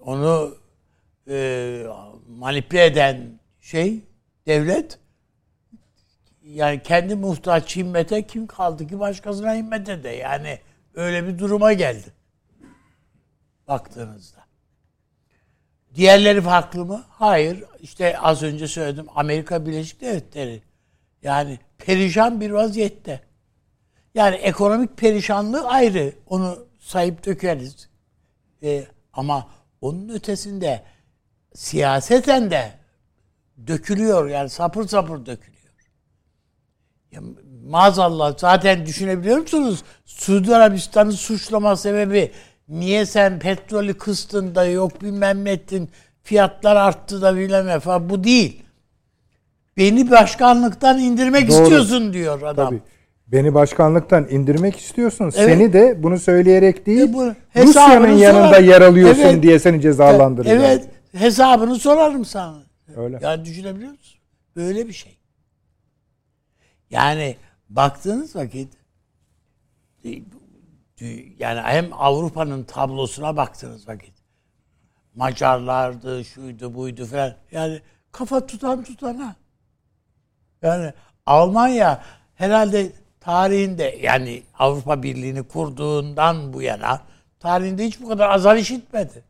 [0.00, 0.56] onu
[1.28, 1.86] e,
[2.28, 4.00] manipüle eden şey
[4.46, 4.98] devlet
[6.42, 10.58] yani kendi muhtaç himmete kim kaldı ki başkasına himmete de yani
[10.94, 12.12] öyle bir duruma geldi
[13.68, 14.39] baktığınızda.
[15.94, 17.04] Diğerleri farklı mı?
[17.08, 17.64] Hayır.
[17.80, 20.62] İşte az önce söyledim Amerika Birleşik Devletleri
[21.22, 23.20] yani perişan bir vaziyette.
[24.14, 26.12] Yani ekonomik perişanlığı ayrı.
[26.26, 27.88] Onu sayıp dökeriz.
[28.62, 29.48] E, ama
[29.80, 30.82] onun ötesinde
[31.54, 32.72] siyaseten de
[33.66, 35.60] dökülüyor yani sapır sapır dökülüyor.
[37.12, 37.20] Ya,
[37.64, 39.82] maazallah zaten düşünebiliyor musunuz?
[40.04, 42.32] Suudi Arabistan'ı suçlama sebebi
[42.70, 45.88] niye sen petrolü kıstın da yok bilmem ne ettin
[46.22, 48.62] fiyatlar arttı da bilmem falan bu değil.
[49.76, 51.62] Beni başkanlıktan indirmek Doğru.
[51.62, 52.68] istiyorsun diyor adam.
[52.68, 52.80] Tabii.
[53.26, 55.24] Beni başkanlıktan indirmek istiyorsun.
[55.24, 55.34] Evet.
[55.34, 59.42] Seni de bunu söyleyerek değil, E bu Rusya'nın yanında yer alıyorsun Evet.
[59.42, 60.60] diye seni cezalandıracağım.
[60.60, 62.62] Evet hesabını sorarım sana.
[62.96, 63.18] Öyle.
[63.22, 64.20] Yani düşünebiliyor musun?
[64.56, 65.18] Böyle bir şey.
[66.90, 67.36] Yani
[67.68, 68.68] baktığınız vakit
[70.04, 70.08] e,
[71.38, 74.14] yani hem Avrupa'nın tablosuna baktığınız vakit
[75.14, 77.34] Macarlardı, şuydu, buydu falan.
[77.50, 77.80] Yani
[78.12, 79.36] kafa tutan tutana.
[80.62, 80.92] Yani
[81.26, 82.04] Almanya
[82.34, 87.00] herhalde tarihinde yani Avrupa Birliği'ni kurduğundan bu yana
[87.40, 89.24] tarihinde hiç bu kadar azar işitmedi.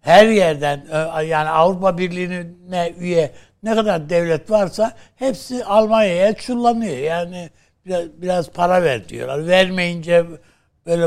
[0.00, 6.96] Her yerden e, yani Avrupa Birliği'ne üye ne kadar devlet varsa hepsi Almanya'ya çullanıyor.
[6.96, 7.50] Yani
[7.86, 9.46] biraz, biraz para ver diyorlar.
[9.46, 10.26] Vermeyince
[10.86, 11.04] böyle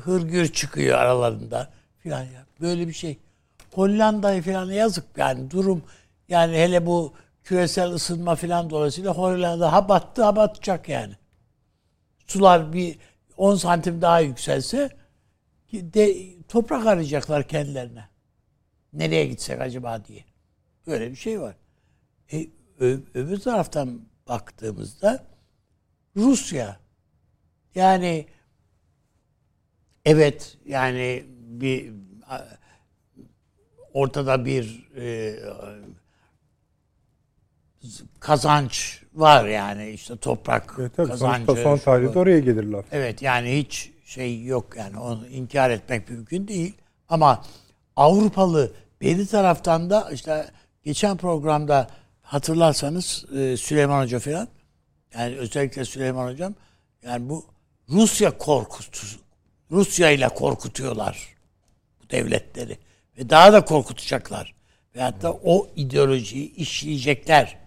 [0.00, 2.46] hırgür çıkıyor aralarında filan ya.
[2.60, 3.18] Böyle bir şey.
[3.72, 5.82] Hollanda'yı falan yazık yani durum
[6.28, 7.14] yani hele bu
[7.44, 11.14] küresel ısınma filan dolayısıyla Hollanda ha battı ha batacak yani.
[12.26, 12.98] Sular bir
[13.36, 14.90] 10 santim daha yükselse
[15.72, 18.04] de, toprak arayacaklar kendilerine.
[18.92, 20.24] Nereye gitsek acaba diye.
[20.86, 21.56] Böyle bir şey var.
[22.32, 22.46] E,
[23.14, 25.24] öbür taraftan baktığımızda
[26.16, 26.76] Rusya
[27.74, 28.26] yani
[30.04, 31.92] evet yani bir
[33.92, 35.36] ortada bir e,
[38.20, 41.08] kazanç var yani işte toprak Evet, tabii.
[41.08, 41.46] kazancı.
[41.46, 42.84] Sonuçta son tarihte oraya gelir laf.
[42.92, 46.74] Evet yani hiç şey yok yani onu inkar etmek mümkün değil.
[47.08, 47.44] Ama
[47.96, 50.46] Avrupalı beri taraftan da işte
[50.84, 51.88] geçen programda
[52.22, 54.48] hatırlarsanız e, Süleyman Hoca falan
[55.18, 56.54] yani özellikle Süleyman Hocam
[57.02, 57.46] yani bu
[57.88, 59.06] Rusya korkutu
[59.70, 61.34] Rusya ile korkutuyorlar
[62.02, 62.78] bu devletleri
[63.18, 64.54] ve daha da korkutacaklar
[64.96, 67.58] ve hatta o ideolojiyi işleyecekler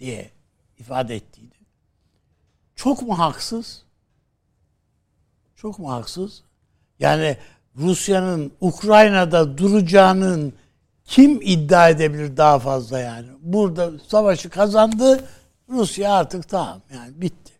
[0.00, 0.30] diye
[0.78, 1.54] ifade ettiydi.
[2.76, 3.82] Çok mu haksız?
[5.56, 6.42] Çok mu haksız?
[6.98, 7.36] Yani
[7.76, 10.52] Rusya'nın Ukrayna'da duracağının
[11.04, 13.26] kim iddia edebilir daha fazla yani?
[13.40, 15.24] Burada savaşı kazandı.
[15.68, 17.52] Rusya artık tamam yani bitti.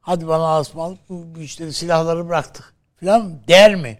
[0.00, 3.98] Hadi bana asmalık bu işte silahları bıraktık falan der mi?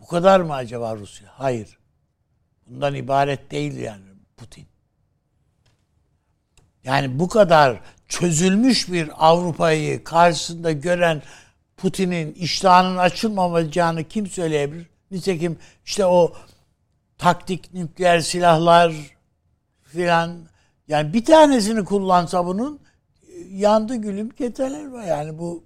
[0.00, 1.28] Bu kadar mı acaba Rusya?
[1.32, 1.78] Hayır.
[2.66, 4.04] Bundan ibaret değil yani
[4.36, 4.66] Putin.
[6.84, 11.22] Yani bu kadar çözülmüş bir Avrupa'yı karşısında gören
[11.76, 14.86] Putin'in iştahının açılmamayacağını kim söyleyebilir?
[15.10, 16.32] Nitekim işte o
[17.18, 18.94] taktik nükleer silahlar
[19.82, 20.48] filan
[20.88, 22.80] yani bir tanesini kullansa bunun
[23.50, 25.04] yandı gülüm keteler var.
[25.04, 25.64] Yani bu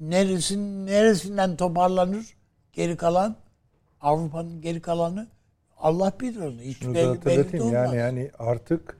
[0.00, 2.26] neresin neresinden toparlanır
[2.72, 3.36] geri kalan
[4.00, 5.28] Avrupa'nın geri kalanı
[5.78, 6.60] Allah bilir onu.
[6.60, 7.72] Hiç Şunu belli, belli olmaz.
[7.72, 8.96] yani yani artık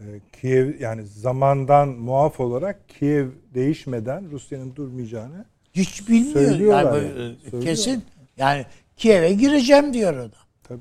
[0.00, 0.04] e,
[0.40, 5.44] Kiev yani zamandan muaf olarak Kiev değişmeden Rusya'nın durmayacağını
[5.74, 6.40] Hiç bilmiyor.
[6.40, 7.36] Yani, yani.
[7.40, 7.64] Söylüyorlar.
[7.64, 8.04] kesin.
[8.36, 8.66] Yani
[8.96, 10.36] Kiev'e gireceğim diyor o da.
[10.62, 10.80] tabii.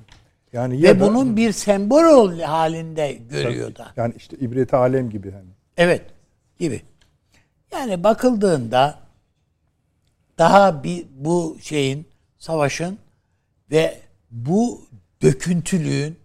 [0.53, 3.93] Yani Ve da- bunun bir sembol ol- halinde görüyor da.
[3.95, 5.49] yani işte ibret alem gibi hani.
[5.77, 6.01] Evet
[6.59, 6.81] gibi.
[7.71, 8.99] Yani bakıldığında
[10.37, 12.07] daha bir bu şeyin
[12.37, 12.97] savaşın
[13.71, 13.99] ve
[14.31, 14.81] bu
[15.21, 16.17] döküntülüğün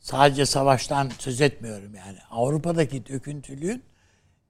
[0.00, 3.82] sadece savaştan söz etmiyorum yani Avrupa'daki döküntülüğün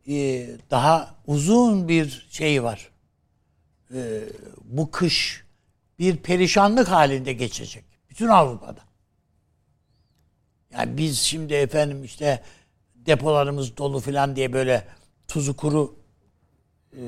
[0.08, 2.90] e, daha uzun bir şey var.
[3.94, 4.20] E,
[4.64, 5.44] bu kış
[5.98, 7.84] bir perişanlık halinde geçecek.
[8.10, 8.80] Bütün Avrupa'da.
[10.74, 12.42] Yani biz şimdi efendim işte
[12.94, 14.84] depolarımız dolu falan diye böyle
[15.28, 15.96] tuzu kuru
[16.92, 17.02] e,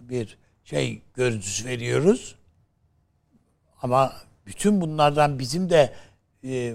[0.00, 2.34] bir şey görüntüsü veriyoruz.
[3.82, 4.12] Ama
[4.46, 5.92] bütün bunlardan bizim de
[6.44, 6.74] e,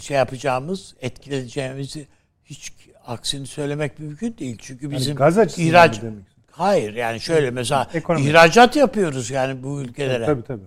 [0.00, 2.06] şey yapacağımız, etkileyeceğimizi
[2.44, 2.72] hiç
[3.06, 4.56] aksini söylemek mümkün değil.
[4.60, 6.24] Çünkü bizim gaz açısından ihraç demek?
[6.50, 8.26] Hayır yani şöyle mesela Ekonomi.
[8.26, 10.26] ihracat yapıyoruz yani bu ülkelere.
[10.26, 10.62] Tabii tabii.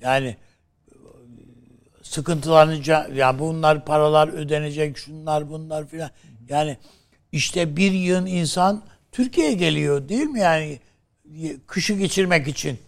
[0.00, 0.36] Yani
[2.14, 6.10] sıkıntılanacak yani bunlar paralar ödenecek şunlar bunlar filan.
[6.48, 6.76] Yani
[7.32, 8.82] işte bir yığın insan
[9.12, 10.78] Türkiye'ye geliyor değil mi yani
[11.66, 12.78] kışı geçirmek için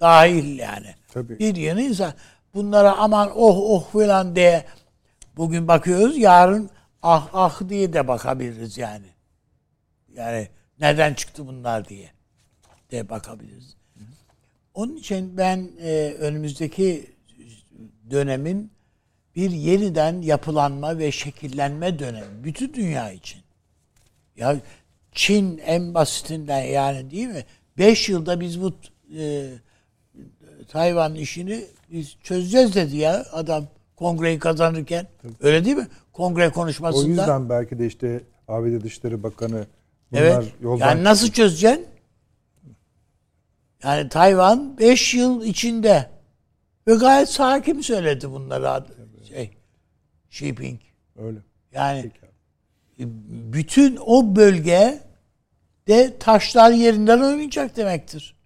[0.00, 0.94] dahil yani.
[1.08, 1.38] Tabii.
[1.38, 2.12] Bir yığın insan
[2.54, 4.64] bunlara aman oh oh filan diye
[5.36, 6.70] bugün bakıyoruz yarın
[7.02, 9.06] ah ah diye de bakabiliriz yani.
[10.14, 10.48] Yani
[10.80, 12.10] neden çıktı bunlar diye
[12.90, 13.76] de bakabiliriz.
[14.74, 17.15] Onun için ben e, önümüzdeki
[18.10, 18.70] dönemin
[19.36, 22.44] bir yeniden yapılanma ve şekillenme dönemi.
[22.44, 23.40] Bütün dünya için.
[24.36, 24.56] Ya
[25.12, 27.44] Çin en basitinden yani değil mi?
[27.78, 28.72] Beş yılda biz bu
[29.18, 29.48] e,
[30.68, 33.64] Tayvan işini biz çözeceğiz dedi ya adam
[33.96, 35.06] kongreyi kazanırken.
[35.40, 35.86] Öyle değil mi?
[36.12, 37.08] Kongre O konuşmasında.
[37.08, 39.66] yüzden belki de işte ABD Dışişleri Bakanı
[40.12, 40.44] bunlar Evet.
[40.62, 41.86] yoldan Yani nasıl çözeceksin?
[43.84, 46.10] Yani Tayvan 5 yıl içinde
[46.88, 48.84] ve gayet sakin söyledi bunları
[49.28, 49.56] şey Xi
[50.30, 50.80] Jinping.
[51.16, 51.38] öyle.
[51.72, 53.08] Yani Peki.
[53.54, 55.00] bütün o bölge
[55.88, 58.36] de taşlar yerinden oynayacak demektir.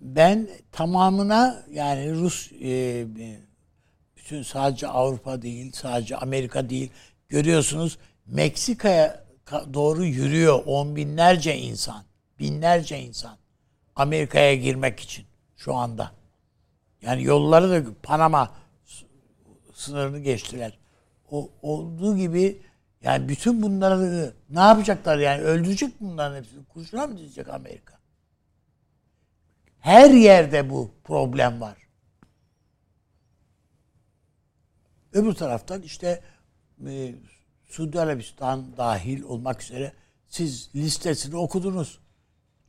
[0.00, 3.06] Ben tamamına yani Rus e,
[4.16, 6.90] bütün sadece Avrupa değil, sadece Amerika değil.
[7.28, 12.04] Görüyorsunuz Meksika'ya ka- doğru yürüyor on binlerce insan.
[12.38, 13.36] Binlerce insan.
[13.96, 15.24] Amerika'ya girmek için
[15.64, 16.12] şu anda.
[17.02, 18.54] Yani yolları da Panama
[19.74, 20.78] sınırını geçtiler.
[21.30, 22.62] O olduğu gibi
[23.02, 26.64] yani bütün bunları ne yapacaklar yani öldürecek bunların hepsini?
[26.64, 27.98] Kurşuna mı dizecek Amerika?
[29.78, 31.78] Her yerde bu problem var.
[35.12, 36.22] Öbür taraftan işte
[36.86, 37.14] e,
[37.64, 39.92] Suudi Arabistan dahil olmak üzere
[40.28, 42.01] siz listesini okudunuz.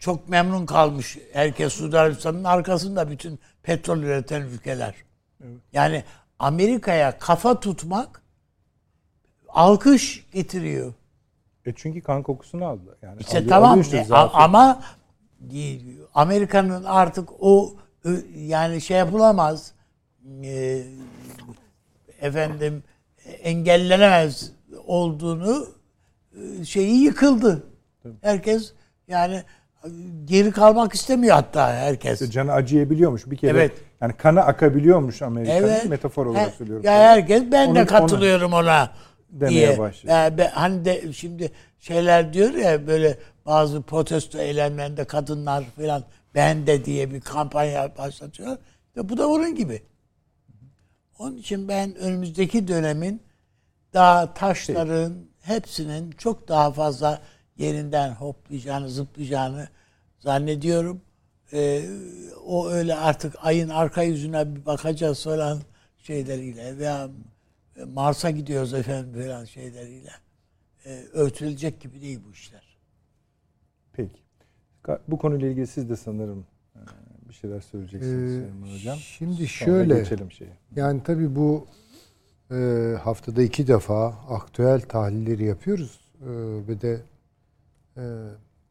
[0.03, 4.95] Çok memnun kalmış herkes Suudi Arabistan'ın arkasında bütün petrol üreten ülkeler.
[5.73, 6.03] Yani
[6.39, 8.21] Amerika'ya kafa tutmak
[9.49, 10.93] alkış getiriyor.
[11.65, 12.97] E çünkü kan kokusunu aldı.
[13.01, 14.83] Yani İşte alıyor- tamam alıyor işte e, ama
[15.53, 15.79] e,
[16.13, 19.73] Amerika'nın artık o ö, yani şey yapılamaz
[20.43, 20.83] e,
[22.21, 22.83] efendim
[23.43, 24.51] engellenemez
[24.87, 25.67] olduğunu
[26.61, 27.63] e, şeyi yıkıldı.
[28.21, 28.73] Herkes
[29.07, 29.43] yani
[30.25, 32.21] geri kalmak istemiyor hatta herkes.
[32.21, 33.51] İşte canı acıyabiliyormuş bir kere.
[33.51, 33.71] Evet.
[34.01, 35.85] Yani kana akabiliyormuş Amerika'nın Evet.
[35.89, 36.85] metafor olarak Her- söylüyorum.
[36.85, 38.91] Ya herkes ben Onu- de katılıyorum ona
[39.29, 39.77] demeye diye.
[39.79, 40.15] başlıyor.
[40.15, 46.03] Ya ben- hani de şimdi şeyler diyor ya böyle bazı protesto eylemlerinde kadınlar falan
[46.35, 48.57] ben de diye bir kampanya başlatıyor.
[48.97, 49.81] Ve bu da onun gibi.
[51.19, 53.21] Onun için ben önümüzdeki dönemin
[53.93, 57.19] daha taşların hepsinin çok daha fazla
[57.57, 59.67] yerinden hoplayacağını, zıplayacağını
[60.19, 61.01] zannediyorum.
[61.53, 61.85] Ee,
[62.45, 65.59] o öyle artık ayın arka yüzüne bir bakacağız falan
[65.97, 67.09] şeyleriyle veya
[67.87, 70.09] Mars'a gidiyoruz efendim falan şeyleriyle
[70.85, 72.77] e, örtülecek gibi değil bu işler.
[73.93, 74.19] Peki.
[75.07, 76.79] Bu konuyla ilgili siz de sanırım e,
[77.29, 78.97] bir şeyler söyleyeceksiniz Ee, Süleyman Hocam.
[78.97, 80.57] Şimdi Sonra şöyle geçelim şeye.
[80.75, 81.67] yani tabii bu
[82.51, 82.55] e,
[83.03, 86.25] haftada iki defa aktüel tahlilleri yapıyoruz E,
[86.67, 86.99] ve de e,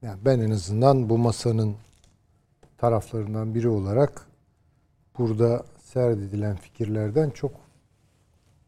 [0.02, 1.74] yani ben en azından bu masanın
[2.78, 4.26] taraflarından biri olarak
[5.18, 7.52] burada serdedilen fikirlerden çok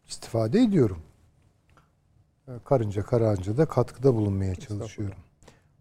[0.09, 0.99] istifade ediyorum.
[2.49, 5.17] E, Karınca kararınca da katkıda bulunmaya çalışıyorum.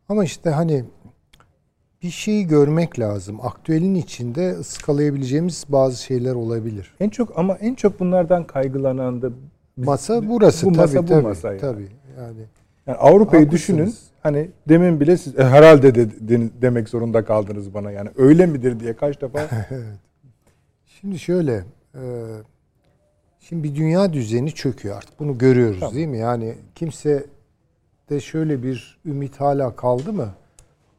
[0.09, 0.85] Ama işte hani
[2.03, 3.39] bir şeyi görmek lazım.
[3.45, 6.95] Aktüelin içinde ıskalayabileceğimiz bazı şeyler olabilir.
[6.99, 9.29] En çok ama en çok bunlardan kaygılanan da
[9.77, 11.23] Masa burası bu tabii masa bu tabii.
[11.27, 11.61] masa yani.
[11.61, 11.87] tabii.
[12.17, 12.37] Yani
[12.87, 13.51] Yani Avrupa'yı Haklısınız.
[13.51, 13.95] düşünün.
[14.23, 17.91] Hani demin bile siz "E, herhalde de, de- demek zorunda kaldınız bana.
[17.91, 19.47] Yani öyle midir diye kaç defa
[20.85, 21.63] Şimdi şöyle,
[21.95, 22.01] e,
[23.39, 25.19] şimdi bir dünya düzeni çöküyor artık.
[25.19, 25.95] Bunu görüyoruz Tamam.
[25.95, 26.17] değil mi?
[26.17, 27.25] Yani kimse
[28.09, 30.29] de şöyle bir ümit hala kaldı mı?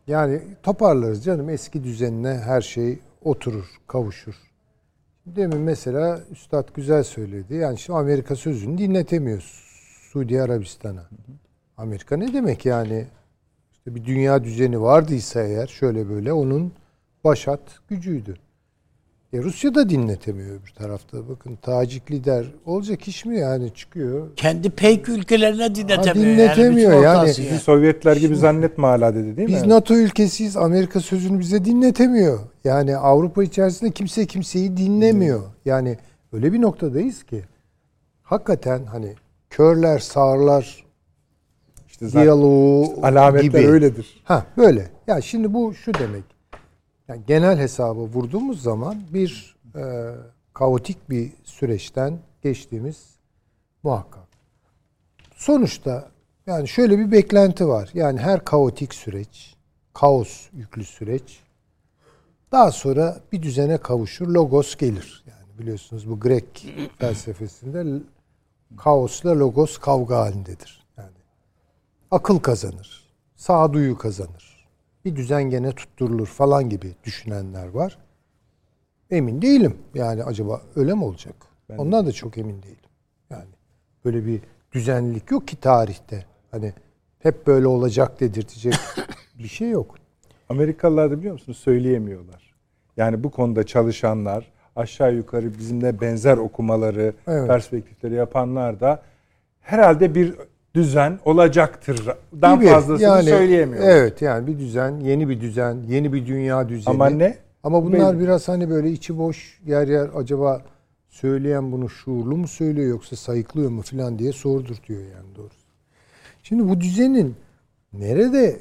[0.06, 4.34] Yani toparlarız canım eski düzenine her şey oturur, kavuşur.
[5.26, 7.54] Demin mesela Üstad güzel söyledi.
[7.54, 9.40] Yani şimdi Amerika sözünü dinletemiyor
[10.12, 11.02] Suudi Arabistan'a.
[11.76, 13.06] Amerika ne demek yani?
[13.72, 16.72] İşte bir dünya düzeni vardıysa eğer şöyle böyle onun
[17.24, 18.36] başat gücüydü.
[19.32, 21.28] E Rusya da dinletemiyor bir tarafta.
[21.28, 24.28] Bakın Tacik lider olacak iş mi yani çıkıyor.
[24.36, 26.36] Kendi pek ülkelerine dinletemiyor.
[26.36, 27.04] dinletemiyor yani.
[27.04, 27.30] yani.
[27.30, 27.44] Asya.
[27.44, 29.68] bizi Sovyetler gibi zannetme hala dedi değil Biz mi?
[29.68, 30.56] NATO ülkesiyiz.
[30.56, 32.38] Amerika sözünü bize dinletemiyor.
[32.64, 35.42] Yani Avrupa içerisinde kimse kimseyi dinlemiyor.
[35.64, 35.98] Yani
[36.32, 37.42] öyle bir noktadayız ki
[38.22, 39.14] hakikaten hani
[39.50, 40.83] körler, sağırlar
[42.08, 43.70] zaten diyaloğu alametler gibi.
[43.70, 44.22] öyledir.
[44.24, 44.90] Ha böyle.
[45.06, 46.24] Ya şimdi bu şu demek.
[47.08, 49.82] Yani genel hesabı vurduğumuz zaman bir e,
[50.54, 53.06] kaotik bir süreçten geçtiğimiz
[53.82, 54.28] muhakkak.
[55.34, 56.08] Sonuçta
[56.46, 57.90] yani şöyle bir beklenti var.
[57.94, 59.54] Yani her kaotik süreç,
[59.92, 61.44] kaos yüklü süreç
[62.54, 65.24] daha sonra bir düzene kavuşur, logos gelir.
[65.26, 66.66] Yani biliyorsunuz bu Grek
[66.98, 68.02] felsefesinde
[68.76, 70.83] kaosla logos kavga halindedir.
[72.14, 73.04] Akıl kazanır,
[73.36, 74.66] sağduyu kazanır.
[75.04, 77.98] Bir düzen gene tutturulur falan gibi düşünenler var.
[79.10, 79.76] Emin değilim.
[79.94, 81.34] Yani acaba öyle mi olacak?
[81.68, 82.88] Ben Ondan da çok emin değilim.
[83.30, 83.48] Yani
[84.04, 84.40] böyle bir
[84.72, 86.24] düzenlilik yok ki tarihte.
[86.50, 86.72] Hani
[87.18, 88.74] hep böyle olacak dedirtecek
[89.38, 89.94] bir şey yok.
[90.48, 92.54] Amerikalılar da biliyor musunuz söyleyemiyorlar.
[92.96, 97.48] Yani bu konuda çalışanlar aşağı yukarı bizimle benzer okumaları, Evet.
[97.48, 99.02] perspektifleri yapanlar da
[99.60, 100.34] herhalde bir
[100.74, 102.08] düzen olacaktır.
[102.42, 102.68] Dan Gibi.
[102.68, 103.90] fazlasını Yani, söyleyemiyorlar.
[103.90, 106.94] Evet yani bir düzen, yeni bir düzen, yeni bir dünya düzeni.
[106.94, 107.38] Ama ne?
[107.62, 108.22] Ama bunlar Belli.
[108.24, 110.62] biraz hani böyle içi boş yer yer acaba
[111.08, 115.64] söyleyen bunu şuurlu mu söylüyor yoksa sayıklıyor mu falan diye sordurtuyor yani doğrusu.
[116.42, 117.34] Şimdi bu düzenin
[117.92, 118.56] nerede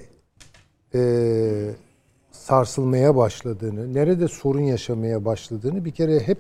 [0.94, 1.76] eee,
[2.31, 6.38] sarsılmaya başladığını, nerede sorun yaşamaya başladığını bir kere hep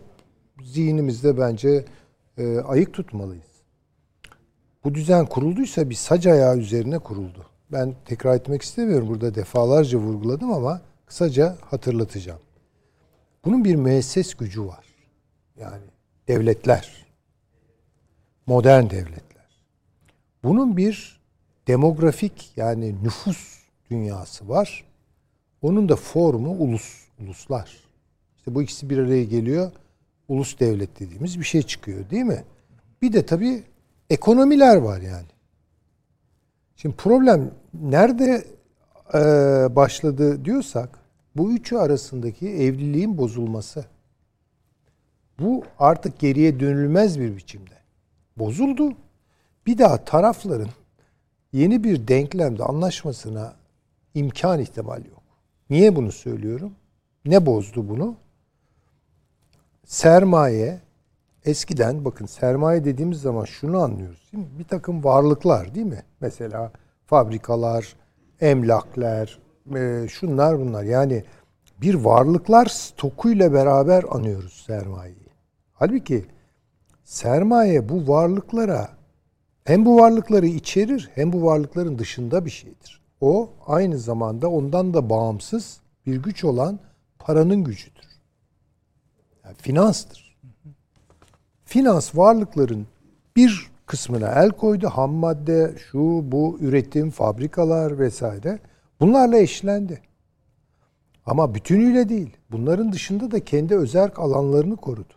[0.63, 1.85] zihnimizde bence
[2.37, 3.52] eee, ayık tutmalıyız.
[4.83, 7.45] Bu düzen kurulduysa bir sac ayağı üzerine kuruldu.
[7.71, 9.07] Ben tekrar etmek istemiyorum.
[9.07, 12.39] Burada defalarca vurguladım ama kısaca hatırlatacağım.
[13.45, 14.85] Bunun bir müesses gücü var.
[15.59, 15.83] Yani
[16.27, 17.05] devletler.
[18.45, 19.61] Modern devletler.
[20.43, 21.19] Bunun bir
[21.67, 23.59] demografik yani nüfus
[23.91, 24.83] dünyası var.
[25.61, 27.77] Onun da formu ulus, uluslar.
[28.37, 29.71] İşte bu ikisi bir araya geliyor.
[30.27, 32.43] Ulus devlet dediğimiz bir şey çıkıyor değil mi?
[33.01, 33.63] Bir de tabii
[34.09, 35.27] ekonomiler var yani.
[36.75, 38.45] Şimdi problem nerede
[39.13, 39.19] e,
[39.75, 40.99] başladı diyorsak
[41.35, 43.85] bu üçü arasındaki evliliğin bozulması.
[45.39, 47.77] Bu artık geriye dönülmez bir biçimde.
[48.37, 48.93] Bozuldu.
[49.65, 50.69] Bir daha tarafların
[51.53, 53.53] yeni bir denklemde anlaşmasına
[54.13, 55.23] imkan ihtimal yok.
[55.69, 56.75] Niye bunu söylüyorum?
[57.25, 58.15] Ne bozdu bunu?
[59.85, 60.79] Sermaye
[61.45, 64.29] eskiden bakın sermaye dediğimiz zaman şunu anlıyoruz.
[64.33, 64.49] Değil mi?
[64.59, 66.03] Bir takım varlıklar değil mi?
[66.21, 66.71] Mesela
[67.05, 67.95] fabrikalar,
[68.41, 69.39] emlaklar,
[69.75, 70.83] e, şunlar bunlar.
[70.83, 71.23] Yani
[71.81, 75.27] bir varlıklar stokuyla beraber anıyoruz sermayeyi.
[75.73, 76.25] Halbuki
[77.03, 78.89] sermaye bu varlıklara
[79.63, 83.01] hem bu varlıkları içerir hem bu varlıkların dışında bir şeydir.
[83.21, 86.79] O aynı zamanda ondan da bağımsız bir güç olan
[87.19, 88.07] paranın gücüdür.
[89.45, 90.22] Yani finanstır.
[91.73, 92.87] Finans varlıkların
[93.35, 94.87] bir kısmına el koydu.
[94.87, 98.59] Ham madde, şu, bu, üretim, fabrikalar vesaire.
[98.99, 100.01] Bunlarla eşlendi.
[101.25, 102.37] Ama bütünüyle değil.
[102.51, 105.13] Bunların dışında da kendi özerk alanlarını korudu.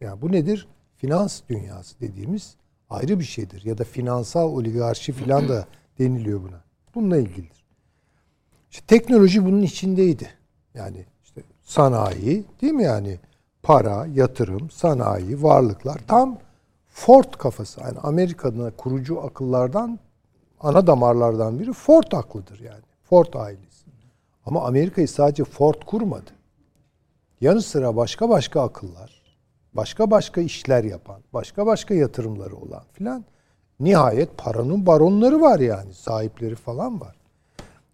[0.00, 0.68] Yani bu nedir?
[0.96, 2.54] Finans dünyası dediğimiz
[2.90, 3.64] ayrı bir şeydir.
[3.64, 5.66] Ya da finansal oligarşi filan da
[5.98, 6.64] deniliyor buna.
[6.94, 7.64] Bununla ilgilidir.
[8.70, 10.30] İşte teknoloji bunun içindeydi.
[10.74, 13.18] Yani işte sanayi değil mi yani?
[13.62, 16.38] Para, yatırım, sanayi, varlıklar tam
[16.88, 17.80] Ford kafası.
[17.80, 19.98] Yani Amerika'da kurucu akıllardan
[20.60, 22.82] ana damarlardan biri Ford aklıdır yani.
[23.02, 23.86] Ford ailesi.
[24.46, 26.30] Ama Amerika'yı sadece Ford kurmadı.
[27.40, 29.22] Yanı sıra başka başka akıllar,
[29.74, 33.24] başka başka işler yapan, başka başka yatırımları olan filan
[33.80, 35.94] nihayet paranın baronları var yani.
[35.94, 37.16] Sahipleri falan var.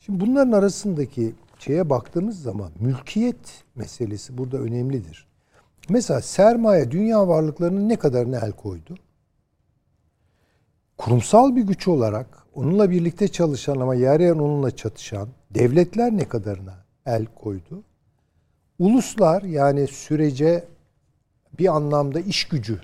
[0.00, 5.26] Şimdi bunların arasındaki şeye baktığımız zaman mülkiyet meselesi burada önemlidir.
[5.88, 8.98] Mesela sermaye dünya varlıklarının ne kadarına el koydu?
[10.98, 16.74] Kurumsal bir güç olarak onunla birlikte çalışan ama yer yer onunla çatışan devletler ne kadarına
[17.06, 17.82] el koydu?
[18.78, 20.64] Uluslar yani sürece
[21.58, 22.80] bir anlamda iş gücü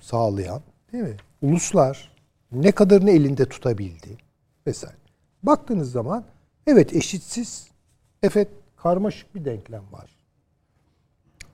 [0.00, 0.60] sağlayan
[0.92, 1.16] değil mi?
[1.42, 2.12] Uluslar
[2.52, 4.18] ne kadarını elinde tutabildi
[4.66, 4.96] vesaire.
[5.42, 6.24] Baktığınız zaman
[6.66, 7.68] evet eşitsiz,
[8.22, 10.17] evet karmaşık bir denklem var.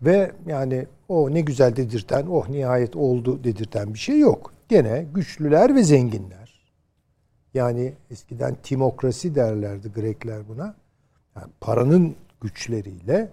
[0.03, 4.53] Ve yani o ne güzel dedirten, oh nihayet oldu dedirten bir şey yok.
[4.69, 6.45] Gene güçlüler ve zenginler.
[7.55, 10.75] Yani eskiden timokrasi derlerdi Grekler buna.
[11.37, 13.31] Yani paranın güçleriyle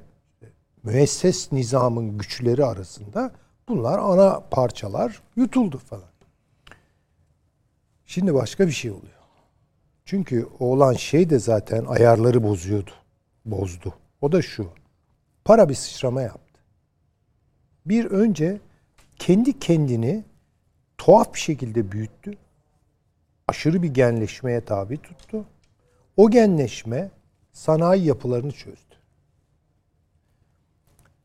[0.84, 3.32] müesses nizamın güçleri arasında
[3.68, 6.12] bunlar ana parçalar yutuldu falan.
[8.06, 9.22] Şimdi başka bir şey oluyor.
[10.06, 12.92] Çünkü olan şey de zaten ayarları bozuyordu.
[13.46, 13.94] Bozdu.
[14.22, 14.68] O da şu.
[15.46, 16.51] Para bir sıçrama yaptı.
[17.86, 18.60] Bir önce
[19.20, 20.24] kendi kendini
[20.98, 22.38] tuhaf bir şekilde büyüttü.
[23.48, 25.46] Aşırı bir genleşmeye tabi tuttu.
[26.18, 27.12] O genleşme
[27.52, 28.96] sanayi yapılarını çözdü.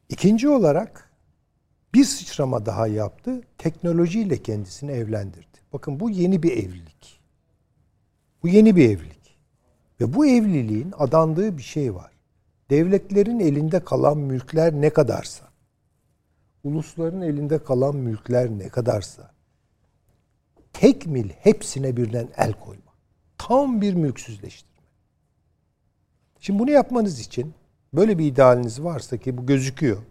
[0.08, 1.10] İkinci olarak
[1.94, 3.42] bir sıçrama daha yaptı.
[3.58, 5.58] Teknolojiyle kendisini evlendirdi.
[5.72, 7.20] Bakın bu yeni bir evlilik.
[8.42, 9.38] Bu yeni bir evlilik.
[10.00, 12.12] Ve bu evliliğin adandığı bir şey var.
[12.70, 15.45] Devletlerin elinde kalan mülkler ne kadarsa,
[16.66, 19.30] ulusların elinde kalan mülkler ne kadarsa,
[20.72, 22.92] tek mil hepsine birden el koyma.
[23.38, 24.76] Tam bir mülksüzleştirme.
[26.40, 27.54] Şimdi bunu yapmanız için
[27.94, 30.02] böyle bir idealiniz varsa ki bu gözüküyor.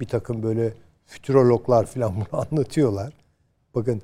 [0.00, 0.74] Bir takım böyle
[1.06, 3.12] fütürologlar falan bunu anlatıyorlar.
[3.74, 4.02] Bakın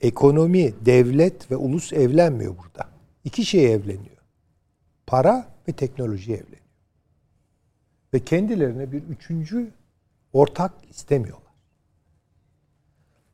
[0.00, 2.88] ekonomi, devlet ve ulus evlenmiyor burada.
[3.24, 4.16] İki şey evleniyor.
[5.06, 6.60] Para ve teknoloji evleniyor.
[8.14, 9.70] Ve kendilerine bir üçüncü
[10.32, 11.52] ortak istemiyorlar.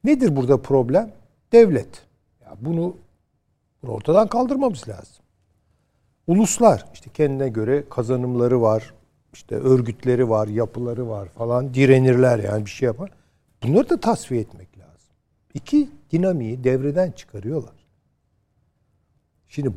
[0.04, 1.12] Nedir burada problem?
[1.52, 2.06] Devlet.
[2.44, 2.96] Ya bunu,
[3.86, 5.24] ortadan kaldırmamız lazım.
[6.26, 8.94] Uluslar işte kendine göre kazanımları var,
[9.32, 13.10] işte örgütleri var, yapıları var falan direnirler yani bir şey yapar.
[13.62, 15.14] Bunları da tasfiye etmek lazım.
[15.54, 17.86] İki dinamiği devreden çıkarıyorlar.
[19.48, 19.72] Şimdi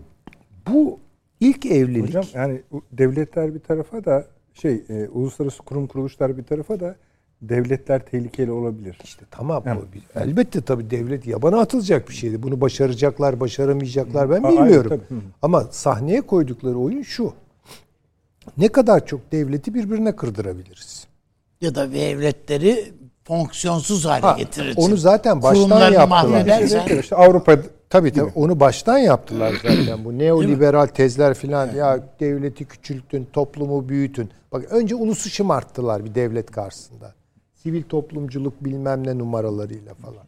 [0.68, 1.00] bu
[1.40, 2.08] ilk evlilik...
[2.08, 6.96] Hocam yani devletler bir tarafa da şey e, uluslararası kurum kuruluşlar bir tarafa da
[7.42, 8.98] devletler tehlikeli olabilir.
[9.04, 9.64] İşte tamam.
[9.66, 9.82] Yani.
[9.82, 12.44] Bu, elbette tabii devlet yabana atılacak bir şeydi.
[12.44, 15.02] Bunu başaracaklar, başaramayacaklar ben bilmiyorum.
[15.10, 17.34] Hayır, Ama sahneye koydukları oyun şu.
[18.58, 21.08] Ne kadar çok devleti birbirine kırdırabiliriz?
[21.62, 22.94] Ya da devletleri
[23.24, 24.74] fonksiyonsuz hale ha, getirir.
[24.78, 27.00] Onu zaten baştan yaptılar.
[27.00, 27.58] İşte Avrupa
[27.90, 30.06] tabii tabii onu baştan yaptılar zaten.
[30.06, 34.30] Bu neoliberal tezler filan ya devleti küçültün, toplumu büyütün.
[34.52, 37.14] Bak önce ulusu şımarttılar bir devlet karşısında.
[37.64, 40.26] Sivil toplumculuk bilmem ne numaralarıyla falan.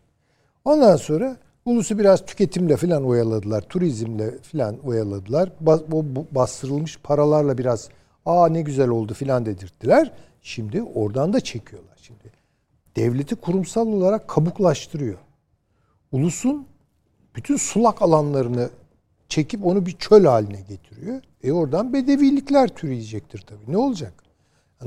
[0.66, 3.62] Ondan sonra ulusu biraz tüketimle filan oyaladılar.
[3.62, 5.52] Turizmle filan oyaladılar.
[5.92, 7.90] O bastırılmış paralarla biraz
[8.26, 10.12] aa ne güzel oldu filan dedirttiler.
[10.42, 11.98] Şimdi oradan da çekiyorlar.
[12.02, 12.32] Şimdi
[12.96, 15.18] devleti kurumsal olarak kabuklaştırıyor.
[16.12, 16.68] Ulusun
[17.36, 18.70] bütün sulak alanlarını
[19.30, 21.22] çekip onu bir çöl haline getiriyor.
[21.44, 23.72] E oradan bedevilikler türeyecektir tabii.
[23.72, 24.14] Ne olacak?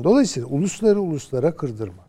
[0.05, 2.03] Dolayısıyla ulusları uluslara kırdırmak,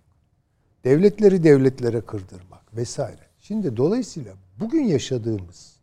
[0.85, 3.21] devletleri devletlere kırdırmak vesaire.
[3.39, 5.75] Şimdi dolayısıyla bugün yaşadığımız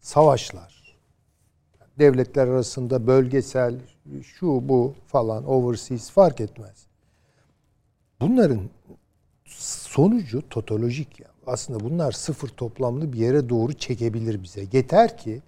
[0.00, 0.98] savaşlar,
[1.98, 3.74] devletler arasında bölgesel
[4.22, 6.86] şu bu falan overseas fark etmez.
[8.20, 8.60] Bunların
[9.44, 11.28] sonucu totolojik ya.
[11.46, 14.66] Aslında bunlar sıfır toplamlı bir yere doğru çekebilir bize.
[14.72, 15.42] Yeter ki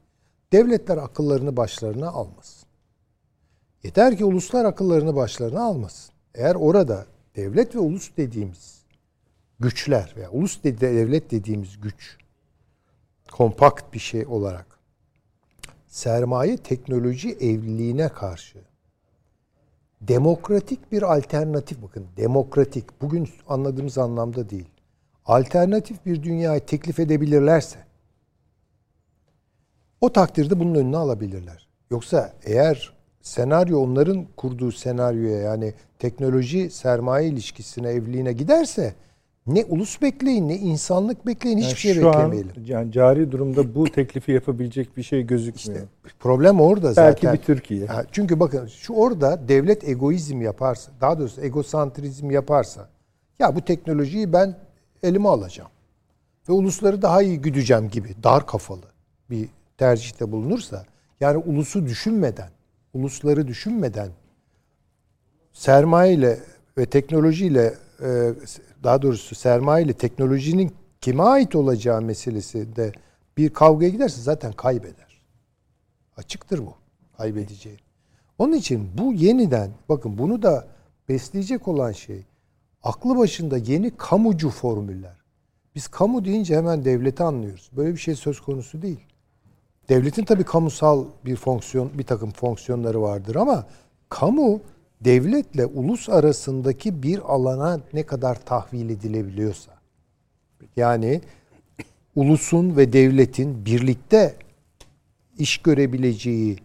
[0.52, 2.69] devletler akıllarını başlarına almasın.
[3.82, 6.14] Yeter ki uluslar akıllarını başlarına almasın.
[6.35, 7.06] Eğer orada
[7.36, 8.81] devlet ve ulus dediğimiz
[9.62, 12.18] güçler veya ulus de- devlet dediğimiz güç
[13.32, 14.66] kompakt bir şey olarak
[15.86, 18.59] sermaye teknoloji evliliğine karşı
[20.01, 24.68] demokratik bir alternatif bakın demokratik bugün anladığımız anlamda değil.
[25.26, 27.78] Alternatif bir dünyayı teklif edebilirlerse
[30.01, 31.68] o takdirde bunun önüne alabilirler.
[31.90, 38.94] Yoksa eğer senaryo onların kurduğu senaryoya yani teknoloji sermaye ilişkisine evliliğine giderse
[39.47, 42.51] ne ulus bekleyin ne insanlık bekleyin hiçbir Yani şey şu beklemeyelim.
[42.59, 45.86] an yani cari durumda bu teklifi yapabilecek bir şey gözükmüyor.
[46.20, 47.31] Problem orada zaten.
[47.32, 47.86] Belki bir Türkiye.
[48.12, 52.89] Çünkü bakın şu orada devlet egoizm yaparsa, daha doğrusu egosantrizm yaparsa,
[53.39, 54.56] ya bu teknolojiyi ben
[55.02, 55.70] elime alacağım
[56.48, 58.86] ve ulusları daha iyi güdeceğim gibi dar kafalı
[59.31, 59.48] bir
[59.78, 60.85] tercihte bulunursa,
[61.20, 62.51] yani ulusu düşünmeden,
[62.94, 64.09] ulusları düşünmeden
[65.52, 66.39] sermaye ile
[66.78, 68.32] ve teknolojiyle e,
[68.82, 72.92] daha doğrusu sermaye ile teknolojinin kime ait olacağı meselesi de
[73.36, 75.22] bir kavgaya giderse zaten kaybeder.
[76.16, 76.74] Açıktır bu
[77.16, 77.78] kaybedeceği.
[78.38, 80.66] Onun için bu yeniden bakın bunu da
[81.09, 82.24] besleyecek olan şey
[82.82, 85.16] aklı başında yeni kamucu formüller.
[85.74, 87.70] Biz kamu deyince hemen devleti anlıyoruz.
[87.72, 89.00] Böyle bir şey söz konusu değil.
[89.88, 93.66] Devletin tabii kamusal bir fonksiyon, bir takım fonksiyonları vardır ama
[94.09, 94.60] kamu
[95.04, 99.72] devletle ulus arasındaki bir alana ne kadar tahvil edilebiliyorsa.
[100.76, 101.20] Yani
[102.16, 104.34] ulusun ve devletin birlikte
[105.38, 106.58] iş görebileceği,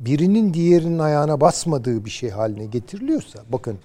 [0.00, 3.78] birinin diğerinin ayağına basmadığı bir şey haline getiriliyorsa bakın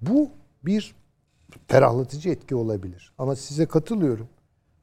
[0.00, 0.28] bu
[0.64, 0.94] bir
[1.68, 3.12] ferahlatıcı etki olabilir.
[3.18, 4.28] Ama size katılıyorum.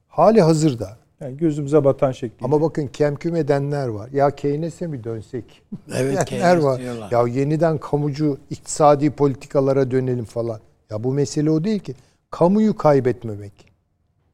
[0.08, 2.44] Hali hazırda Yani gözümüze batan şekli.
[2.44, 4.10] ama bakın kemküm edenler var.
[4.12, 5.62] Ya Keynes'e mi dönsek?
[5.94, 6.80] Evet, Keynes var.
[6.80, 7.10] diyorlar.
[7.12, 10.60] Ya yeniden kamucu iktisadi politikalara dönelim falan.
[10.90, 11.94] Ya bu mesele o değil ki.
[12.30, 13.52] Kamuyu kaybetmemek.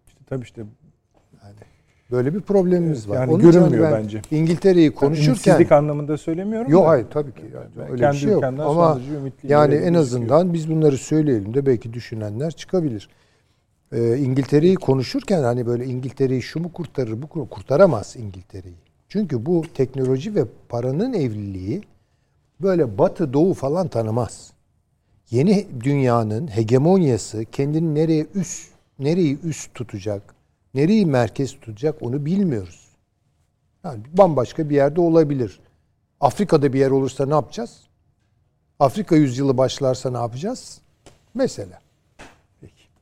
[0.08, 0.62] İşte tabii işte
[2.10, 3.14] Böyle bir problemimiz Evet, var.
[3.14, 4.22] yani Onun için görünmüyor ben bence.
[4.30, 6.88] İngiltere'yi konuşurken ümitsizlik anlamında söylemiyorum Yok da.
[6.88, 7.42] hayır tabii ki.
[7.54, 8.44] Yani Ben öyle kendi bir şey yok.
[8.44, 9.00] Ama
[9.42, 13.08] yani en azından biz bunları söyleyelim de belki düşünenler çıkabilir.
[13.92, 18.76] Ee, İngiltere'yi konuşurken hani böyle İngiltere'yi şu mu kurtarır bu kur- kurtaramaz İngiltere'yi.
[19.08, 21.82] Çünkü bu teknoloji ve paranın evliliği
[22.60, 24.52] böyle batı doğu falan tanımaz.
[25.30, 30.34] Yeni dünyanın hegemonyası kendini nereye üst nereyi üst tutacak,
[30.74, 32.88] nereyi merkez tutacak onu bilmiyoruz.
[33.84, 35.60] Yani bambaşka bir yerde olabilir.
[36.20, 37.80] Afrika'da bir yer olursa ne yapacağız?
[38.80, 40.80] Afrika yüzyılı başlarsa ne yapacağız?
[41.34, 41.85] Mesela.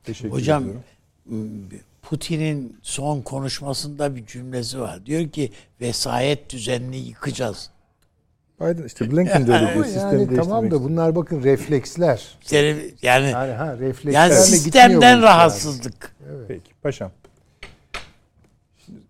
[0.05, 0.83] Teşekkür Hocam ediyorum.
[2.03, 5.07] Putin'in son konuşmasında bir cümlesi var.
[5.07, 7.71] Diyor ki vesayet düzenini yıkacağız.
[8.61, 9.85] Biden işte Blinken de öyle diyor.
[9.85, 12.39] Sistemi yani tamam da bunlar bakın refleksler.
[12.51, 16.17] Yani, yani, ha reflekslerle yani sistemden rahatsızlık.
[16.49, 17.11] Peki paşam.
[18.85, 19.01] Şimdi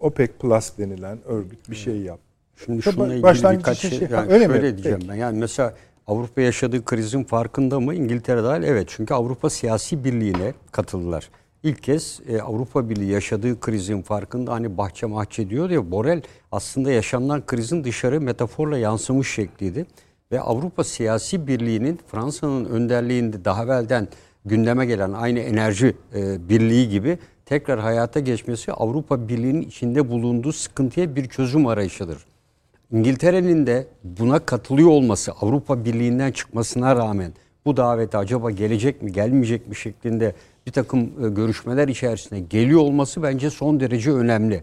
[0.00, 2.18] OPEC Plus denilen örgüt bir şey yap.
[2.64, 4.52] Şimdi Tabii şununla ilgili birkaç şey, şey- yani öyle mi?
[4.52, 5.10] şöyle diyeceğim Peki.
[5.10, 5.14] ben.
[5.14, 5.74] Yani mesela
[6.08, 7.94] Avrupa yaşadığı krizin farkında mı?
[7.94, 8.86] İngiltere dahil evet.
[8.88, 11.30] Çünkü Avrupa siyasi birliğine katıldılar.
[11.62, 16.22] İlk kez e, Avrupa Birliği yaşadığı krizin farkında hani bahçe mahçe diyor ya Borel
[16.52, 19.86] aslında yaşanan krizin dışarı metaforla yansımış şekliydi.
[20.32, 24.08] Ve Avrupa siyasi birliğinin Fransa'nın önderliğinde daha evvelden
[24.44, 31.16] gündeme gelen aynı enerji e, birliği gibi tekrar hayata geçmesi Avrupa Birliği'nin içinde bulunduğu sıkıntıya
[31.16, 32.18] bir çözüm arayışıdır.
[32.92, 37.32] İngiltere'nin de buna katılıyor olması Avrupa Birliği'nden çıkmasına rağmen
[37.64, 40.34] bu davete acaba gelecek mi gelmeyecek mi şeklinde
[40.66, 44.54] bir takım e, görüşmeler içerisine geliyor olması bence son derece önemli.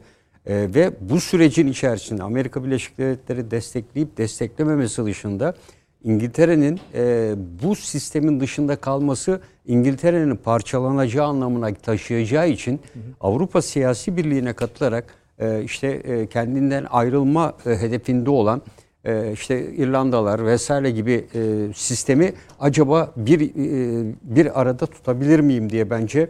[0.46, 5.56] E, ve bu sürecin içerisinde Amerika Birleşik Devletleri destekleyip desteklememesi dışında
[6.04, 7.34] İngiltere'nin e,
[7.64, 12.80] bu sistemin dışında kalması İngiltere'nin parçalanacağı anlamına taşıyacağı için
[13.22, 15.25] Avrupa Siyasi Birliği'ne katılarak
[15.64, 18.62] işte e, kendinden ayrılma e, hedefinde olan
[19.06, 21.26] e, işte İrlandalar vesaire gibi
[21.76, 23.40] sistemi acaba bir
[24.22, 26.30] bir arada tutabilir miyim diye bence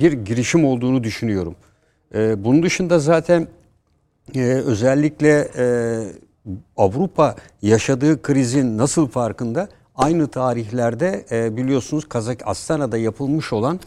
[0.00, 1.56] bir girişim olduğunu düşünüyorum.
[2.14, 3.48] Bunun dışında zaten
[4.34, 5.48] ee, özellikle
[6.76, 9.68] Avrupa yaşadığı krizin nasıl farkında?
[9.94, 11.24] Aynı tarihlerde
[11.56, 13.80] biliyorsunuz Kazak Astana'da yapılmış olan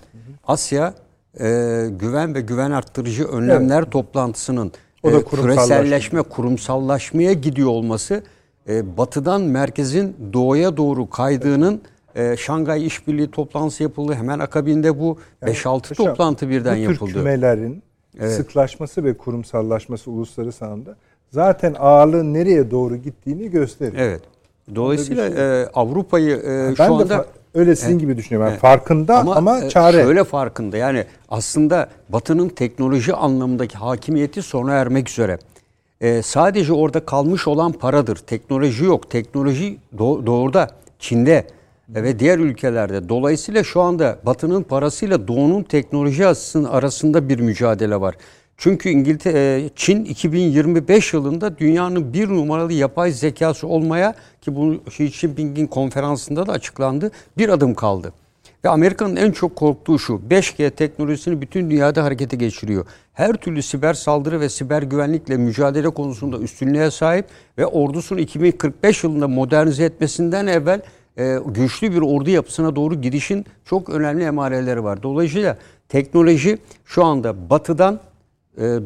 [0.48, 0.94] Asya
[1.39, 4.72] e, güven ve güven arttırıcı önlemler toplantısının
[5.03, 8.23] O da e, küreselleşme, kurumsallaşmaya gidiyor olması
[8.69, 11.81] e, batıdan merkezin doğuya doğru kaydığının
[12.15, 14.14] e, Şangay İşbirliği toplantısı yapıldı.
[14.14, 17.14] Hemen akabinde bu 5-6 Paşam, toplantı birden bu tür yapıldı.
[17.14, 17.84] kümelerin
[18.19, 18.34] Evet.
[18.34, 20.95] sıklaşması ve kurumsallaşması uluslararası anlamda
[21.31, 24.03] zaten ağırlığın nereye doğru gittiğini gösteriyor.
[24.03, 24.22] Evet.
[24.76, 27.26] Dolayısıyla şey e, Avrupa'yı e, Ben şu anda
[27.57, 28.45] öyle sizin gibi düşünüyorum.
[28.47, 28.61] Yani Evet.
[28.61, 30.01] farkında ama, e, çare.
[30.03, 35.38] Şöyle farkında yani aslında Batı'nın teknoloji anlamındaki hakimiyeti sona ermek üzere.
[36.01, 38.15] E, sadece orada kalmış olan paradır.
[38.15, 39.09] Teknoloji yok.
[39.09, 40.67] Teknoloji do- doğuda,
[40.99, 41.47] Çin'de
[41.95, 43.09] e, ve diğer ülkelerde.
[43.09, 48.15] Dolayısıyla şu anda Batı'nın parasıyla Doğu'nun teknoloji arasında, arasında bir mücadele var.
[48.57, 55.07] Çünkü İngiltere, e, Çin 2025 yılında dünyanın bir numaralı yapay zekası olmaya ki bu Xi
[55.07, 58.13] Jinping'in konferansında da açıklandı bir adım kaldı.
[58.65, 62.85] Ve Amerika'nın en çok korktuğu şu 5G teknolojisini bütün dünyada harekete geçiriyor.
[63.13, 67.25] Her türlü siber saldırı ve siber güvenlikle mücadele konusunda üstünlüğe sahip
[67.57, 70.81] ve ordusunu 2045 yılında modernize etmesinden evvel
[71.17, 75.03] e, güçlü bir ordu yapısına doğru girişin çok önemli emareleri var.
[75.03, 75.57] Dolayısıyla
[75.89, 77.99] teknoloji şu anda batıdan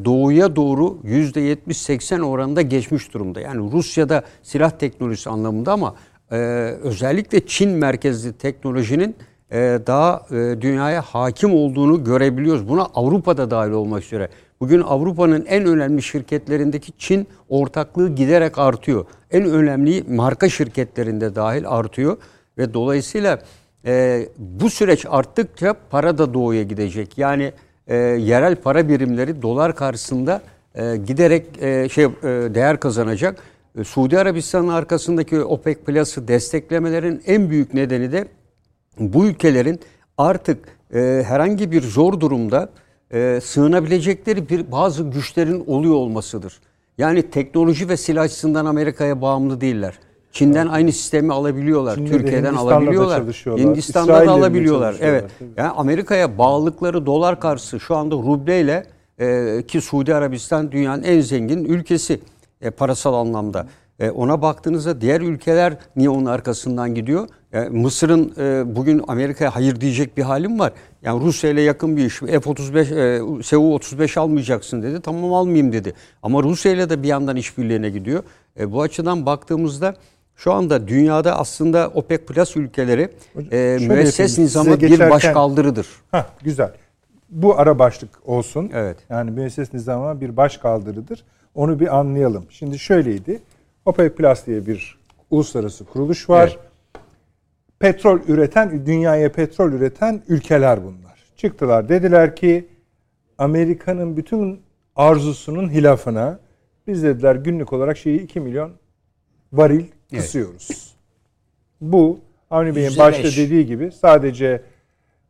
[0.06, 3.40] doğuya doğru %70-80 oranında geçmiş durumda.
[3.42, 5.96] Yani Rusya'da silah teknolojisi anlamında ama
[6.32, 6.36] e,
[6.82, 9.16] özellikle Çin merkezli teknolojinin
[9.52, 12.70] e, daha e, dünyaya hakim olduğunu görebiliyoruz.
[12.70, 14.30] Buna Avrupa'da dahil olmak üzere.
[14.60, 19.06] Bugün Avrupa'nın en önemli şirketlerindeki Çin ortaklığı giderek artıyor.
[19.32, 22.18] En önemli marka şirketlerinde dahil artıyor
[22.58, 23.40] ve dolayısıyla
[23.86, 27.18] e, bu süreç arttıkça para da doğuya gidecek.
[27.18, 27.52] Yani
[27.88, 30.42] e, yerel para birimleri dolar karşısında
[30.76, 32.10] e, giderek e, şey e,
[32.56, 33.44] değer kazanacak.
[33.80, 38.28] E, Suudi Arabistan'ın arkasındaki OPEC Plus'ı desteklemelerin en büyük nedeni de
[39.00, 39.80] bu ülkelerin
[40.18, 40.60] artık
[40.94, 42.70] e, herhangi bir zor durumda
[43.14, 46.60] e, sığınabilecekleri bir bazı güçlerin oluyor olmasıdır.
[46.98, 50.00] Yani teknoloji ve silah açısından Amerika'ya bağımlı değiller.
[50.32, 51.96] Çin'den aynı sistemi alabiliyorlar.
[51.96, 53.24] Çin'de de Türkiye'den alabiliyorlar.
[53.58, 54.96] Hindistan'da da alabiliyorlar.
[55.02, 55.26] Evet.
[55.58, 58.86] Yani Amerika'ya bağlılıkları dolar karşısı şu anda rubleyle
[59.20, 62.20] e, ki Suudi Arabistan dünyanın en zengin ülkesi
[62.62, 63.68] e, parasal anlamda.
[64.00, 67.28] E, ona baktığınızda diğer ülkeler niye onun arkasından gidiyor?
[67.54, 70.74] E, Mısır'ın e, bugün Amerika'ya hayır diyecek bir halim var.
[71.02, 72.20] Yani Rusya ile yakın bir iş.
[72.20, 75.02] F-35, e, Su-35 almayacaksın dedi.
[75.02, 75.94] Tamam almayayım dedi.
[76.24, 78.24] Ama Rusya ile de bir yandan işbirliğine gidiyor.
[78.60, 79.96] E, bu açıdan baktığımızda
[80.44, 83.10] şu anda dünyada aslında OPEC Plus ülkeleri
[83.52, 85.88] e, müesses nizama size bir geçerken- başkaldırıdır.
[86.12, 86.72] Hah, güzel.
[87.30, 88.72] Bu ara başlık olsun.
[88.74, 88.98] Evet.
[89.10, 91.24] Yani müesses nizama bir baş kaldırıdır.
[91.56, 92.46] Onu bir anlayalım.
[92.50, 93.40] Şimdi şöyleydi.
[93.86, 95.00] OPEC Plus diye bir
[95.32, 96.48] uluslararası kuruluş var.
[96.48, 97.04] Evet.
[97.80, 101.24] Petrol üreten, dünyaya petrol üreten ülkeler bunlar.
[101.36, 102.68] Çıktılar dediler ki
[103.38, 104.62] Amerika'nın bütün
[104.96, 106.40] arzusunun hilafına
[106.88, 108.72] biz dediler günlük olarak şeyi 2 milyon
[109.54, 109.86] varil
[110.18, 110.96] kısıyoruz.
[111.82, 112.20] Bu
[112.52, 114.62] Avni Bey'in başta dediği gibi sadece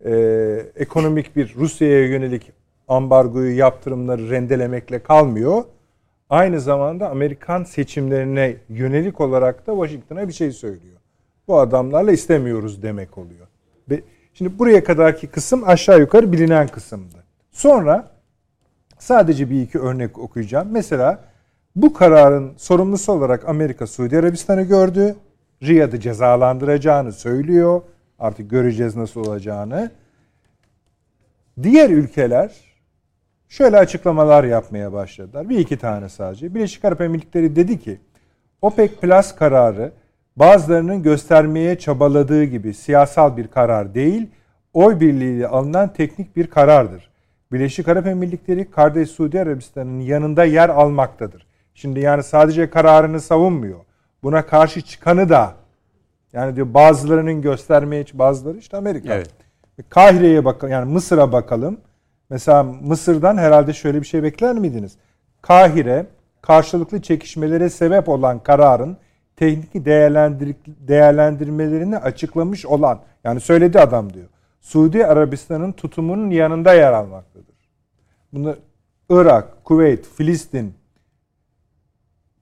[0.05, 0.11] e,
[0.75, 2.51] ekonomik bir Rusya'ya yönelik
[2.87, 5.63] ambargoyu yaptırımları rendelemekle kalmıyor.
[6.29, 10.97] Aynı zamanda Amerikan seçimlerine yönelik olarak da Washington'a bir şey söylüyor.
[11.47, 13.47] Bu adamlarla istemiyoruz demek oluyor.
[13.89, 14.01] Ve
[14.33, 17.23] şimdi buraya kadarki kısım aşağı yukarı bilinen kısımdı.
[17.51, 18.11] Sonra
[18.99, 20.67] sadece bir iki örnek okuyacağım.
[20.71, 21.30] Mesela
[21.75, 25.15] bu kararın sorumlusu olarak Amerika Suudi Arabistan'ı gördü.
[25.63, 27.81] Riyad'ı cezalandıracağını söylüyor.
[28.19, 29.91] Artık göreceğiz nasıl olacağını.
[31.63, 32.55] Diğer ülkeler
[33.49, 35.49] şöyle açıklamalar yapmaya başladılar.
[35.49, 36.55] Bir iki tane sadece.
[36.55, 37.99] Birleşik Arap Emirlikleri dedi ki
[38.61, 39.91] OPEC Plus kararı
[40.35, 44.29] bazılarının göstermeye çabaladığı gibi siyasal bir karar değil,
[44.73, 47.09] oy birliğiyle alınan teknik bir karardır.
[47.51, 51.50] Birleşik Arap Emirlikleri kardeş Suudi Arabistan'ın yanında yer almaktadır.
[51.73, 53.79] Şimdi yani sadece kararını savunmuyor.
[54.23, 55.53] Buna karşı çıkanı da
[56.33, 59.13] yani diyor bazılarının göstermeye bazıları işte Amerika.
[59.13, 59.29] Evet.
[59.89, 61.77] Kahire'ye bakalım yani Mısır'a bakalım.
[62.29, 64.97] Mesela Mısır'dan herhalde şöyle bir şey bekler miydiniz?
[65.41, 66.05] Kahire
[66.41, 68.97] karşılıklı çekişmelere sebep olan kararın
[69.35, 74.27] teknik değerlendir değerlendirmelerini açıklamış olan yani söyledi adam diyor.
[74.61, 77.55] Suudi Arabistan'ın tutumunun yanında yer almaktadır.
[78.33, 78.55] Bunu
[79.09, 80.73] Irak, Kuveyt, Filistin,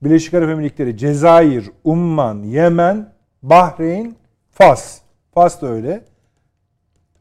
[0.03, 3.13] Birleşik Arap Emirlikleri, Cezayir, Umman, Yemen,
[3.43, 4.15] Bahreyn,
[4.51, 4.99] Fas.
[5.33, 6.03] Fas da öyle.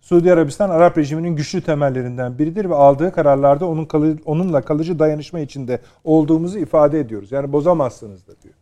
[0.00, 5.40] Suudi Arabistan Arap rejiminin güçlü temellerinden biridir ve aldığı kararlarda onun kalı, onunla kalıcı dayanışma
[5.40, 7.32] içinde olduğumuzu ifade ediyoruz.
[7.32, 8.54] Yani bozamazsınız da diyor.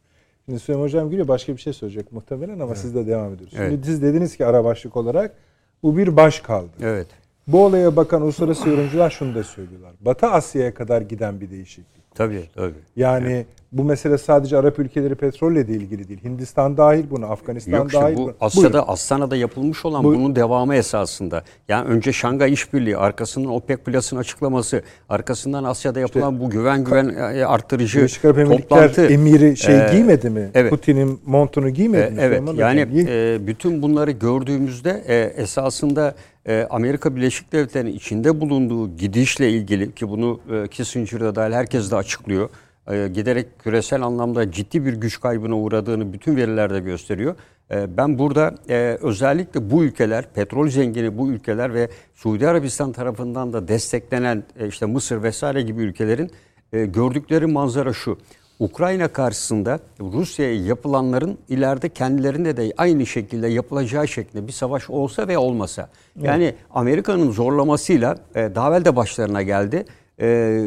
[0.44, 3.60] Şimdi Süleyman Hocam geliyor başka bir şey söyleyecek muhtemelen ama siz de devam ediyorsunuz.
[3.60, 3.72] Evet.
[3.72, 5.34] Şimdi siz dediniz ki ara başlık olarak
[5.82, 6.72] bu bir baş kaldı.
[6.82, 7.06] Evet.
[7.46, 9.92] bu olaya bakan uluslararası yorumcular şunu da söylüyorlar.
[10.00, 11.95] Batı Asya'ya kadar giden bir değişiklik.
[12.16, 12.74] Tabii tabii.
[12.96, 16.24] Yani bu mesele sadece Arap ülkeleri petrolle de ilgili değil.
[16.24, 18.32] Hindistan dahil buna, Afganistan Yok işte dahil bu buna.
[18.40, 18.92] Asya'da Buyurun.
[18.92, 20.24] Astana'da yapılmış olan Buyurun.
[20.24, 21.42] bunun devamı esasında.
[21.68, 27.44] Yani önce Şangay İşbirliği, arkasından OPEC Plus'ın açıklaması, arkasından Asya'da yapılan bu güven güven e,
[27.44, 29.06] arttırıcı Birleşik Arap Emirlikler toplantı.
[29.06, 30.50] emiri şey Ee, giymedi mi?
[30.54, 30.70] evet.
[30.70, 32.16] Putin'in montunu giymedi E, mi?
[32.20, 36.14] Evet Süleyman yani e, bütün bunları gördüğümüzde e, esasında
[36.48, 41.96] e, Amerika Birleşik Devletleri'nin içinde bulunduğu gidişle ilgili ki bunu e, Kissinger'da dahil herkes de
[41.96, 42.48] açıklıyor.
[42.90, 47.36] E, giderek küresel anlamda ciddi bir güç kaybına uğradığını bütün veriler de gösteriyor.
[47.70, 53.52] E, ben burada e, özellikle bu ülkeler, petrol zengini bu ülkeler ve Suudi Arabistan tarafından
[53.52, 56.30] da desteklenen işte Mısır vesaire gibi ülkelerin
[56.72, 58.18] gördükleri manzara şu.
[58.58, 65.38] Ukrayna karşısında Rusya'ya yapılanların ileride kendilerine de aynı şekilde yapılacağı şeklinde bir savaş olsa ve
[65.38, 65.88] olmasa.
[66.22, 69.84] Yani Amerika'nın zorlamasıyla e, daha evvel de başlarına geldi.
[70.20, 70.26] E,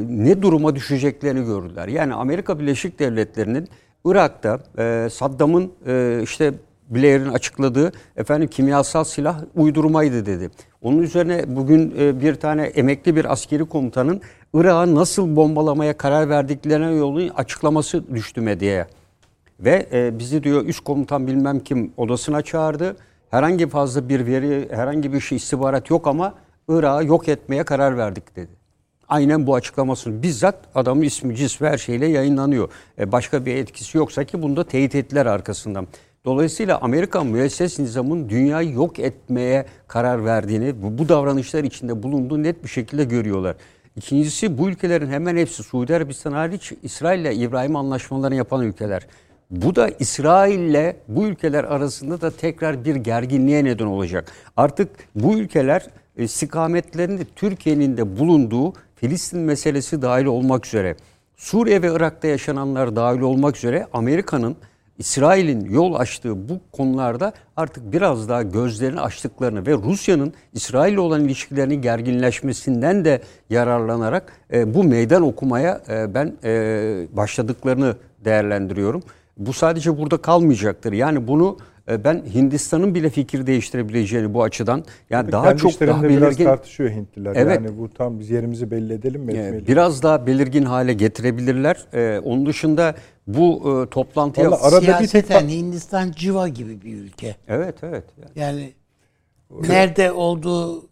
[0.09, 1.87] ne duruma düşeceklerini gördüler.
[1.87, 3.67] Yani Amerika Birleşik Devletleri'nin
[4.05, 6.53] Irak'ta e, Saddam'ın e, işte
[6.89, 10.49] Blair'in açıkladığı efendim kimyasal silah uydurmaydı dedi.
[10.81, 14.21] Onun üzerine bugün bir tane emekli bir askeri komutanın
[14.53, 18.87] Irak'ı nasıl bombalamaya karar verdiklerine yolu açıklaması düştü medyaya.
[19.59, 22.95] Ve e, bizi diyor üst komutan bilmem kim odasına çağırdı.
[23.29, 26.33] Herhangi fazla bir veri, herhangi bir şey istihbarat yok ama
[26.67, 28.51] Irak'ı yok etmeye karar verdik dedi.
[29.07, 32.69] Aynen bu açıklamasını bizzat adamın ismi, cismi her şeyle yayınlanıyor.
[32.99, 35.87] E, başka bir etkisi yoksa ki bunda teyit ettiler arkasından.
[36.25, 42.63] Dolayısıyla Amerikan müesses nizamın dünyayı yok etmeye karar verdiğini, bu, bu davranışlar içinde bulunduğu net
[42.63, 43.55] bir şekilde görüyorlar.
[43.99, 49.07] İkincisi bu ülkelerin hemen hepsi Suudi Arabistan hariç İsrail ile İbrahim anlaşmalarını yapan ülkeler.
[49.51, 54.31] Bu da İsrail ile bu ülkeler arasında da tekrar bir gerginliğe neden olacak.
[54.57, 60.95] Artık bu ülkeler e, istikametlerinde Türkiye'nin de bulunduğu Filistin meselesi dahil olmak üzere,
[61.37, 64.55] Suriye ve Irak'ta yaşananlar dahil olmak üzere Amerika'nın
[64.99, 71.81] İsrail'in yol açtığı bu konularda artık biraz daha gözlerini açtıklarını ve Rusya'nın İsrail olan ilişkilerinin
[71.81, 77.95] gerginleşmesinden de yararlanarak e, bu meydan okumaya e, ben e, başladıklarını
[78.25, 79.03] değerlendiriyorum.
[79.37, 80.93] Bu sadece burada kalmayacaktır.
[80.93, 81.57] Yani bunu
[82.03, 87.35] ben Hindistan'ın bile fikir değiştirebileceğini bu açıdan yani daha çok daha biraz belirgin tartışıyor Hintliler.
[87.35, 87.55] Evet.
[87.55, 89.67] Yani bu tam biz yerimizi belli edelim mi e, etmeyelim mi?
[89.67, 91.85] biraz daha belirgin hale getirebilirler.
[91.93, 92.95] E, onun dışında
[93.27, 97.35] bu e, toplantıya Vallahi arada bir tek Siyaseten Hindistan civa gibi bir ülke.
[97.47, 98.03] Evet evet.
[98.35, 98.73] Yani Yani
[99.67, 100.89] nerede olduğu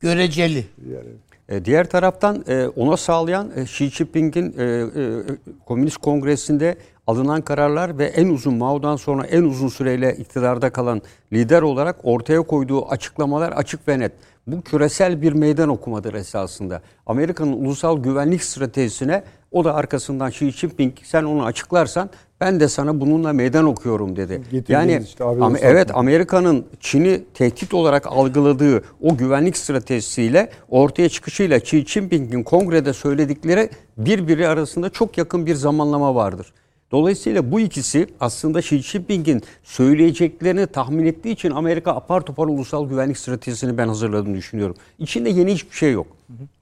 [0.00, 0.64] göreceli.
[0.92, 1.08] Yani
[1.48, 5.22] E, Diğer taraftan e, ona sağlayan e, Xi Jinping'in e, e,
[5.66, 11.02] Komünist Kongresi'nde alınan kararlar ve en uzun Mao'dan sonra en uzun süreyle iktidarda kalan
[11.32, 14.12] lider olarak ortaya koyduğu açıklamalar açık ve net.
[14.46, 16.82] Bu küresel bir meydan okumadır esasında.
[17.06, 19.22] Amerika'nın ulusal güvenlik stratejisine
[19.52, 22.10] o da arkasından Xi Jinping sen onu açıklarsan
[22.40, 24.32] ben de sana bununla meydan okuyorum dedi.
[24.32, 25.90] Getirdiniz Yani işte abi, ama evet.
[25.94, 34.48] Amerika'nın Çin'i tehdit olarak algıladığı o güvenlik stratejisiyle ortaya çıkışıyla Xi Jinping'in kongrede söyledikleri birbiri
[34.48, 36.52] arasında çok yakın bir zamanlama vardır.
[36.94, 43.18] Dolayısıyla bu ikisi aslında Xi Jinping'in söyleyeceklerini tahmin ettiği için Amerika apar topar ulusal güvenlik
[43.18, 44.76] stratejisini ben hazırladığını düşünüyorum.
[44.98, 46.06] İçinde yeni hiçbir şey yok.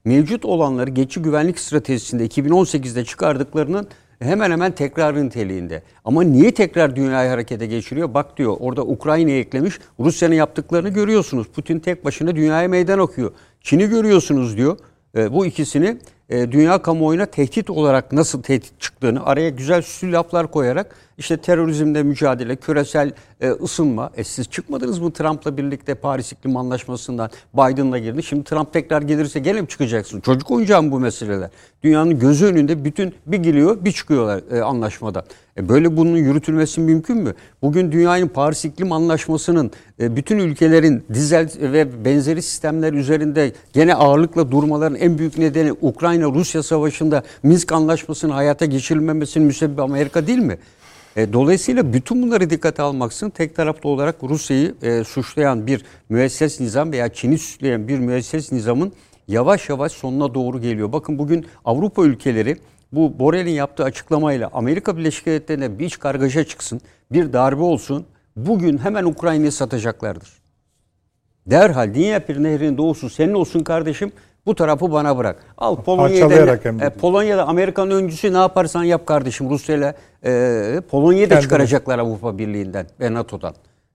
[0.04, 3.88] Mevcut olanları geçici güvenlik stratejisinde 2018'de çıkardıklarının
[4.18, 5.82] hemen hemen tekrarın niteliğinde.
[6.04, 8.14] Ama niye tekrar dünyayı harekete geçiriyor?
[8.14, 9.78] Bak diyor orada Ukrayna'yı eklemiş.
[10.00, 11.46] Rusya'nın yaptıklarını görüyorsunuz.
[11.46, 13.32] Putin tek başına dünyaya meydan okuyor.
[13.60, 14.78] Çin'i görüyorsunuz diyor.
[15.16, 15.98] E, bu ikisini
[16.32, 22.02] e, dünya kamuoyuna tehdit olarak nasıl tehdit çıktığını araya güzel süslü laflar koyarak işte terörizmle
[22.02, 24.10] mücadele, küresel e, ısınma.
[24.16, 28.22] E, siz çıkmadınız mı Trump'la birlikte Paris İklim Anlaşması'ndan Biden'la girdi.
[28.22, 30.20] Şimdi Trump tekrar gelirse gene mi çıkacaksın?
[30.20, 31.50] Çocuk oyuncağı mı bu meseleler?
[31.84, 35.22] Dünyanın gözü önünde bütün bir geliyor bir çıkıyorlar e, anlaşmadan.
[35.56, 37.34] E, böyle bunun yürütülmesi mümkün mü?
[37.62, 39.70] Bugün dünyanın Paris İklim Anlaşması'nın
[40.00, 46.62] e, bütün ülkelerin dizel ve benzeri sistemler üzerinde gene ağırlıkla durmaların en büyük nedeni Ukrayna-Rusya
[46.62, 50.58] savaşında Minsk Anlaşması'nın hayata geçirilmemesinin müsebbibi Amerika değil mi?
[51.16, 56.92] E, dolayısıyla bütün bunları dikkate almaksızın tek taraflı olarak Rusya'yı e, suçlayan bir müesses nizam
[56.92, 58.92] veya Çin'i suçlayan bir müesses nizamın
[59.28, 60.92] yavaş yavaş sonuna doğru geliyor.
[60.92, 62.56] Bakın bugün Avrupa ülkeleri
[62.92, 66.80] bu Borrell'in yaptığı açıklamayla Amerika Birleşik Devletleri'ne bir iç kargaşa çıksın,
[67.12, 68.06] bir darbe olsun,
[68.36, 70.42] bugün hemen Ukrayna'yı satacaklardır.
[71.46, 74.12] Derhal Dnieper Nehri'nin doğusu senin olsun kardeşim.
[74.46, 75.36] Bu tarafı bana bırak.
[75.58, 79.94] Al Polonya'da e, Polonya'da Amerikan öncüsü ne yaparsan yap kardeşim Rusya ile
[80.24, 83.54] e, Polonya'yı da çıkaracaklar Avrupa Birliği'nden ve NATO'dan.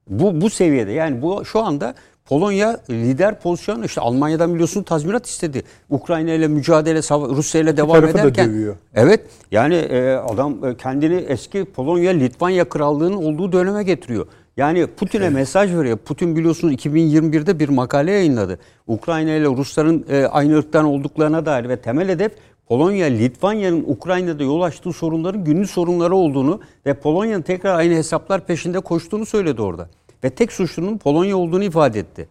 [0.10, 1.94] Bu bu seviyede yani bu şu anda
[2.26, 5.64] Polonya lider pozisyon işte Almanya'dan biliyorsun tazminat istedi.
[5.90, 7.00] Ukrayna ile mücadele
[7.36, 8.50] Rusya ile devam tarafı da ederken.
[8.50, 8.76] dövüyor.
[8.96, 9.22] Evet
[9.52, 14.28] yani e, adam e, kendini eski Polonya Litvanya krallığının olduğu döneme getiriyor.
[14.58, 15.98] Yani Putin'e mesaj veriyor.
[15.98, 18.60] Putin biliyorsunuz 2021'de bir makale yayınladı.
[18.88, 22.32] Ukrayna ile Rusların e, aynı ırktan olduklarına dair ve temel hedef
[22.68, 28.80] Polonya, Litvanya'nın Ukrayna'da yol açtığı sorunların günlük sorunları olduğunu ve Polonya'nın tekrar aynı hesaplar peşinde
[28.80, 29.90] koştuğunu söyledi orada.
[30.24, 32.28] Ve tek suçlunun Polonya olduğunu ifade etti.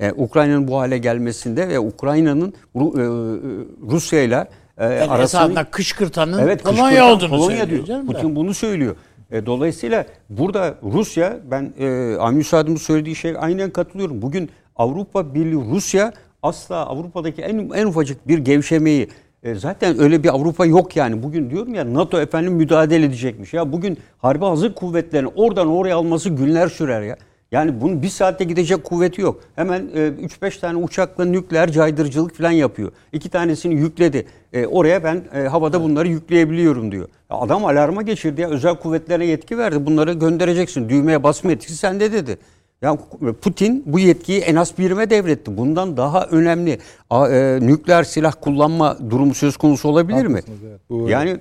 [0.00, 2.82] E, Ukrayna'nın bu hale gelmesinde ve Ukrayna'nın e, e,
[3.90, 4.48] Rusya ile
[4.78, 8.06] e, Yani arasını esasında kışkırtanın Evet, Polonya kışkırtan olduğunu Polonya söylüyor diyor.
[8.06, 8.96] Putin bunu söylüyor.
[9.30, 14.22] E, dolayısıyla burada Rusya ben e, Avni Üstad'ın söylediği şey aynen katılıyorum.
[14.22, 19.08] Bugün Avrupa Birliği Rusya asla Avrupa'daki en en ufacık bir gevşemeyi
[19.42, 21.22] e, zaten öyle bir Avrupa yok yani.
[21.22, 23.54] Bugün diyorum ya NATO efendim müdahale edecekmiş.
[23.54, 27.16] Ya bugün harbi hazır kuvvetlerini oradan oraya alması günler sürer ya.
[27.52, 29.40] Yani bunun bir saatte gidecek kuvveti yok.
[29.56, 32.92] Hemen e, 3-5 tane uçakla nükleer caydırıcılık falan yapıyor.
[33.12, 34.26] İki tanesini yükledi.
[34.52, 37.08] E, oraya ben e, havada bunları yükleyebiliyorum diyor.
[37.30, 39.86] Ya Adam alarma geçirdi ya özel kuvvetlerine yetki verdi.
[39.86, 40.88] Bunları göndereceksin.
[40.88, 42.38] Düğmeye basma yetkisi sende dedi.
[42.82, 42.96] Ya
[43.42, 45.56] Putin bu yetkiyi en az birime devretti.
[45.56, 46.78] Bundan daha önemli
[47.10, 50.40] a, e, nükleer silah kullanma durumu söz konusu olabilir mi?
[50.48, 50.80] Evet.
[50.90, 51.36] Bu- yani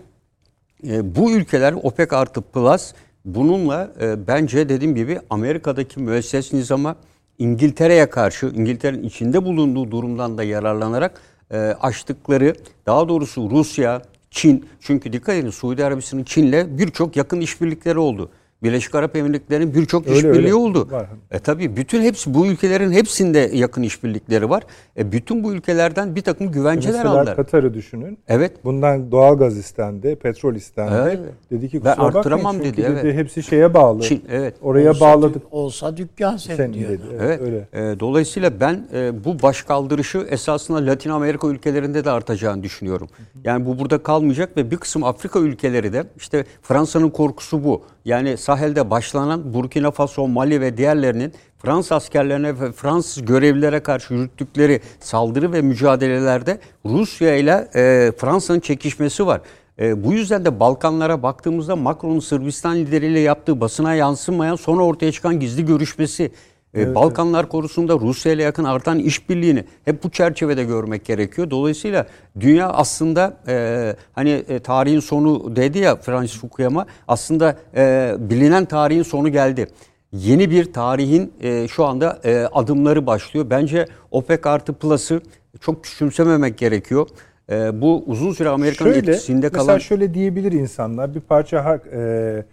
[0.88, 2.94] e, bu ülkeler OPEC artı Plus
[3.28, 6.96] bununla e, bence dediğim gibi Amerika'daki müesses nizama
[7.40, 11.22] İngiltere'ye karşı İngiltere'nin içinde bulunduğu durumdan da yararlanarak
[11.52, 12.56] e, açtıkları
[12.86, 14.02] daha doğrusu Rusya,
[14.32, 18.30] Çin çünkü dikkat edin Suudi Arabistan'ın Çin'le birçok yakın işbirlikleri oldu.
[18.64, 20.54] Birleşik Arap Emirlikleri'nin birçok Öyle, işbirliği öyle.
[20.56, 20.88] oldu.
[20.92, 21.08] Var.
[21.32, 24.64] E tabii bütün hepsi bu ülkelerin hepsinde yakın işbirlikleri var.
[24.98, 27.36] E bütün bu ülkelerden bir takım güvenceler Mesela aldılar.
[27.36, 28.18] Katar'ı düşünün.
[28.28, 28.52] Evet.
[28.64, 30.92] Bundan doğalgaz istendi, petrol istendi.
[31.04, 31.20] Evet.
[31.52, 33.16] Dedi ki Ben kusura bakmayın çünkü dedi, evet.
[33.16, 34.02] hepsi şeye bağlı.
[34.02, 34.56] Çin, evet.
[34.62, 36.90] Oraya Olsa bağladık dük- Olsa dükkan senin, senin diyor.
[36.90, 37.02] dedi.
[37.20, 37.42] Evet, Evet.
[37.74, 37.92] öyle.
[37.92, 43.08] e, dolayısıyla ben e, bu baş kaldırışı esasında Latin Amerika ülkelerinde de artacağını düşünüyorum.
[43.44, 47.82] Yani bu burada kalmayacak ve bir kısım Afrika ülkeleri de işte Fransa'nın korkusu bu.
[48.06, 54.82] Yani sahilde başlanan Burkina Faso, Mali ve diğerlerinin Fransız askerlerine ve Fransız görevlilere karşı yürüttükleri
[55.00, 59.42] saldırı ve mücadelelerde Rusya ile e, Fransa'nın çekişmesi var.
[59.80, 65.40] E, bu yüzden de Balkanlara baktığımızda Macron'un Sırbistan lideriyle yaptığı basına yansımayan sonra ortaya çıkan
[65.40, 66.32] gizli görüşmesi
[66.76, 71.50] e, Balkanlar konusunda Rusya ile yakın artan işbirliğini hep bu çerçevede görmek gerekiyor.
[71.50, 72.08] Dolayısıyla
[72.40, 79.04] dünya aslında e, hani e, tarihin sonu dedi ya Francis Fukuyama aslında e, bilinen tarihin
[79.04, 79.68] sonu geldi.
[80.12, 83.46] Yeni bir tarihin e, şu anda e, adımları başlıyor.
[83.50, 85.22] Bence OPEC artı Plus'ı
[85.62, 87.08] çok küçümsememek gerekiyor.
[87.52, 89.78] E, bu uzun süre Amerika'nın etkisinde mesela kalan...
[89.78, 92.46] şöyle diyebilir insanlar bir parça hak e,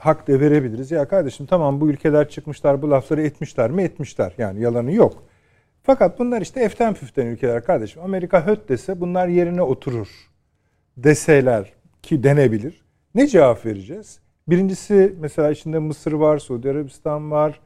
[0.00, 0.90] hak da verebiliriz.
[0.90, 4.32] Ya kardeşim tamam bu ülkeler çıkmışlar bu lafları etmişler mi etmişler.
[4.38, 5.22] Yani yalanı yok.
[5.82, 8.02] Fakat bunlar işte eften püften ülkeler kardeşim.
[8.02, 10.08] Amerika höt dese bunlar yerine oturur
[10.96, 11.72] deseler
[12.02, 12.82] ki denebilir.
[13.14, 14.18] Ne cevap vereceğiz?
[14.48, 17.60] Birincisi mesela içinde Mısır var, Suudi Arabistan var.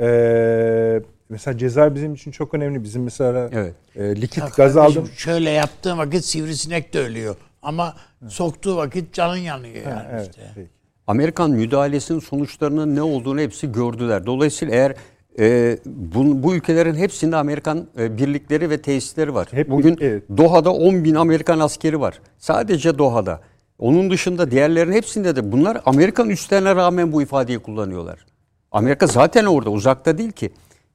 [0.00, 2.82] Ee, mesela Cezayir bizim için çok önemli.
[2.82, 3.74] Bizim mesela Evet.
[3.96, 5.08] e, likit Ya gaz aldım.
[5.16, 7.36] Şöyle yaptığın vakit sivrisinek de ölüyor.
[7.62, 7.96] Ama
[8.28, 10.42] soktuğu vakit canın yanıyor yani Evet, işte.
[10.54, 10.75] peki.
[11.06, 14.26] Amerikan müdahalesinin sonuçlarının ne olduğunu hepsi gördüler.
[14.26, 14.94] Dolayısıyla eğer
[15.38, 19.48] e, bu, bu ülkelerin hepsinde Amerikan e, birlikleri ve tesisleri var.
[19.50, 20.22] Hep- Bugün evet.
[20.36, 22.20] Doha'da 10 bin Amerikan askeri var.
[22.38, 23.40] Sadece Doha'da.
[23.78, 28.26] Onun dışında diğerlerin hepsinde de bunlar Amerikan üslerine rağmen bu ifadeyi kullanıyorlar.
[28.72, 30.50] Amerika zaten orada uzakta değil ki.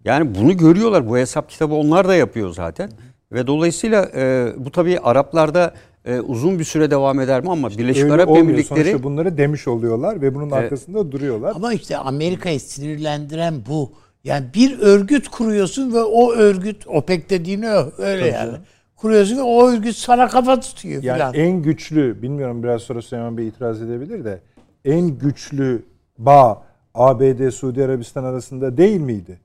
[0.06, 1.10] Yani bunu görüyorlar.
[1.10, 2.90] Bu hesap kitabı onlar da yapıyor zaten.
[3.32, 5.74] Ve dolayısıyla e, bu tabii Araplarda
[6.06, 8.46] e, uzun bir süre devam eder mi ama Birleşik Öyle Arap olmuyor.
[8.46, 10.54] Emirlikleri Sonuçta bunları demiş oluyorlar ve bunun Evet.
[10.54, 11.54] arkasında duruyorlar.
[11.56, 13.92] Ama işte Amerika'yı sinirlendiren bu.
[14.24, 18.54] Yani bir örgüt kuruyorsun ve o örgüt OPEC dediğini öyle yani.
[18.96, 21.34] Kuruyorsun ve o örgüt sana kafa tutuyor yani filan.
[21.34, 24.40] en güçlü, bilmiyorum biraz sonra Süleyman Bey itiraz edebilir de
[24.86, 25.84] en güçlü
[26.18, 26.64] bağ
[26.94, 29.40] ABD Suudi Arabistan arasında değil miydi?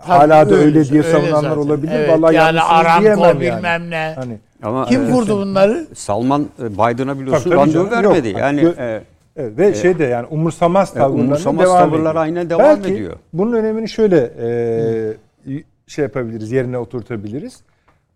[0.00, 1.56] Hala da öyle, diye savunanlar zaten.
[1.56, 1.92] olabilir.
[1.94, 3.40] Evet, Vallahi yani Aramco yani.
[3.40, 4.12] bilmem ne.
[4.16, 5.86] Hani ama Kim e, vurdu bunları?
[5.94, 8.28] Salman e, Biden'a biliyorsun Tabii, randevu vermedi.
[8.28, 8.38] yok.
[8.38, 9.00] Yani e,
[9.36, 12.22] Evet, ve şey de yani umursamaz tavırlarına umursamaz devam tavırlar ediyor.
[12.24, 13.12] aynen devam Belki ediyor.
[13.32, 17.60] bunun önemini şöyle e, şey yapabiliriz, yerine oturtabiliriz.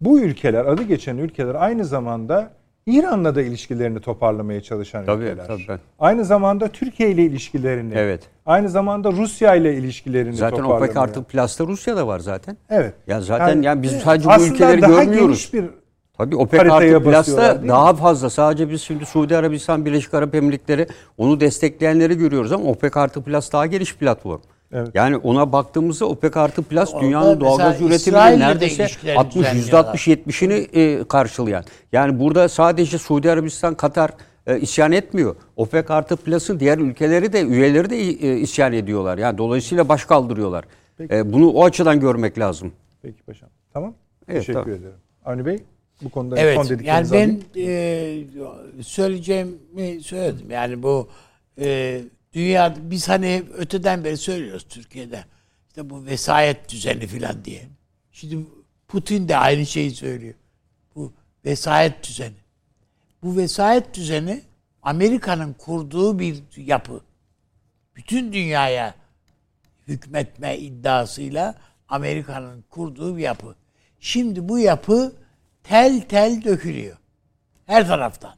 [0.01, 2.51] Bu ülkeler, adı geçen ülkeler aynı zamanda
[2.87, 5.47] İran'la da ilişkilerini toparlamaya çalışan Tabii, ülkeler.
[5.47, 5.79] tabii ben.
[5.99, 8.23] Aynı zamanda Türkiye ile ilişkilerini, Evet.
[8.47, 10.85] aynı zamanda Rusya ile ilişkilerini zaten toparlamaya.
[10.91, 12.57] OPEC artı Plus'ta Rusya da var zaten.
[12.71, 12.95] Evet.
[13.07, 15.51] Ya zaten yani biz evet, sadece bu ülkeleri daha görmüyoruz.
[15.53, 15.71] geniş bir
[16.19, 18.31] Tabii OPEC artı değil daha fazla.
[18.31, 20.87] Sadece biz şimdi Suudi Arabistan, Birleşik Arap Emirlikleri
[21.19, 24.41] onu destekleyenleri görüyoruz ama OPEC artı Plus daha geniş platform.
[24.73, 24.89] Evet.
[24.95, 31.05] Yani ona baktığımızda OPEC artı plus Orada dünyanın doğalgaz üretiminin neredeyse ilişkilerini 60 %60-70'ini e,
[31.05, 31.65] karşılayan.
[31.93, 34.11] Yani burada sadece Suudi Arabistan, Katar
[34.47, 35.37] e, isyan etmiyor.
[35.57, 39.19] OPEC artı plus'ın diğer ülkeleri de üyeleri de e, isyan ediyorlar.
[39.19, 40.65] Yani dolayısıyla baş kaldırıyorlar.
[41.01, 42.73] E, bunu o açıdan görmek lazım.
[43.03, 43.49] Peki paşam.
[43.73, 43.95] Tamam.
[44.29, 44.79] Evet, Teşekkür tamam.
[44.79, 44.95] ederim.
[45.25, 45.59] Avni Bey
[46.03, 46.55] bu konuda Evet.
[46.57, 48.79] son Yani dediklerinizi ben alayım.
[48.79, 50.51] e, söyleyeceğimi söyledim.
[50.51, 51.09] Yani bu
[51.61, 52.01] e,
[52.33, 55.25] dünya biz hani öteden beri söylüyoruz Türkiye'de.
[55.69, 57.69] İşte bu vesayet düzeni filan diye.
[58.13, 58.47] Şimdi
[58.89, 60.35] Putin de aynı şeyi söylüyor.
[60.95, 61.13] Bu
[61.45, 62.35] vesayet düzeni.
[63.23, 64.43] Bu vesayet düzeni
[64.83, 67.01] Amerika'nın kurduğu bir yapı.
[67.97, 68.95] Bütün dünyaya
[69.89, 71.55] hükmetme iddiasıyla
[71.89, 73.55] Amerika'nın kurduğu bir yapı.
[74.01, 75.13] Şimdi bu yapı
[75.65, 76.97] tel tel dökülüyor.
[77.67, 78.35] Her taraftan.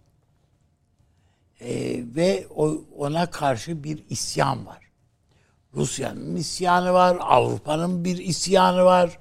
[1.61, 4.79] Ee, ve o, ona karşı bir isyan var.
[5.75, 9.19] Rusya'nın isyanı var, Avrupa'nın bir isyanı var.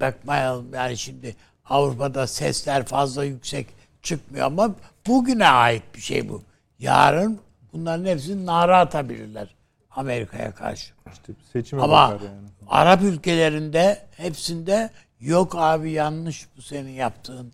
[0.00, 3.66] Bakmayalım yani şimdi Avrupa'da sesler fazla yüksek
[4.02, 4.74] çıkmıyor ama
[5.06, 6.42] bugüne ait bir şey bu.
[6.78, 7.40] Yarın
[7.72, 9.54] bunların hepsini nara atabilirler
[9.90, 10.94] Amerika'ya karşı.
[11.12, 12.48] İşte seçime Ama bakar yani.
[12.68, 14.90] Arap ülkelerinde hepsinde
[15.20, 17.52] yok abi yanlış bu senin yaptığın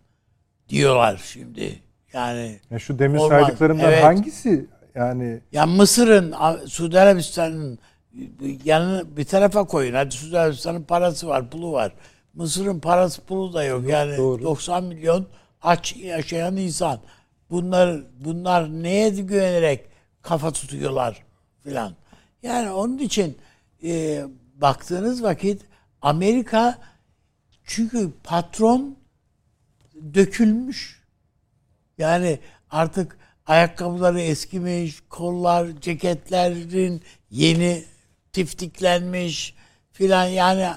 [0.68, 1.82] diyorlar şimdi.
[2.12, 3.28] Yani Ya şu demin Olmaz.
[3.42, 4.04] saydıklarımdan Evet.
[4.04, 6.34] hangisi yani ya Mısır'ın,
[6.66, 7.78] Suudi Arabistan'ın
[8.64, 9.94] yanını bir tarafa koyun.
[9.94, 11.92] Hadi Suudi Arabistan'ın parası var, pulu var.
[12.34, 13.88] Mısır'ın parası pulu da yok.
[13.88, 14.42] Yani doğru.
[14.42, 15.26] 90 milyon
[15.62, 16.98] aç yaşayan insan.
[17.50, 19.84] Bunlar bunlar neye güvenerek
[20.22, 21.22] kafa tutuyorlar
[21.64, 21.92] filan.
[22.42, 23.38] Yani onun için
[23.84, 24.22] e,
[24.54, 25.62] baktığınız vakit
[26.02, 26.78] Amerika
[27.64, 28.96] çünkü patron
[30.14, 31.01] dökülmüş.
[32.02, 32.38] Yani
[32.70, 33.16] artık
[33.46, 37.84] ayakkabıları eskimiş, kollar, ceketlerin yeni
[38.32, 39.54] tiftiklenmiş
[39.92, 40.68] filan yani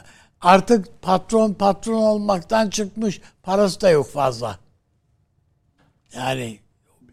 [0.42, 3.22] artık patron patron olmaktan çıkmış.
[3.44, 4.60] Parası da yok fazla.
[6.16, 6.60] Yani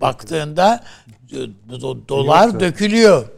[0.00, 0.84] baktığında
[1.30, 3.28] do- dolar Yoksa- dökülüyor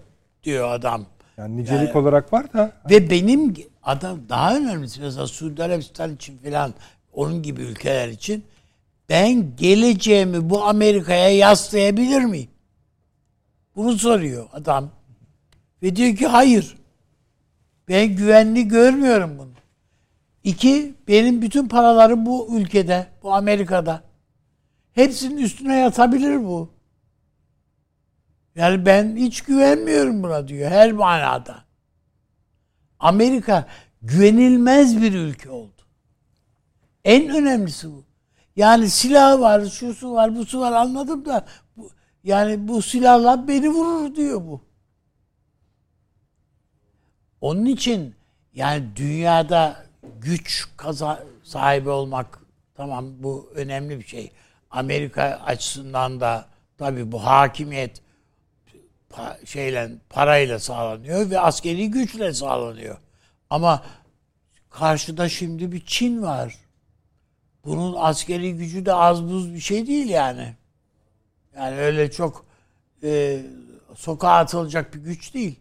[0.44, 1.06] diyor adam.
[1.36, 6.74] yani nicelik olarak var da Ve benim adam daha önemlisi mesela Suudi Arabistan için filan
[7.12, 8.44] onun gibi ülkeler için
[9.08, 12.50] ben geleceğimi bu Amerika'ya yaslayabilir miyim?
[13.76, 14.90] Bunu soruyor adam.
[15.82, 16.76] Ve diyor ki hayır.
[17.88, 19.54] Ben güvenli görmüyorum bunu.
[20.44, 24.02] İki, benim bütün paralarım bu ülkede, bu Amerika'da.
[24.92, 26.70] Hepsinin üstüne yatabilir bu.
[28.54, 31.64] Yani ben hiç güvenmiyorum buna diyor her manada.
[32.98, 33.68] Amerika
[34.02, 35.82] güvenilmez bir ülke oldu.
[37.04, 38.04] En önemlisi bu.
[38.56, 41.90] Yani silah var, şusu var, busu var anladım da bu,
[42.24, 44.60] yani bu silahla beni vurur diyor bu.
[47.40, 48.14] Onun için
[48.54, 49.76] yani dünyada
[50.20, 52.38] güç kaza sahibi olmak
[52.74, 54.32] tamam bu önemli bir şey.
[54.70, 56.46] Amerika açısından da
[56.78, 58.02] tabii bu hakimiyet
[59.10, 62.96] pa- şeyle parayla sağlanıyor ve askeri güçle sağlanıyor.
[63.50, 63.82] Ama
[64.70, 66.63] karşıda şimdi bir Çin var.
[67.64, 70.54] Bunun askeri gücü de az buz bir şey değil yani.
[71.56, 72.44] Yani öyle çok
[73.02, 73.40] e,
[73.94, 75.60] sokağa atılacak bir güç değil.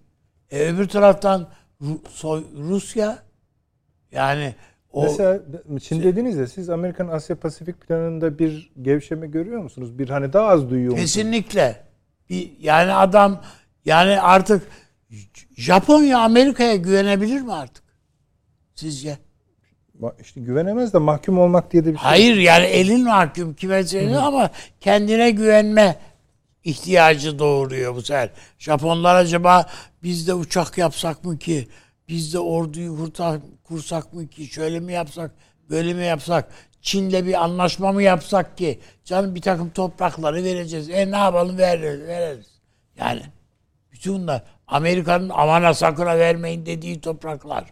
[0.51, 1.49] E, öbür taraftan
[1.81, 3.17] Ru- Soy- Rusya
[4.11, 4.55] yani
[4.91, 5.39] o mesela
[5.81, 9.99] Çin dediniz ya siz Amerikan Asya Pasifik planında bir gevşeme görüyor musunuz?
[9.99, 11.13] Bir hani daha az duyuyor musunuz?
[11.13, 11.84] kesinlikle
[12.30, 13.41] bir yani adam
[13.85, 14.67] yani artık
[15.57, 17.84] Japonya Amerika'ya güvenebilir mi artık?
[18.75, 19.17] Sizce?
[20.22, 22.03] İşte güvenemez de mahkum olmak diye de bir şey.
[22.03, 24.49] Hayır yani elin mahkum kime söylüyor ama
[24.82, 25.98] kendine güvenme
[26.64, 28.30] ihtiyacı doğuruyor bu sefer.
[28.60, 29.65] Japonlar acaba
[30.03, 31.68] biz de uçak yapsak mı ki?
[32.07, 34.48] Biz de orduyu kurtar, kursak mı ki?
[34.48, 35.32] Şöyle mi yapsak?
[35.70, 36.52] Böyle mi yapsak?
[36.82, 38.80] Çin'le bir anlaşma mı yapsak ki?
[39.06, 40.90] Canım bir takım toprakları vereceğiz.
[40.90, 42.07] E ne yapalım veririz.
[42.07, 42.48] veririz.
[42.98, 43.22] Yani
[43.91, 47.65] bütün bunlar Amerika'nın amana sakına vermeyin dediği topraklar.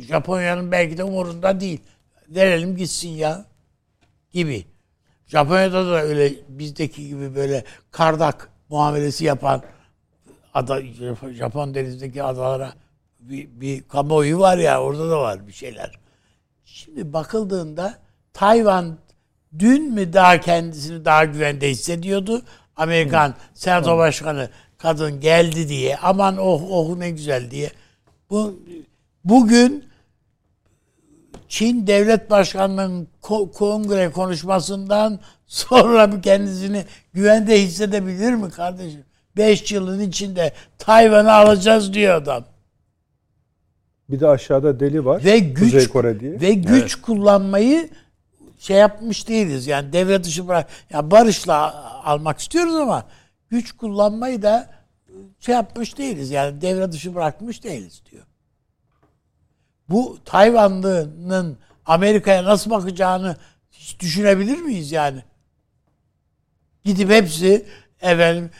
[0.00, 1.80] Japonya'nın belki de umurunda değil.
[2.28, 3.44] Verelim gitsin ya
[4.32, 4.64] gibi.
[5.26, 9.62] Japonya'da da öyle bizdeki gibi böyle kardak muamelesi yapan
[10.54, 10.82] ada,
[11.32, 12.72] Japon denizindeki adalara
[13.20, 15.90] bir, bir kamuoyu var ya orada da var bir şeyler.
[16.64, 17.98] Şimdi bakıldığında
[18.32, 18.98] Tayvan
[19.58, 22.42] dün mü daha kendisini daha güvende hissediyordu?
[22.76, 27.70] Amerikan Senato Başkanı kadın geldi diye aman oh oh ne güzel diye.
[28.30, 28.60] Bu
[29.24, 29.84] bugün
[31.48, 39.04] Çin Devlet Başkanlığı'nın ko- kongre konuşmasından sonra kendisini güvende hissedebilir mi kardeşim?
[39.36, 42.44] 5 yılın içinde Tayvan'ı alacağız diyor adam.
[44.10, 45.24] Bir de aşağıda deli var.
[45.24, 46.40] Ve güç Kuzey Kore diye.
[46.40, 47.88] ve güç kullanmayı
[48.58, 49.66] şey yapmış değiliz.
[49.66, 50.68] Yani devre dışı bırak.
[50.90, 53.06] Ya barışla almak istiyoruz ama
[53.50, 54.70] güç kullanmayı da
[55.40, 56.30] şey yapmış değiliz.
[56.30, 58.24] Yani devre dışı bırakmış değiliz diyor.
[59.88, 63.36] Bu Tayvanlı'nın Amerika'ya nasıl bakacağını
[63.70, 65.22] hiç düşünebilir miyiz yani?
[66.84, 67.66] Gidip hepsi
[68.00, 68.50] efendim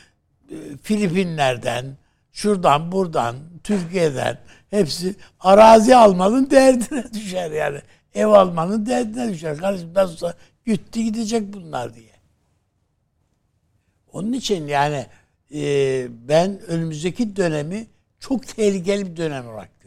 [0.49, 1.97] e, Filipinler'den,
[2.31, 4.39] şuradan buradan, Türkiye'den
[4.69, 7.81] hepsi arazi almanın derdine düşer yani.
[8.15, 9.57] Ev almanın derdine düşer.
[9.57, 10.33] Kardeşim nasılsa
[10.65, 12.13] gitti gidecek bunlar diye.
[14.11, 15.05] Onun için yani
[15.53, 17.87] e, ben önümüzdeki dönemi
[18.19, 19.82] çok tehlikeli bir dönem olarak.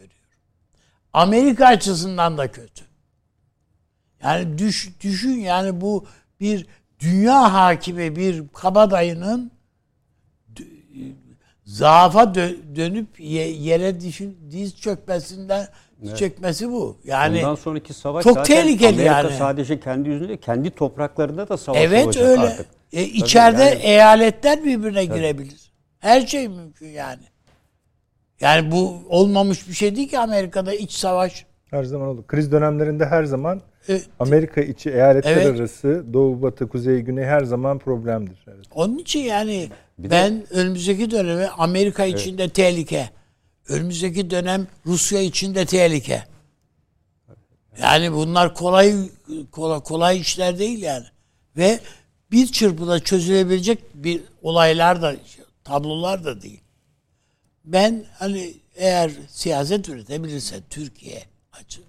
[1.17, 2.85] Amerika açısından da kötü.
[4.23, 6.07] Yani düş, düşün yani bu
[6.41, 6.67] bir
[7.01, 9.51] dünya hakimi bir kabadayının
[11.65, 15.69] zaafa dö- dönüp ye- yere düşün, diz çökmesinden
[16.17, 16.99] çökmesi bu.
[17.05, 19.39] Yani Bundan sonraki savaş çok zaten tehlikeli Amerika yani.
[19.39, 22.41] sadece kendi yüzünde kendi topraklarında da savaş evet olacak öyle.
[22.41, 22.67] artık.
[22.93, 23.75] E, içeride yani.
[23.83, 25.73] eyaletler birbirine girebilir.
[25.99, 27.23] Her şey mümkün yani.
[28.41, 31.47] Yani bu olmamış bir şey değil ki Amerika'da iç savaş.
[31.71, 32.27] Her zaman olur.
[32.27, 35.61] Kriz dönemlerinde her zaman E, Amerika içi eyaletler Evet.
[35.61, 38.45] arası doğu batı kuzey güney her zaman problemdir.
[38.49, 38.67] Evet.
[38.75, 39.69] Onun için yani
[39.99, 43.11] Bir ben önümüzdeki dönemi Amerika için de tehlike.
[43.69, 46.23] Önümüzdeki dönem Rusya için de tehlike.
[47.83, 48.95] Yani bunlar kolay
[49.51, 51.05] kolay, kolay işler değil yani.
[51.57, 51.81] Ve
[52.31, 55.17] bir çırpıda çözülebilecek bir olaylar da
[55.65, 56.61] tablolar da değil.
[57.67, 61.23] Ben hani eğer siyaset üretebilirse Türkiye
[61.53, 61.81] açı,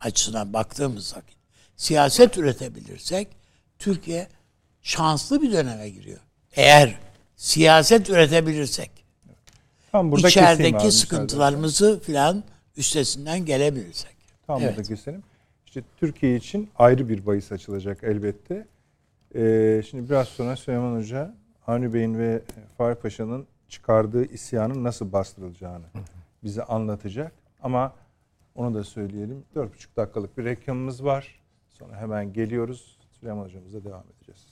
[0.00, 1.36] açısından baktığımız vakit
[1.76, 3.28] siyaset üretebilirsek
[3.78, 4.28] Türkiye
[4.82, 6.18] şanslı bir döneme giriyor.
[6.52, 6.98] Eğer
[7.36, 8.90] siyaset üretebilirsek
[9.92, 12.44] Tam burada içerideki sıkıntılarımızı filan
[12.76, 14.16] üstesinden gelebilirsek.
[14.46, 14.76] Tam Evet.
[14.76, 15.22] burada keselim.
[15.66, 18.66] İşte Türkiye için ayrı bir bahis açılacak elbette.
[19.34, 21.34] Ee, şimdi biraz sonra Süleyman Hoca,
[21.66, 22.42] Avni Bey'in ve
[22.78, 25.84] Fahri Paşa'nın çıkardığı isyanın nasıl bastırılacağını
[26.44, 27.32] bize anlatacak.
[27.62, 27.92] Ama
[28.54, 29.44] onu da söyleyelim.
[29.56, 31.40] 4,5 dakikalık bir reklamımız var.
[31.68, 32.98] Sonra hemen geliyoruz.
[33.20, 34.46] Süleyman Hocamızla devam edeceğiz.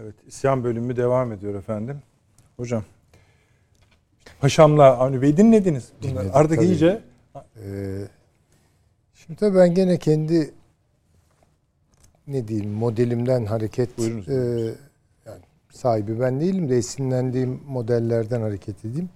[0.00, 2.02] Evet, isyan bölümü devam ediyor efendim.
[2.56, 2.84] Hocam,
[4.40, 5.92] Paşam'la Avni Bey'i dinlediniz.
[6.02, 6.66] Bunlar Dinledik, artık tabii.
[6.66, 7.02] iyice
[7.36, 8.08] Ee,
[9.14, 10.54] şimdi tabii ben gene kendi
[12.26, 14.74] ne diyeyim modelimden hareket Buyurunuz, e,
[15.72, 19.10] sahibi ben değilim de esinlendiğim modellerden hareket edeyim.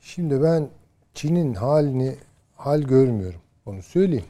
[0.00, 0.68] Şimdi ben
[1.14, 2.16] Çin'in halini
[2.56, 3.40] hal görmüyorum.
[3.66, 4.24] Onu söyleyeyim.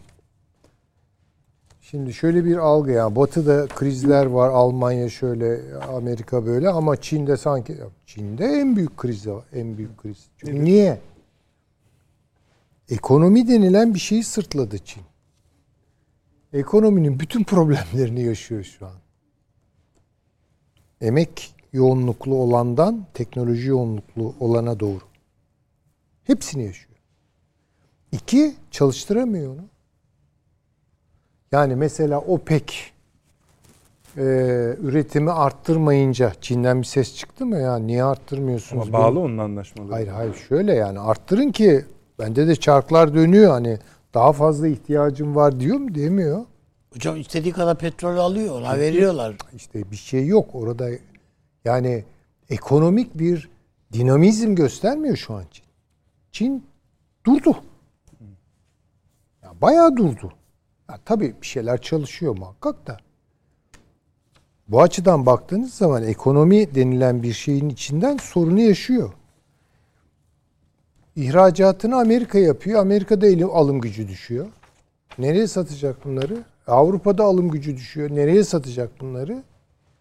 [1.81, 4.49] Şimdi şöyle bir algı ya Batı'da krizler var.
[4.49, 7.77] Almanya şöyle, Amerika böyle ama Çin'de sanki
[8.07, 9.45] Çin'de en büyük kriz var.
[9.53, 10.27] En büyük kriz.
[10.37, 10.99] Çünkü niye?
[12.89, 15.03] Ekonomi denilen bir şeyi sırtladı Çin.
[16.53, 18.93] Ekonominin bütün problemlerini yaşıyor şu an.
[21.01, 25.01] Emek yoğunluklu olandan teknoloji yoğunluklu olana doğru.
[26.25, 26.95] Hepsini yaşıyor.
[28.13, 29.65] İki, çalıştıramıyor onu.
[31.53, 32.73] Yani mesela OPEC
[34.17, 34.23] e,
[34.83, 38.89] üretimi arttırmayınca Çin'den bir ses çıktı mı ya niye arttırmıyorsunuz?
[38.89, 39.93] ama bağlı onun anlaşmaları.
[39.93, 41.85] Hayır hayır şöyle yani arttırın ki
[42.19, 43.79] bende de çarklar dönüyor hani
[44.15, 46.45] daha fazla ihtiyacım var diyor mu demiyor.
[46.95, 48.61] Hocam istediği kadar petrol alıyor.
[48.61, 49.37] Ona veriyorlar.
[49.55, 50.89] İşte bir şey yok orada
[51.65, 52.05] yani
[52.51, 53.49] ekonomik bir
[53.93, 55.65] dinamizm göstermiyor şu an Çin.
[56.33, 56.67] Çin
[57.27, 57.57] durdu.
[59.43, 60.33] Ya bayağı durdu.
[60.91, 62.97] Ya tabii bir şeyler çalışıyor muhakkak da.
[64.69, 69.13] Bu açıdan baktığınız zaman ekonomi denilen bir şeyin içinden sorunu yaşıyor.
[71.17, 72.81] İhracatını Amerika yapıyor.
[72.81, 74.47] Amerika'da alım gücü düşüyor.
[75.19, 76.45] Nereye satacak bunları?
[76.69, 78.11] Avrupa'da alım gücü düşüyor.
[78.11, 79.43] Nereye satacak bunları?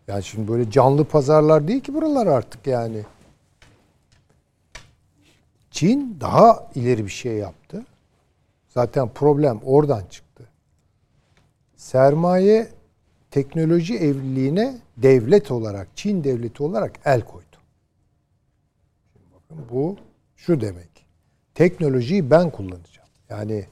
[0.08, 3.04] Yani şimdi böyle canlı pazarlar değil ki buralar artık yani.
[5.72, 7.86] Çin daha ileri bir şey yaptı.
[8.70, 10.44] Zaten problem oradan çıktı.
[11.76, 12.68] Sermaye
[13.32, 17.46] teknoloji evliliğine devlet olarak, Çin devleti olarak el koydu.
[19.34, 19.98] Bakın bu
[20.36, 21.06] şu demek.
[21.56, 23.10] Teknolojiyi ben kullanacağım.
[23.30, 23.66] Yani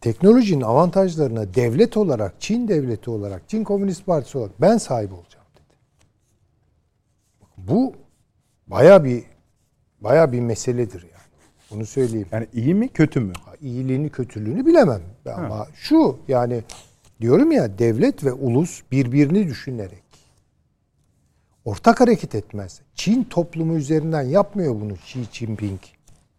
[0.00, 5.76] teknolojinin avantajlarına devlet olarak, Çin devleti olarak, Çin Komünist Partisi olarak ben sahip olacağım dedi.
[7.56, 7.94] Bu
[8.66, 9.24] baya bir
[10.00, 11.20] baya bir meseledir yani.
[11.70, 12.28] Bunu söyleyeyim.
[12.32, 13.32] Yani iyi mi kötü mü?
[13.60, 15.02] İyiliğini kötülüğünü bilemem.
[15.34, 16.62] Ama şu yani
[17.20, 20.02] diyorum ya devlet ve ulus birbirini düşünerek
[21.64, 22.80] ortak hareket etmez.
[22.94, 25.80] Çin toplumu üzerinden yapmıyor bunu Xi Jinping.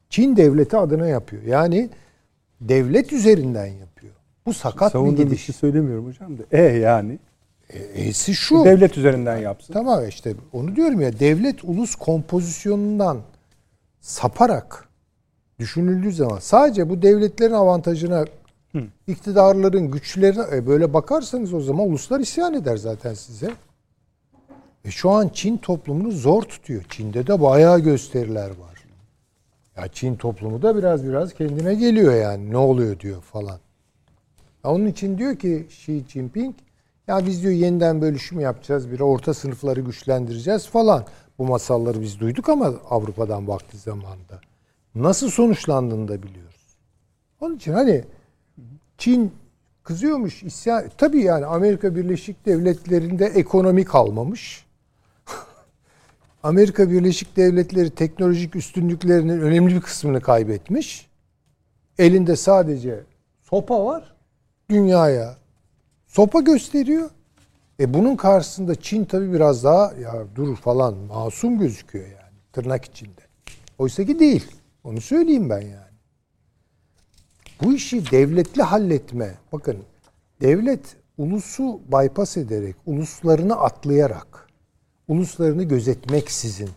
[0.10, 1.44] Çin devleti adına yapıyor.
[1.44, 1.90] Yani
[2.62, 4.14] devlet üzerinden yapıyor.
[4.46, 5.46] Bu sakat bir Savunduğum bir gidiş.
[5.46, 6.44] şey söylemiyorum hocam da.
[6.52, 7.20] E yani.
[7.94, 8.66] E'si şu.
[8.66, 9.74] Devlet üzerinden yapsın.
[9.74, 13.18] Tamam işte onu diyorum ya devlet ulus kompozisyonundan
[14.02, 14.88] saparak
[15.60, 18.26] düşünüldüğü zaman sadece bu devletlerin avantajına
[19.08, 23.52] iktidarların güçlerine e, böyle bakarsanız o zaman uluslar isyan eder zaten size.
[24.86, 26.84] E şu an Çin toplumunu zor tutuyor.
[26.90, 28.71] Çin'de de bayağı gösteriler var.
[29.82, 33.60] Ya Çin toplumu da biraz biraz kendine geliyor yani ne oluyor diyor falan.
[34.64, 36.56] Ya Onun için diyor ki Xi Jinping
[37.08, 38.92] ya biz diyor yeniden bölüşüm yapacağız.
[38.92, 41.06] Bir orta sınıfları güçlendireceğiz falan.
[41.38, 44.42] Bu masalları biz duyduk ama Avrupa'dan vakti zamanında.
[44.96, 46.78] Nasıl sonuçlandığını da biliyoruz.
[47.40, 48.04] Onun için hani
[48.98, 49.32] Çin
[49.84, 50.84] kızıyormuş isyan.
[50.98, 54.66] Tabii yani Amerika Birleşik Devletleri'nde ekonomi kalmamış.
[56.44, 61.08] Amerika Birleşik Devletleri teknolojik üstünlüklerinin önemli bir kısmını kaybetmiş.
[61.98, 63.04] Elinde sadece
[63.42, 64.16] sopa var.
[64.70, 65.36] Dünyaya
[66.08, 67.10] sopa gösteriyor.
[67.80, 73.22] E bunun karşısında Çin tabii biraz daha ya dur falan masum gözüküyor yani tırnak içinde.
[73.78, 74.52] Oysa ki değil.
[74.84, 75.92] Onu söyleyeyim ben yani.
[77.62, 79.34] Bu işi devletli halletme.
[79.52, 79.78] Bakın
[80.42, 84.48] devlet ulusu bypass ederek, uluslarını atlayarak,
[85.12, 86.70] uluslarını gözetmeksizin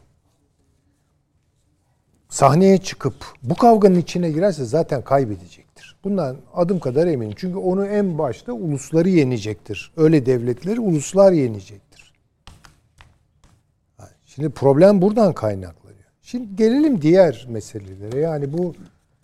[2.28, 5.96] sahneye çıkıp bu kavganın içine girerse zaten kaybedecektir.
[6.04, 7.34] Bundan adım kadar eminim.
[7.36, 9.92] Çünkü onu en başta ulusları yenecektir.
[9.96, 12.12] Öyle devletleri uluslar yenecektir.
[14.26, 16.04] Şimdi problem buradan kaynaklanıyor.
[16.22, 18.20] Şimdi gelelim diğer meselelere.
[18.20, 18.74] Yani bu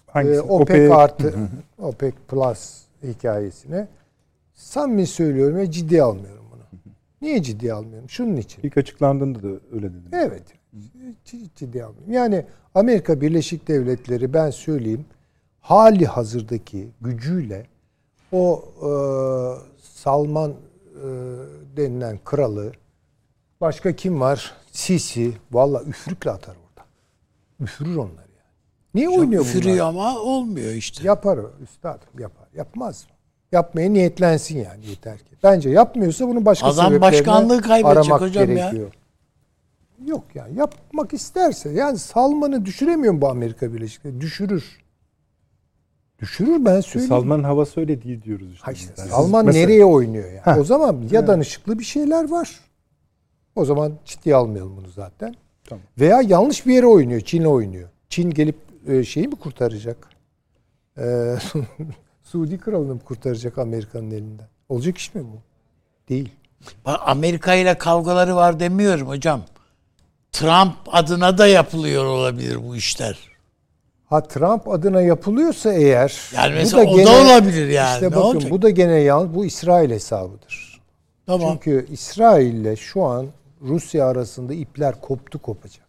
[0.06, 0.34] Hangisi?
[0.34, 1.34] e, OPEC OPEC artı
[1.78, 3.88] OPEC Plus hikayesine
[4.54, 6.39] samimi söylüyorum ve ciddi almıyorum.
[7.22, 8.10] Niye ciddi almıyorum?
[8.10, 8.62] Şunun için.
[8.62, 10.10] İlk açıklandığında da öyle dedim.
[10.12, 10.42] Evet.
[11.24, 12.12] Ciddi, almıyorum.
[12.12, 15.04] Yani Amerika Birleşik Devletleri ben söyleyeyim
[15.60, 17.66] hali hazırdaki gücüyle
[18.32, 18.90] o e,
[19.82, 20.56] Salman e,
[21.76, 22.72] denilen kralı
[23.60, 24.54] başka kim var?
[24.72, 26.86] Sisi valla üfürükle atar orada.
[27.60, 28.54] Üfürür onları yani.
[28.94, 29.54] Niye oynuyor bunlar?
[29.54, 31.06] Üfürüyor ama olmuyor işte.
[31.06, 32.48] Yapar üstadım yapar.
[32.54, 33.16] Yapmaz mı?
[33.52, 35.24] Yapmaya niyetlensin yani yeter ki.
[35.42, 38.54] Bence yapmıyorsa bunu başka Adam sebeplerine başkanlığı kaybedecek aramak hocam ya.
[38.54, 38.92] gerekiyor.
[40.06, 44.20] Yok yani yapmak isterse yani Salman'ı düşüremiyor mu bu Amerika Birleşik Devletleri?
[44.20, 44.80] Düşürür.
[46.18, 47.08] Düşürür ben söyleyeyim.
[47.08, 48.64] Salman'ın havası öyle değil diyoruz işte.
[48.64, 50.60] Ha işte Salman mesela- nereye oynuyor yani?
[50.60, 52.60] O zaman ya danışıklı bir şeyler var.
[53.56, 55.34] O zaman ciddiye almayalım bunu zaten.
[55.64, 55.82] Tamam.
[56.00, 57.20] Veya yanlış bir yere oynuyor.
[57.20, 57.88] Çin'e oynuyor.
[58.08, 58.56] Çin gelip
[58.88, 60.08] e, şeyi mi kurtaracak?
[60.98, 61.04] E,
[62.32, 64.48] Suudi kralını mı kurtaracak Amerika'nın elinden?
[64.68, 65.38] Olacak iş mi bu?
[66.08, 66.28] Değil.
[66.84, 69.42] Amerika ile kavgaları var demiyorum hocam.
[70.32, 73.18] Trump adına da yapılıyor olabilir bu işler.
[74.06, 77.94] Ha Trump adına yapılıyorsa eğer Yani bu mesela o da olabilir yani.
[77.94, 78.50] İşte Ne bakın olacak?
[78.50, 80.80] bu da gene yan bu İsrail hesabıdır.
[81.26, 81.52] Tamam.
[81.52, 83.26] Çünkü İsrail ile şu an
[83.62, 85.84] Rusya arasında ipler koptu kopacak.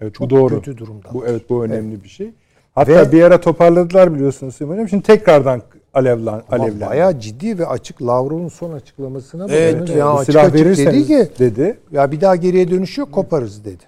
[0.00, 0.54] Evet Çok bu doğru.
[0.54, 1.08] kötü durumda.
[1.12, 2.30] Bu evet bu önemli bir şey.
[2.74, 4.88] Hatta Ve- bir ara toparladılar biliyorsunuz Sayın Hocam.
[4.88, 5.62] Şimdi tekrardan
[5.94, 6.80] alevlen, alevlendi.
[6.80, 9.90] bayağı ciddi ve açık Lavrov'un son açıklamasına Evet, bakınız.
[9.90, 10.00] evet.
[10.00, 11.78] Ya Bu açık silah açık dedi ki dedi.
[11.92, 13.84] ya bir daha geriye dönüş yok koparız dedi.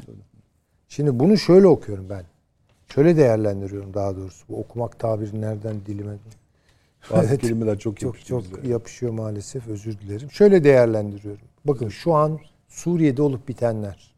[0.89, 2.23] Şimdi bunu şöyle okuyorum ben.
[2.95, 4.45] Şöyle değerlendiriyorum daha doğrusu.
[4.49, 6.13] Bu okumak tabiri nereden dilime
[7.13, 7.41] Bazı Evet.
[7.41, 8.69] kelimeler çok çok çok bize.
[8.73, 10.31] yapışıyor maalesef özür dilerim.
[10.31, 11.41] Şöyle değerlendiriyorum.
[11.65, 14.15] Bakın şu an Suriye'de olup bitenler.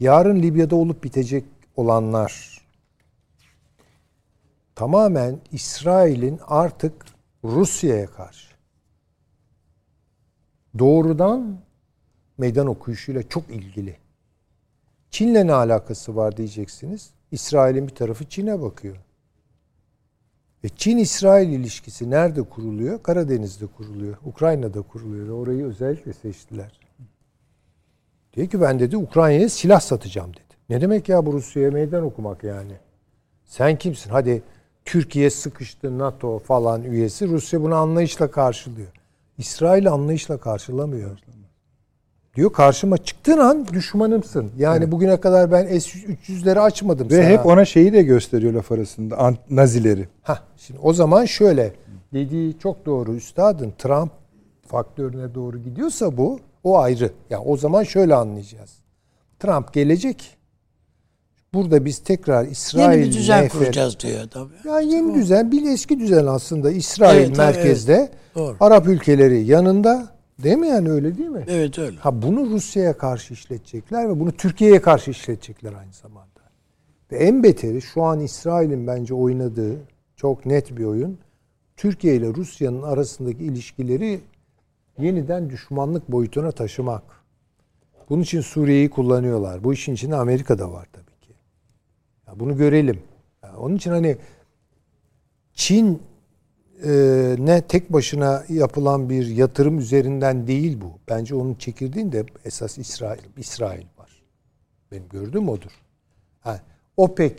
[0.00, 1.44] Yarın Libya'da olup bitecek
[1.76, 2.57] olanlar.
[4.78, 7.06] Tamamen İsrail'in artık
[7.44, 8.54] Rusya'ya karşı
[10.78, 11.58] doğrudan
[12.38, 13.96] meydan okuyuşuyla çok ilgili.
[15.10, 17.10] Çin'le ne alakası var diyeceksiniz.
[17.30, 18.96] İsrail'in bir tarafı Çin'e bakıyor.
[20.64, 23.02] Ve Çin-İsrail ilişkisi nerede kuruluyor?
[23.02, 24.16] Karadeniz'de kuruluyor.
[24.24, 26.80] Ukrayna'da kuruluyor ve orayı özellikle seçtiler.
[28.32, 30.54] Diyor ki ben dedi Ukrayna'ya silah satacağım dedi.
[30.68, 32.76] Ne demek ya bu Rusya'ya meydan okumak yani?
[33.44, 34.10] Sen kimsin?
[34.10, 34.42] Hadi
[34.88, 37.28] Türkiye sıkıştı NATO falan üyesi.
[37.28, 38.88] Rusya bunu anlayışla karşılıyor.
[39.38, 41.18] İsrail anlayışla karşılamıyor.
[42.36, 44.50] Diyor karşıma çıktığın an düşmanımsın.
[44.58, 47.24] Yani bugüne kadar ben S-300'leri açmadım Ve sana.
[47.24, 49.34] hep ona şeyi de gösteriyor laf arasında.
[49.50, 50.08] Nazileri.
[50.22, 51.72] Hah, şimdi o zaman şöyle
[52.12, 54.12] dediği çok doğru üstadın Trump
[54.66, 57.10] faktörüne doğru gidiyorsa bu o ayrı.
[57.30, 58.70] Yani o zaman şöyle anlayacağız.
[59.38, 60.37] Trump gelecek.
[61.54, 64.54] Burada biz tekrar İsrail Yeni bir düzen nefer- kuracağız diyor tabii.
[64.64, 68.56] Yani yeni düzen bir eski düzen aslında İsrail Evet, merkezde Doğru.
[68.60, 71.44] Arap ülkeleri yanında Değil mi yani öyle değil mi?
[71.48, 71.96] Evet öyle.
[71.96, 76.28] Ha bunu Rusya'ya karşı işletecekler ve bunu Türkiye'ye karşı işletecekler aynı zamanda.
[77.12, 79.76] Ve en beteri şu an İsrail'in bence oynadığı
[80.16, 81.18] çok net bir oyun.
[81.76, 84.20] Türkiye ile Rusya'nın arasındaki ilişkileri
[84.98, 87.02] yeniden düşmanlık boyutuna taşımak.
[88.10, 89.64] Bunun için Suriye'yi kullanıyorlar.
[89.64, 91.04] Bu işin içinde Amerika da var tabii.
[91.04, 91.07] Ya
[92.36, 93.00] bunu görelim.
[93.58, 94.16] Onun için hani
[95.54, 96.02] Çin
[96.84, 96.90] e,
[97.38, 100.92] ne tek başına yapılan bir yatırım üzerinden değil bu.
[101.08, 104.10] Bence onun çekirdeğinde esas İsrail İsrail var.
[104.92, 105.70] Benim gördüğüm odur.
[106.40, 106.60] Ha,
[106.96, 107.34] OPEC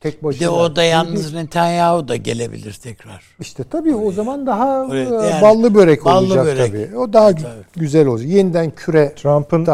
[0.00, 0.40] tek Bir başına.
[0.46, 0.90] de orada değil.
[0.92, 3.24] yalnız Netanyahu da gelebilir tekrar.
[3.40, 6.72] İşte tabii o zaman daha Oraya- e, yani ballı börek ballı olacak börek.
[6.72, 6.96] tabii.
[6.96, 7.46] O daha Tabii.
[7.76, 8.28] güzel olacak.
[8.28, 9.66] Yeniden küre Trump'ın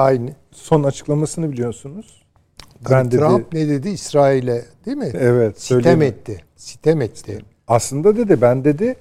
[0.53, 2.18] son açıklamasını biliyorsunuz.
[2.85, 3.89] Tabii dedi- Trump ne dedi?
[3.89, 5.11] İsrail'e değil mi?
[5.15, 6.41] Evet, Sitem etti.
[6.57, 7.39] Sitem etti.
[7.69, 8.97] Aslında dedi ben dedi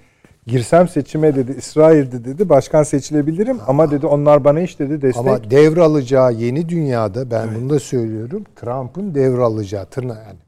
[0.48, 5.52] girsem seçime dedi İsrail'de dedi başkan seçilebilirim ama dedi onlar bana hiç dedi destek Ama
[5.52, 8.44] devralacağı yeni dünyada ben bunu da söylüyorum.
[8.56, 10.40] Trump'ın devralacağı tırna yani.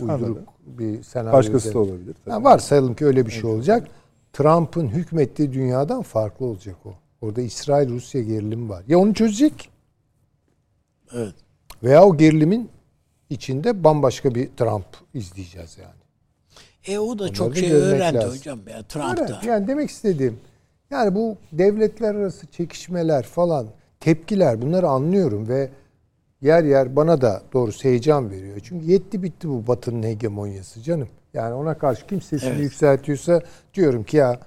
[0.00, 0.44] Uyduruk Anladım.
[0.66, 1.32] bir senaryo.
[1.32, 2.14] başkası da olabilir.
[2.24, 2.34] tabii.
[2.34, 3.88] Ha, varsayalım ki öyle bir şey olacak.
[4.32, 6.90] Trump'ın hükmettiği dünyadan farklı olacak o.
[7.20, 8.82] Orada İsrail-Rusya gerilimi var.
[8.88, 9.70] Ya onu çözecek
[11.14, 11.34] Evet.
[11.82, 12.70] Veya o gerilimin
[13.30, 15.98] içinde bambaşka bir Trump izleyeceğiz yani.
[16.86, 18.38] E o da Onları çok da şey öğrendi lazım.
[18.38, 19.40] hocam ya Trump da.
[19.46, 20.40] yani demek istediğim
[20.90, 23.66] yani bu devletler arası çekişmeler falan
[24.00, 25.70] tepkiler bunları anlıyorum ve
[26.40, 28.60] yer yer bana da doğrusu heyecan veriyor.
[28.64, 31.08] Çünkü yetti bitti bu batının hegemonyası canım.
[31.34, 32.60] Yani ona karşı kim sesini Evet.
[32.60, 33.40] yükseltiyorsa
[33.74, 34.40] diyorum ki ya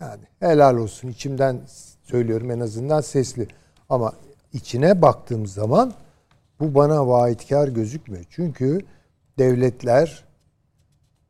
[0.00, 1.60] yani helal olsun içimden
[2.02, 3.48] söylüyorum en azından sesli.
[3.88, 4.12] Ama
[4.52, 5.92] içine baktığım zaman
[6.60, 8.24] bu bana vaatkar gözükmüyor.
[8.30, 8.80] Çünkü
[9.38, 10.24] devletler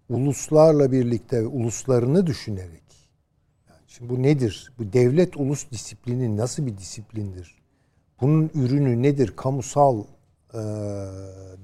[0.09, 2.83] uluslarla birlikte uluslarını düşünerek
[3.69, 4.73] yani şimdi bu nedir?
[4.79, 7.59] Bu devlet ulus disiplini nasıl bir disiplindir?
[8.21, 9.33] Bunun ürünü nedir?
[9.37, 10.05] Kamusal
[10.55, 10.61] e,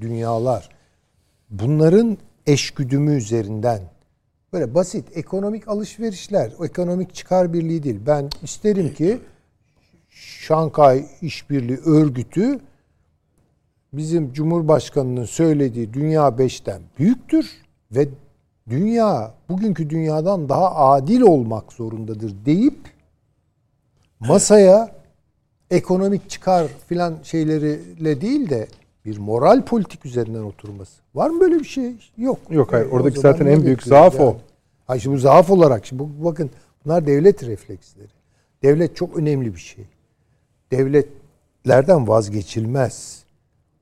[0.00, 0.68] dünyalar.
[1.50, 3.80] Bunların eşgüdümü üzerinden
[4.52, 8.00] böyle basit ekonomik alışverişler, ekonomik çıkar birliği değil.
[8.06, 9.20] Ben isterim ki
[10.08, 12.60] Şankay İşbirliği Örgütü
[13.92, 17.50] bizim Cumhurbaşkanı'nın söylediği dünya beşten büyüktür
[17.92, 18.08] ve
[18.68, 22.78] dünya bugünkü dünyadan daha adil olmak zorundadır deyip
[24.20, 24.92] masaya
[25.70, 28.66] ekonomik çıkar filan şeyleriyle değil de
[29.04, 31.00] bir moral politik üzerinden oturması.
[31.14, 31.94] Var mı böyle bir şey?
[32.18, 32.38] Yok.
[32.50, 32.86] Yok, hayır.
[32.86, 34.36] O Oradaki zaman zaten en büyük zaaf o.
[34.86, 36.50] Hayır şimdi bu zaaf olarak şimdi bu, bakın
[36.84, 38.08] bunlar devlet refleksleri.
[38.62, 39.84] Devlet çok önemli bir şey.
[40.70, 43.24] Devletlerden vazgeçilmez.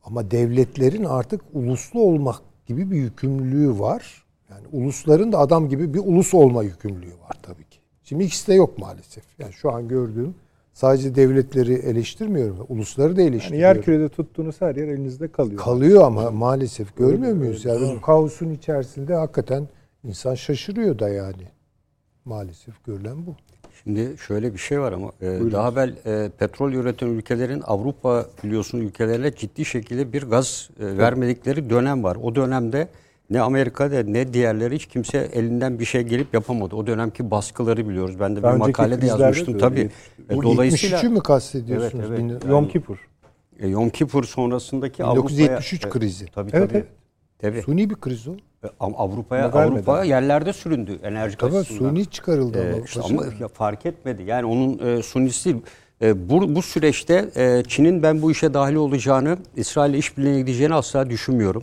[0.08, 2.36] Ama devletlerin artık uluslu olmak
[2.66, 4.24] gibi bir yükümlülüğü var.
[4.50, 7.78] Yani ulusların da adam gibi bir ulus olma yükümlülüğü var tabii ki.
[8.04, 9.24] Şimdi ikisi de yok maalesef.
[9.38, 10.34] Yani şu an gördüğüm
[10.72, 12.66] sadece devletleri eleştirmiyorum.
[12.68, 13.76] Ulusları da Yani eleştiriyorum.
[13.76, 15.60] yer kürede tuttuğunuz her yer elinizde kalıyor.
[15.60, 17.64] Kalıyor ama maalesef görmüyor muyuz?
[17.64, 19.68] Yani bu kaosun içerisinde hakikaten
[20.04, 21.48] insan şaşırıyor da yani.
[22.24, 23.34] Maalesef görülen bu.
[23.84, 28.80] Şimdi şöyle bir şey var ama e, daha evvel e, petrol üreten ülkelerin Avrupa biliyorsun
[28.80, 32.16] ülkelerine ciddi şekilde bir gaz e, vermedikleri dönem var.
[32.22, 32.88] O dönemde
[33.30, 36.76] ne Amerika'da ne diğerleri hiç kimse elinden bir şey gelip yapamadı.
[36.76, 38.20] O dönemki baskıları biliyoruz.
[38.20, 39.90] Ben de bir önceki makalede krizlerde yazmıştım de tabii.
[40.30, 42.04] E, Bu dolayısıyla 73'ü mü kastediyorsunuz?
[42.10, 42.42] Evet, evet.
[42.44, 43.08] Bin- Yom Kippur.
[43.60, 46.26] e, Yom Kippur sonrasındaki 1973 Avrupa'ya krizi.
[46.26, 46.78] Tabii Evet, tabii.
[46.78, 46.88] evet.
[47.38, 47.62] Tabii.
[47.62, 48.32] Suni bir kriz o.
[48.64, 51.90] E, Avrupa'ya Avrupa yerlerde süründü enerji Tabii açısından.
[51.90, 52.84] suni çıkarıldı Ee, ama.
[52.84, 53.18] işte paşam.
[53.18, 54.22] ama ya fark etmedi.
[54.22, 55.56] Yani onun e, sunisi.
[56.02, 61.10] E, bu, bu süreçte e, Çin'in ben bu işe dahil olacağını, İsrail'le işbirliğine gideceğini asla
[61.10, 61.62] düşünmüyorum.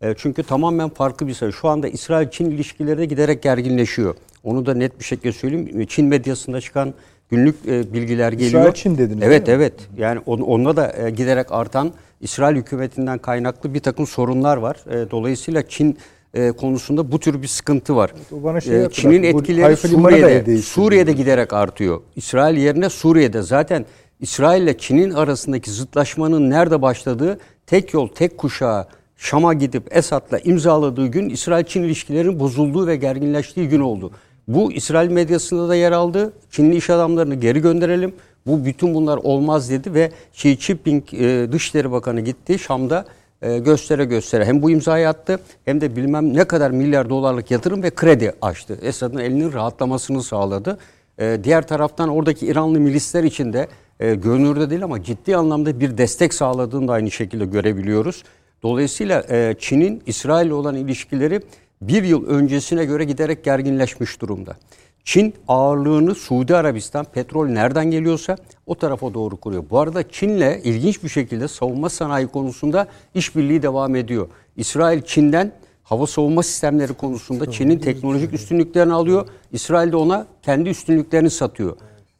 [0.00, 1.50] E, çünkü tamamen farklı bir şey.
[1.52, 4.14] Şu anda İsrail-Çin ilişkileri de giderek gerginleşiyor.
[4.44, 5.86] Onu da net bir şekilde söyleyeyim.
[5.86, 6.94] Çin medyasında çıkan
[7.30, 8.48] günlük e, bilgiler geliyor.
[8.60, 9.74] İsrail-Çin dediniz, Evet evet.
[9.98, 14.76] Yani on, onunla da e, giderek artan İsrail hükümetinden kaynaklı bir takım sorunlar var.
[14.90, 15.98] E, dolayısıyla Çin
[16.34, 18.12] e, konusunda bu tür bir sıkıntı var.
[18.30, 18.90] bana şeyi E.
[18.90, 20.58] Çin'in etkileri Suriye'de.
[20.58, 22.00] Suriye'de giderek artıyor.
[22.16, 23.86] İsrail yerine Suriye'de zaten
[24.20, 28.86] İsrail ile Çin'in arasındaki zıtlaşmanın nerede başladığı tek yol, tek kuşağı
[29.16, 34.10] Şam'a gidip Esad'la imzaladığı gün İsrail-Çin ilişkilerinin bozulduğu ve gerginleştiği gün oldu.
[34.48, 36.32] Bu İsrail medyasında da yer aldı.
[36.50, 38.12] Çinli iş adamlarını geri gönderelim.
[38.46, 43.04] Bu bütün bunlar olmaz dedi ve Xi Jinping e, Dışişleri Bakanı gitti Şam'da
[43.42, 47.82] e, göstere göstere hem bu imzayı attı hem de bilmem ne kadar milyar dolarlık yatırım
[47.82, 48.78] ve kredi açtı.
[48.82, 50.78] Esad'ın elinin rahatlamasını sağladı.
[51.18, 53.68] E, diğer taraftan oradaki İranlı milisler için de
[54.00, 58.22] e, görünürde değil ama ciddi anlamda bir destek sağladığını da aynı şekilde görebiliyoruz.
[58.62, 61.40] Dolayısıyla e, Çin'in İsrail ile olan ilişkileri
[61.82, 64.56] bir yıl öncesine göre giderek gerginleşmiş durumda.
[65.04, 69.64] Çin ağırlığını Suudi Arabistan petrol nereden geliyorsa o tarafa doğru kuruyor.
[69.70, 74.28] Bu arada Çin'le ilginç bir şekilde savunma sanayi konusunda işbirliği devam ediyor.
[74.56, 75.52] İsrail Çin'den
[75.82, 79.28] hava savunma sistemleri konusunda Çin'in teknolojik üstünlüklerini alıyor.
[79.52, 81.76] İsrail de ona kendi üstünlüklerini satıyor.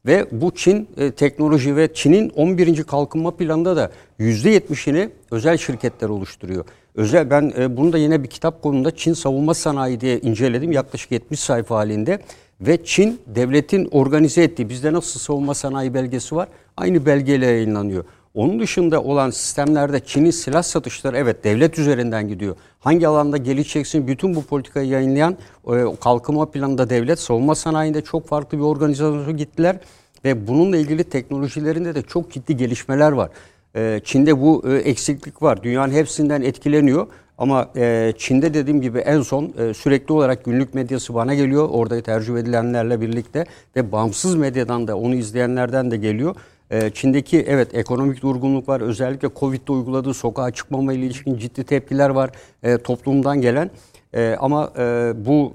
[0.06, 2.84] Ve bu Çin e, teknoloji ve Çin'in 11.
[2.84, 3.90] kalkınma planında da
[4.20, 6.64] %70'ini özel şirketler oluşturuyor.
[6.94, 10.72] Özel ben e, bunu da yine bir kitap konumunda Çin savunma sanayi diye inceledim.
[10.72, 12.18] Yaklaşık 70 sayfa halinde
[12.66, 16.48] ve Çin devletin organize ettiği bizde nasıl savunma sanayi belgesi var?
[16.76, 18.04] Aynı belgeyle yayınlanıyor.
[18.34, 22.56] Onun dışında olan sistemlerde Çin'in silah satışları evet devlet üzerinden gidiyor.
[22.80, 25.36] Hangi alanda gelişeceksin bütün bu politikayı yayınlayan
[25.66, 29.76] e, kalkınma planında devlet savunma sanayinde çok farklı bir organizasyona gittiler.
[30.24, 33.30] Ve bununla ilgili teknolojilerinde de çok ciddi gelişmeler var.
[33.76, 35.62] E, Çin'de bu e, eksiklik var.
[35.62, 37.06] Dünyanın hepsinden etkileniyor.
[37.42, 41.68] Ama e, Çin'de dediğim gibi en son e, sürekli olarak günlük medyası bana geliyor.
[41.72, 43.46] Orada tercih edilenlerle birlikte
[43.76, 46.34] ve bağımsız medyadan da onu izleyenlerden de geliyor.
[46.70, 48.80] E, Çin'deki evet ekonomik durgunluk var.
[48.80, 52.30] Özellikle Covid'de uyguladığı sokağa çıkmama ile ilişkin ciddi tepkiler var
[52.62, 53.70] e, toplumdan gelen.
[54.14, 55.52] E, ama e, bu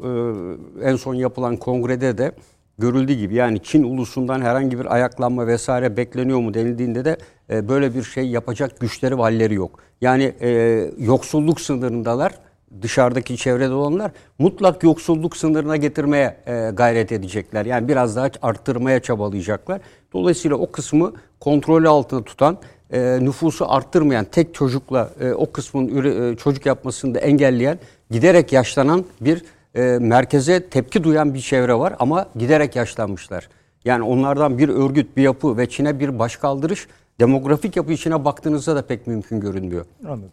[0.81, 2.31] e, en son yapılan kongrede de
[2.77, 7.17] görüldüğü gibi yani Çin ulusundan herhangi bir ayaklanma vesaire bekleniyor mu denildiğinde de
[7.49, 9.79] e, böyle bir şey yapacak güçleri valleri yok.
[10.01, 10.49] Yani e,
[10.97, 12.33] yoksulluk sınırındalar
[12.81, 17.65] dışarıdaki çevrede olanlar mutlak yoksulluk sınırına getirmeye e, gayret edecekler.
[17.65, 19.81] Yani biraz daha arttırmaya çabalayacaklar.
[20.13, 22.57] Dolayısıyla o kısmı kontrol altında tutan,
[22.93, 27.79] e, nüfusu arttırmayan, tek çocukla e, o kısmın üre, e, çocuk yapmasını da engelleyen,
[28.11, 29.43] giderek yaşlanan bir
[29.77, 33.49] e, merkeze tepki duyan bir çevre var ama giderek yaşlanmışlar.
[33.85, 36.87] Yani onlardan bir örgüt, bir yapı ve Çin'e bir başkaldırış
[37.19, 39.85] demografik yapı içine baktığınızda da pek mümkün görünmüyor.
[40.05, 40.31] Anladım.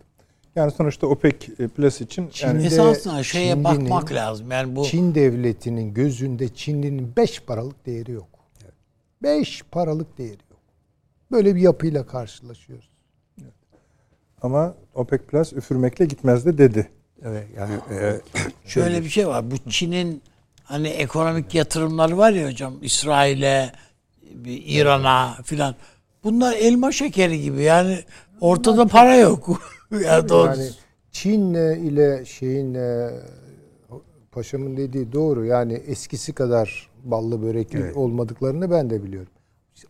[0.57, 1.35] Yani sonuçta OPEC
[1.77, 4.51] Plus için yani esasında şeye Çinli'nin, bakmak lazım.
[4.51, 8.29] Yani bu Çin devletinin gözünde Çinli'nin 5 paralık değeri yok.
[9.23, 9.73] 5 evet.
[9.73, 10.61] paralık değeri yok.
[11.33, 12.91] Böyle bir yapıyla karşılaşıyoruz.
[13.43, 13.53] Evet.
[14.43, 16.89] Ama OPEC Plus üfürmekle gitmez de dedi.
[17.25, 18.21] Evet yani e,
[18.67, 19.51] şöyle bir şey var.
[19.51, 20.23] Bu Çin'in
[20.65, 23.73] hani ekonomik yatırımları var ya hocam İsrail'e,
[24.45, 25.75] İran'a filan.
[26.25, 27.99] Bunlar elma şekeri gibi yani
[28.41, 29.61] ortada para yok.
[29.91, 30.71] yani, yani
[31.13, 33.11] Çin ile şeyin e,
[34.33, 35.45] paşamın dediği doğru.
[35.45, 37.97] Yani eskisi kadar ballı börekli evet.
[37.97, 39.33] olmadıklarını ben de biliyorum.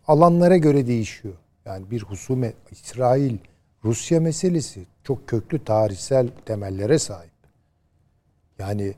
[0.07, 1.35] Alanlara göre değişiyor.
[1.65, 3.37] Yani bir husumet İsrail
[3.85, 7.31] Rusya meselesi çok köklü tarihsel temellere sahip.
[8.59, 8.95] Yani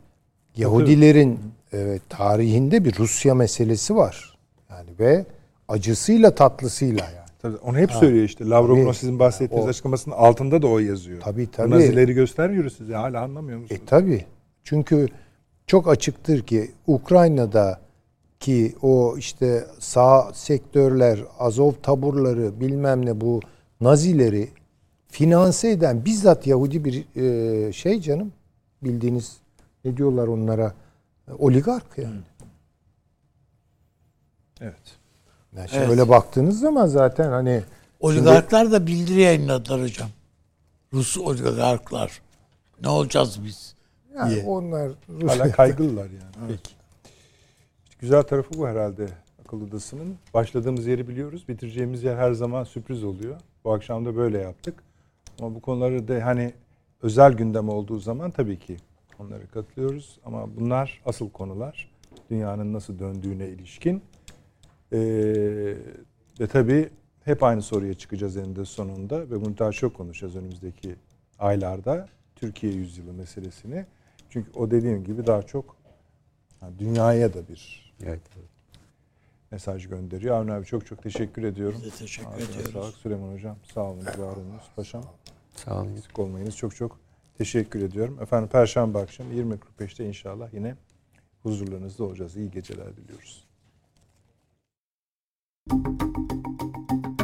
[0.57, 1.39] Yahudilerin
[1.73, 4.39] evet, tarihinde bir Rusya meselesi var.
[4.71, 5.27] Yani ve
[5.69, 7.27] acısıyla tatlısıyla yani.
[7.43, 7.99] Tabii onu hep ha.
[7.99, 8.49] söylüyor işte.
[8.49, 11.21] Lavrov'un sizin bahsettiğiniz o, açıklamasının altında da o yazıyor.
[11.21, 11.71] Tabii tabii.
[11.71, 12.95] Nazileri göstermiyor size.
[12.95, 13.81] Hala anlamıyor musunuz?
[13.83, 14.25] E tabii.
[14.65, 15.09] Çünkü
[15.67, 17.81] çok açıktır ki Ukrayna'da
[18.41, 23.41] ki o işte sağ sektörler, Azov taburları bilmem ne bu
[23.81, 24.49] Nazileri
[25.17, 28.33] finanse eden bizzat Yahudi bir e, şey canım
[28.83, 29.37] bildiğiniz
[29.85, 30.75] ne diyorlar onlara
[31.39, 32.21] oligark yani.
[34.61, 34.97] Evet.
[35.57, 35.89] Yani evet.
[35.89, 37.63] öyle baktığınız zaman zaten hani
[38.01, 38.73] oligarklar şimdi...
[38.73, 40.09] da bildiri yayınladılar hocam.
[40.93, 42.21] Rus oligarklar.
[42.83, 43.75] Ne olacağız biz?
[44.17, 44.45] Yani diye.
[44.45, 46.49] onlar Rus hala kaygılılar yani.
[46.49, 46.75] Peki.
[47.85, 49.09] İşte güzel tarafı bu herhalde
[49.45, 50.17] akıl odasının.
[50.35, 51.49] Başladığımız yeri biliyoruz.
[51.49, 53.41] Bitireceğimiz yer her zaman sürpriz oluyor.
[53.65, 54.86] Bu akşam da böyle yaptık.
[55.41, 56.55] Ama bu konuları da hani
[57.03, 58.77] özel gündem olduğu zaman tabii ki
[59.19, 60.19] onları katılıyoruz.
[60.25, 61.91] Ama bunlar asıl konular.
[62.31, 64.03] Dünyanın nasıl döndüğüne ilişkin.
[64.93, 64.99] Ee,
[66.41, 66.89] ve tabii
[67.25, 70.97] hep aynı soruya çıkacağız eninde sonunda ve bunu daha çok konuşacağız önümüzdeki
[71.39, 72.09] aylarda.
[72.37, 73.87] Türkiye yüzyılı meselesini.
[74.31, 75.77] Çünkü o dediğim gibi daha çok
[76.63, 78.21] yani dünyaya da bir evet.
[79.51, 80.37] Mesaj gönderiyor.
[80.37, 81.81] Avni abi çok çok teşekkür ediyorum.
[81.85, 82.73] Biz de teşekkür Ağzına ediyoruz.
[82.73, 82.95] Sağlık.
[82.95, 84.71] Süleyman Hocam sağ olun, var olunuz.
[84.77, 85.05] Paşam.
[85.57, 85.97] Sağ olun.
[85.97, 86.57] Eksik olmayınız.
[86.57, 86.99] Çok çok
[87.39, 88.19] teşekkür ediyorum.
[88.23, 90.75] Efendim Perşembe akşam 20.45'te inşallah yine
[91.43, 92.37] huzurlarınızda olacağız.
[92.37, 93.47] İyi geceler diliyoruz.
[95.69, 97.16] Thank you.